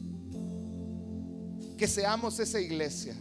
Que 1.77 1.87
seamos 1.87 2.39
esa 2.39 2.59
iglesia. 2.59 3.15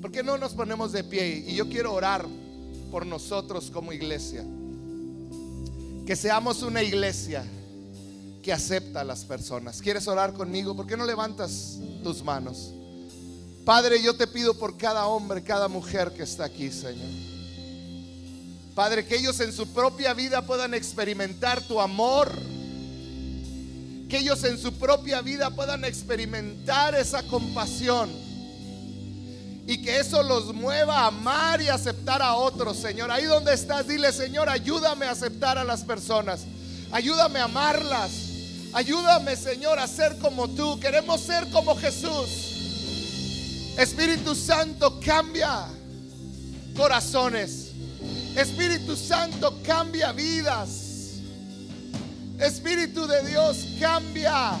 ¿Por 0.00 0.10
qué 0.10 0.22
no 0.22 0.36
nos 0.38 0.54
ponemos 0.54 0.92
de 0.92 1.04
pie? 1.04 1.44
Y 1.46 1.54
yo 1.54 1.68
quiero 1.68 1.92
orar 1.94 2.26
por 2.90 3.06
nosotros 3.06 3.70
como 3.70 3.92
iglesia. 3.92 4.44
Que 6.06 6.16
seamos 6.16 6.62
una 6.62 6.82
iglesia 6.82 7.44
que 8.42 8.52
acepta 8.52 9.02
a 9.02 9.04
las 9.04 9.24
personas. 9.24 9.80
¿Quieres 9.80 10.08
orar 10.08 10.32
conmigo? 10.32 10.74
¿Por 10.74 10.86
qué 10.86 10.96
no 10.96 11.06
levantas 11.06 11.78
tus 12.02 12.22
manos? 12.24 12.72
Padre, 13.64 14.02
yo 14.02 14.16
te 14.16 14.26
pido 14.26 14.58
por 14.58 14.76
cada 14.76 15.06
hombre, 15.06 15.42
cada 15.44 15.68
mujer 15.68 16.12
que 16.12 16.24
está 16.24 16.44
aquí, 16.44 16.70
Señor. 16.70 17.31
Padre, 18.74 19.06
que 19.06 19.16
ellos 19.16 19.38
en 19.40 19.52
su 19.52 19.66
propia 19.68 20.14
vida 20.14 20.42
puedan 20.42 20.72
experimentar 20.72 21.60
tu 21.62 21.80
amor. 21.80 22.32
Que 24.08 24.18
ellos 24.18 24.42
en 24.44 24.58
su 24.58 24.72
propia 24.74 25.20
vida 25.20 25.50
puedan 25.50 25.84
experimentar 25.84 26.94
esa 26.94 27.22
compasión. 27.24 28.10
Y 29.66 29.82
que 29.82 30.00
eso 30.00 30.22
los 30.22 30.54
mueva 30.54 31.00
a 31.00 31.06
amar 31.08 31.60
y 31.60 31.68
aceptar 31.68 32.22
a 32.22 32.34
otros, 32.34 32.78
Señor. 32.78 33.10
Ahí 33.10 33.24
donde 33.24 33.52
estás, 33.52 33.86
dile, 33.86 34.12
Señor, 34.12 34.48
ayúdame 34.48 35.06
a 35.06 35.12
aceptar 35.12 35.58
a 35.58 35.64
las 35.64 35.82
personas. 35.82 36.40
Ayúdame 36.90 37.40
a 37.40 37.44
amarlas. 37.44 38.10
Ayúdame, 38.72 39.36
Señor, 39.36 39.78
a 39.78 39.86
ser 39.86 40.16
como 40.18 40.48
tú. 40.48 40.80
Queremos 40.80 41.20
ser 41.20 41.48
como 41.50 41.76
Jesús. 41.76 42.52
Espíritu 43.76 44.34
Santo, 44.34 44.98
cambia 45.00 45.66
corazones. 46.74 47.61
Espíritu 48.36 48.96
Santo, 48.96 49.52
cambia 49.62 50.12
vidas. 50.12 51.20
Espíritu 52.38 53.06
de 53.06 53.22
Dios, 53.22 53.76
cambia 53.78 54.58